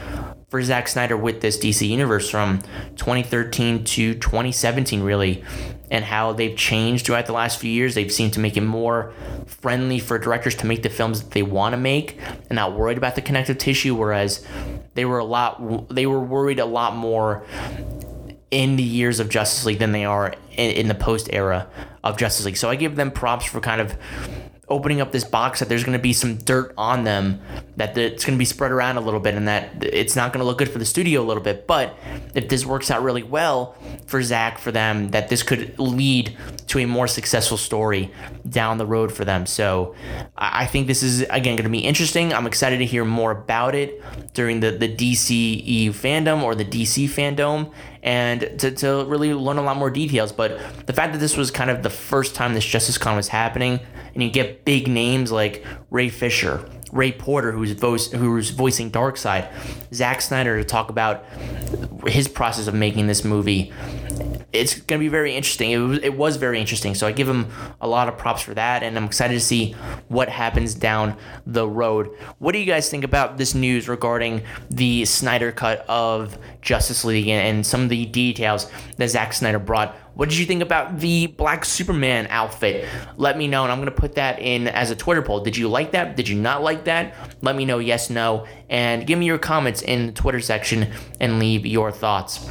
for 0.48 0.62
Zack 0.62 0.88
Snyder 0.88 1.16
with 1.16 1.40
this 1.40 1.58
DC 1.58 1.88
universe 1.88 2.30
from 2.30 2.60
2013 2.96 3.84
to 3.84 4.14
2017, 4.14 5.02
really, 5.02 5.44
and 5.90 6.04
how 6.04 6.32
they've 6.32 6.56
changed 6.56 7.06
throughout 7.06 7.26
the 7.26 7.32
last 7.32 7.58
few 7.58 7.70
years. 7.70 7.94
They've 7.94 8.12
seemed 8.12 8.32
to 8.34 8.40
make 8.40 8.56
it 8.56 8.62
more 8.62 9.12
friendly 9.46 9.98
for 9.98 10.18
directors 10.18 10.54
to 10.56 10.66
make 10.66 10.82
the 10.82 10.88
films 10.88 11.22
that 11.22 11.32
they 11.32 11.42
want 11.42 11.72
to 11.72 11.76
make 11.76 12.18
and 12.48 12.56
not 12.56 12.76
worried 12.76 12.98
about 12.98 13.16
the 13.16 13.22
connective 13.22 13.58
tissue, 13.58 13.94
whereas 13.94 14.46
they 14.96 15.04
were 15.04 15.18
a 15.18 15.24
lot 15.24 15.88
they 15.88 16.06
were 16.06 16.20
worried 16.20 16.58
a 16.58 16.64
lot 16.64 16.96
more 16.96 17.46
in 18.50 18.76
the 18.76 18.82
years 18.82 19.20
of 19.20 19.28
Justice 19.28 19.64
League 19.64 19.78
than 19.78 19.92
they 19.92 20.04
are 20.04 20.34
in, 20.52 20.70
in 20.70 20.88
the 20.88 20.94
post 20.94 21.28
era 21.32 21.68
of 22.02 22.16
Justice 22.16 22.44
League. 22.46 22.56
So 22.56 22.70
I 22.70 22.76
give 22.76 22.96
them 22.96 23.10
props 23.10 23.46
for 23.46 23.60
kind 23.60 23.80
of 23.80 23.96
opening 24.68 25.00
up 25.00 25.12
this 25.12 25.24
box 25.24 25.60
that 25.60 25.68
there's 25.68 25.84
going 25.84 25.96
to 25.96 26.02
be 26.02 26.12
some 26.12 26.36
dirt 26.36 26.74
on 26.76 27.04
them 27.04 27.40
that 27.76 27.96
it's 27.96 28.24
going 28.24 28.36
to 28.36 28.38
be 28.38 28.44
spread 28.44 28.72
around 28.72 28.96
a 28.96 29.00
little 29.00 29.20
bit 29.20 29.34
and 29.34 29.46
that 29.46 29.70
it's 29.82 30.16
not 30.16 30.32
going 30.32 30.40
to 30.40 30.44
look 30.44 30.58
good 30.58 30.68
for 30.68 30.78
the 30.78 30.84
studio 30.84 31.20
a 31.20 31.24
little 31.24 31.42
bit 31.42 31.66
but 31.66 31.96
if 32.34 32.48
this 32.48 32.66
works 32.66 32.90
out 32.90 33.02
really 33.02 33.22
well 33.22 33.76
for 34.06 34.22
Zack 34.22 34.58
for 34.58 34.72
them 34.72 35.10
that 35.10 35.28
this 35.28 35.42
could 35.42 35.78
lead 35.78 36.36
to 36.66 36.80
a 36.80 36.86
more 36.86 37.06
successful 37.06 37.56
story 37.56 38.10
down 38.48 38.78
the 38.78 38.86
road 38.86 39.12
for 39.12 39.24
them. 39.24 39.46
So 39.46 39.94
I 40.36 40.66
think 40.66 40.86
this 40.86 41.02
is 41.02 41.22
again 41.22 41.56
going 41.56 41.64
to 41.64 41.68
be 41.68 41.80
interesting. 41.80 42.32
I'm 42.32 42.46
excited 42.46 42.78
to 42.78 42.84
hear 42.84 43.04
more 43.04 43.30
about 43.30 43.74
it 43.74 44.02
during 44.34 44.60
the 44.60 44.72
the 44.72 44.94
DCE 44.94 45.88
fandom 45.88 46.42
or 46.42 46.54
the 46.54 46.64
DC 46.64 47.08
fandom 47.08 47.72
and 48.06 48.56
to, 48.60 48.70
to 48.70 49.04
really 49.06 49.34
learn 49.34 49.58
a 49.58 49.62
lot 49.62 49.76
more 49.76 49.90
details. 49.90 50.32
But 50.32 50.86
the 50.86 50.92
fact 50.92 51.12
that 51.12 51.18
this 51.18 51.36
was 51.36 51.50
kind 51.50 51.68
of 51.68 51.82
the 51.82 51.90
first 51.90 52.36
time 52.36 52.54
this 52.54 52.64
Justice 52.64 52.96
Con 52.96 53.16
was 53.16 53.28
happening, 53.28 53.80
and 54.14 54.22
you 54.22 54.30
get 54.30 54.64
big 54.64 54.86
names 54.86 55.32
like 55.32 55.64
Ray 55.90 56.08
Fisher, 56.08 56.70
Ray 56.92 57.10
Porter, 57.10 57.50
who's 57.50 57.72
voice, 57.72 58.12
who's 58.12 58.50
voicing 58.50 58.92
Darkseid, 58.92 59.50
Zack 59.92 60.22
Snyder 60.22 60.56
to 60.56 60.64
talk 60.64 60.88
about 60.88 61.24
his 62.06 62.28
process 62.28 62.68
of 62.68 62.74
making 62.74 63.08
this 63.08 63.24
movie. 63.24 63.72
It's 64.60 64.74
going 64.74 64.98
to 64.98 65.04
be 65.04 65.08
very 65.08 65.34
interesting. 65.34 65.70
It 65.70 65.78
was, 65.78 65.98
it 65.98 66.16
was 66.16 66.36
very 66.36 66.60
interesting. 66.60 66.94
So 66.94 67.06
I 67.06 67.12
give 67.12 67.28
him 67.28 67.48
a 67.80 67.88
lot 67.88 68.08
of 68.08 68.18
props 68.18 68.42
for 68.42 68.54
that, 68.54 68.82
and 68.82 68.96
I'm 68.96 69.04
excited 69.04 69.34
to 69.34 69.40
see 69.40 69.72
what 70.08 70.28
happens 70.28 70.74
down 70.74 71.16
the 71.46 71.68
road. 71.68 72.10
What 72.38 72.52
do 72.52 72.58
you 72.58 72.66
guys 72.66 72.90
think 72.90 73.04
about 73.04 73.38
this 73.38 73.54
news 73.54 73.88
regarding 73.88 74.42
the 74.70 75.04
Snyder 75.04 75.52
cut 75.52 75.84
of 75.88 76.38
Justice 76.62 77.04
League 77.04 77.28
and, 77.28 77.56
and 77.56 77.66
some 77.66 77.82
of 77.82 77.88
the 77.88 78.06
details 78.06 78.70
that 78.96 79.08
Zack 79.08 79.32
Snyder 79.32 79.58
brought 79.58 79.96
what 80.16 80.30
did 80.30 80.38
you 80.38 80.46
think 80.46 80.62
about 80.62 80.98
the 80.98 81.26
Black 81.26 81.66
Superman 81.66 82.26
outfit? 82.30 82.88
Let 83.18 83.36
me 83.36 83.48
know, 83.48 83.64
and 83.64 83.70
I'm 83.70 83.78
gonna 83.78 83.90
put 83.90 84.14
that 84.14 84.38
in 84.38 84.66
as 84.66 84.90
a 84.90 84.96
Twitter 84.96 85.20
poll. 85.20 85.40
Did 85.40 85.58
you 85.58 85.68
like 85.68 85.90
that? 85.90 86.16
Did 86.16 86.26
you 86.26 86.40
not 86.40 86.62
like 86.62 86.84
that? 86.84 87.14
Let 87.42 87.54
me 87.54 87.66
know, 87.66 87.80
yes, 87.80 88.08
no, 88.08 88.46
and 88.70 89.06
give 89.06 89.18
me 89.18 89.26
your 89.26 89.36
comments 89.36 89.82
in 89.82 90.06
the 90.06 90.12
Twitter 90.12 90.40
section 90.40 90.90
and 91.20 91.38
leave 91.38 91.66
your 91.66 91.92
thoughts. 91.92 92.48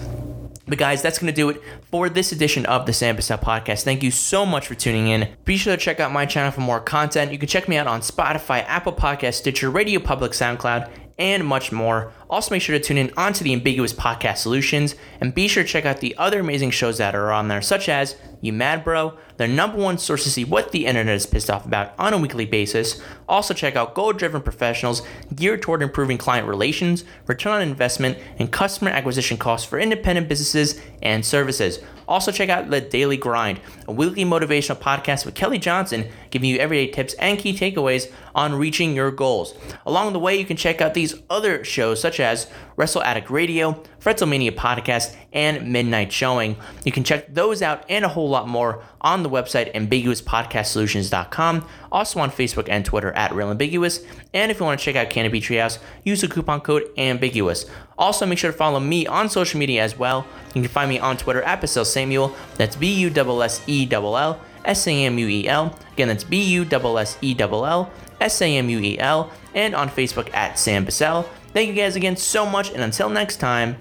But 0.67 0.77
guys, 0.79 1.01
that's 1.01 1.19
going 1.19 1.31
to 1.31 1.35
do 1.35 1.49
it 1.49 1.61
for 1.91 2.09
this 2.09 2.31
edition 2.31 2.65
of 2.65 2.85
the 2.85 2.93
Sam 2.93 3.15
Bussell 3.15 3.39
podcast. 3.41 3.83
Thank 3.83 4.01
you 4.01 4.11
so 4.11 4.45
much 4.45 4.67
for 4.67 4.73
tuning 4.75 5.07
in. 5.07 5.29
Be 5.45 5.57
sure 5.57 5.75
to 5.75 5.81
check 5.81 5.99
out 5.99 6.11
my 6.11 6.25
channel 6.25 6.51
for 6.51 6.61
more 6.61 6.79
content. 6.79 7.31
You 7.31 7.37
can 7.37 7.47
check 7.47 7.67
me 7.67 7.77
out 7.77 7.87
on 7.87 8.01
Spotify, 8.01 8.63
Apple 8.65 8.93
Podcast, 8.93 9.35
Stitcher, 9.35 9.69
Radio 9.69 9.99
Public, 9.99 10.31
SoundCloud, 10.31 10.89
and 11.19 11.45
much 11.45 11.71
more. 11.71 12.11
Also, 12.27 12.53
make 12.53 12.61
sure 12.61 12.77
to 12.77 12.83
tune 12.83 12.97
in 12.97 13.11
onto 13.15 13.43
the 13.43 13.53
Ambiguous 13.53 13.93
Podcast 13.93 14.37
Solutions 14.37 14.95
and 15.21 15.35
be 15.35 15.47
sure 15.47 15.63
to 15.63 15.69
check 15.69 15.85
out 15.85 15.99
the 15.99 16.15
other 16.17 16.39
amazing 16.39 16.71
shows 16.71 16.97
that 16.97 17.13
are 17.13 17.31
on 17.31 17.47
there, 17.49 17.61
such 17.61 17.87
as 17.87 18.15
You 18.41 18.51
Mad 18.51 18.83
Bro, 18.83 19.17
their 19.37 19.47
number 19.47 19.77
one 19.77 19.97
source 19.99 20.23
to 20.23 20.31
see 20.31 20.43
what 20.43 20.71
the 20.71 20.87
internet 20.87 21.15
is 21.15 21.25
pissed 21.27 21.51
off 21.51 21.65
about 21.65 21.93
on 21.99 22.13
a 22.13 22.17
weekly 22.17 22.45
basis. 22.45 23.01
Also, 23.29 23.53
check 23.53 23.75
out 23.75 23.93
Goal 23.93 24.13
Driven 24.13 24.41
Professionals, 24.41 25.03
geared 25.35 25.61
toward 25.61 25.83
improving 25.83 26.17
client 26.17 26.47
relations, 26.47 27.03
return 27.27 27.53
on 27.53 27.61
investment, 27.61 28.17
and 28.39 28.51
customer 28.51 28.89
acquisition 28.89 29.37
costs 29.37 29.67
for 29.67 29.79
independent 29.79 30.27
businesses 30.27 30.81
and 31.03 31.23
services. 31.23 31.79
Also, 32.07 32.31
check 32.31 32.49
out 32.49 32.69
The 32.69 32.81
Daily 32.81 33.17
Grind, 33.17 33.59
a 33.87 33.91
weekly 33.91 34.23
motivational 34.23 34.79
podcast 34.79 35.25
with 35.25 35.33
Kelly 35.33 35.57
Johnson, 35.57 36.07
giving 36.29 36.49
you 36.49 36.57
everyday 36.57 36.91
tips 36.91 37.15
and 37.15 37.39
key 37.39 37.53
takeaways 37.53 38.11
on 38.35 38.53
reaching 38.53 38.95
your 38.95 39.09
goals. 39.09 39.55
Along 39.85 40.13
the 40.13 40.19
way, 40.19 40.37
you 40.37 40.45
can 40.45 40.57
check 40.57 40.81
out 40.81 40.93
these 40.93 41.15
other 41.29 41.63
shows 41.63 41.99
such 41.99 42.14
as 42.19 42.47
Wrestle 42.75 43.03
Addict 43.03 43.29
Radio, 43.29 43.83
Fretzelmania 43.99 44.51
Podcast, 44.51 45.15
and 45.31 45.71
Midnight 45.71 46.11
Showing. 46.11 46.55
You 46.83 46.91
can 46.91 47.03
check 47.03 47.33
those 47.33 47.61
out 47.61 47.83
and 47.89 48.05
a 48.05 48.09
whole 48.09 48.29
lot 48.29 48.47
more 48.47 48.83
on 49.01 49.23
the 49.23 49.29
website 49.29 49.73
ambiguouspodcastsolutions.com, 49.73 51.67
also 51.91 52.19
on 52.19 52.31
Facebook 52.31 52.67
and 52.69 52.85
Twitter 52.85 53.11
at 53.13 53.33
Real 53.33 53.51
Ambiguous. 53.51 54.03
And 54.33 54.51
if 54.51 54.59
you 54.59 54.65
want 54.65 54.79
to 54.79 54.85
check 54.85 54.95
out 54.95 55.09
Canopy 55.09 55.41
Treehouse, 55.41 55.79
use 56.03 56.21
the 56.21 56.27
coupon 56.27 56.61
code 56.61 56.89
Ambiguous. 56.97 57.65
Also, 57.97 58.25
make 58.25 58.37
sure 58.37 58.51
to 58.51 58.57
follow 58.57 58.79
me 58.79 59.07
on 59.07 59.29
social 59.29 59.59
media 59.59 59.81
as 59.83 59.97
well. 59.97 60.25
You 60.53 60.61
can 60.61 60.69
find 60.69 60.89
me 60.89 60.99
on 60.99 61.17
Twitter 61.17 61.41
at 61.43 61.61
Bussell 61.61 61.85
Samuel. 61.85 62.35
That's 62.57 62.75
B 62.75 62.93
U 62.93 63.09
S 63.09 63.59
S 63.59 63.61
E 63.67 63.87
L 63.91 64.17
L 64.17 64.39
S 64.65 64.87
A 64.87 65.05
M 65.05 65.17
U 65.17 65.27
E 65.27 65.47
L. 65.47 65.77
Again, 65.93 66.09
that's 66.09 66.23
B 66.23 66.43
U 66.43 66.63
S 66.63 66.73
S 66.73 67.17
E 67.21 67.35
L 67.39 67.65
L 67.65 67.91
S 68.19 68.41
A 68.41 68.57
M 68.57 68.69
U 68.69 68.79
E 68.79 68.99
L. 68.99 69.31
And 69.53 69.73
on 69.73 69.89
Facebook 69.89 70.33
at 70.33 70.59
Sam 70.59 70.85
Bussell. 70.85 71.25
Thank 71.55 71.69
you 71.69 71.73
guys 71.73 71.95
again 71.95 72.17
so 72.17 72.45
much, 72.45 72.71
and 72.71 72.81
until 72.81 73.07
next 73.07 73.37
time, 73.37 73.77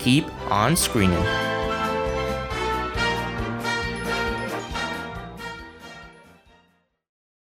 keep 0.00 0.26
on 0.50 0.74
screening. 0.74 1.22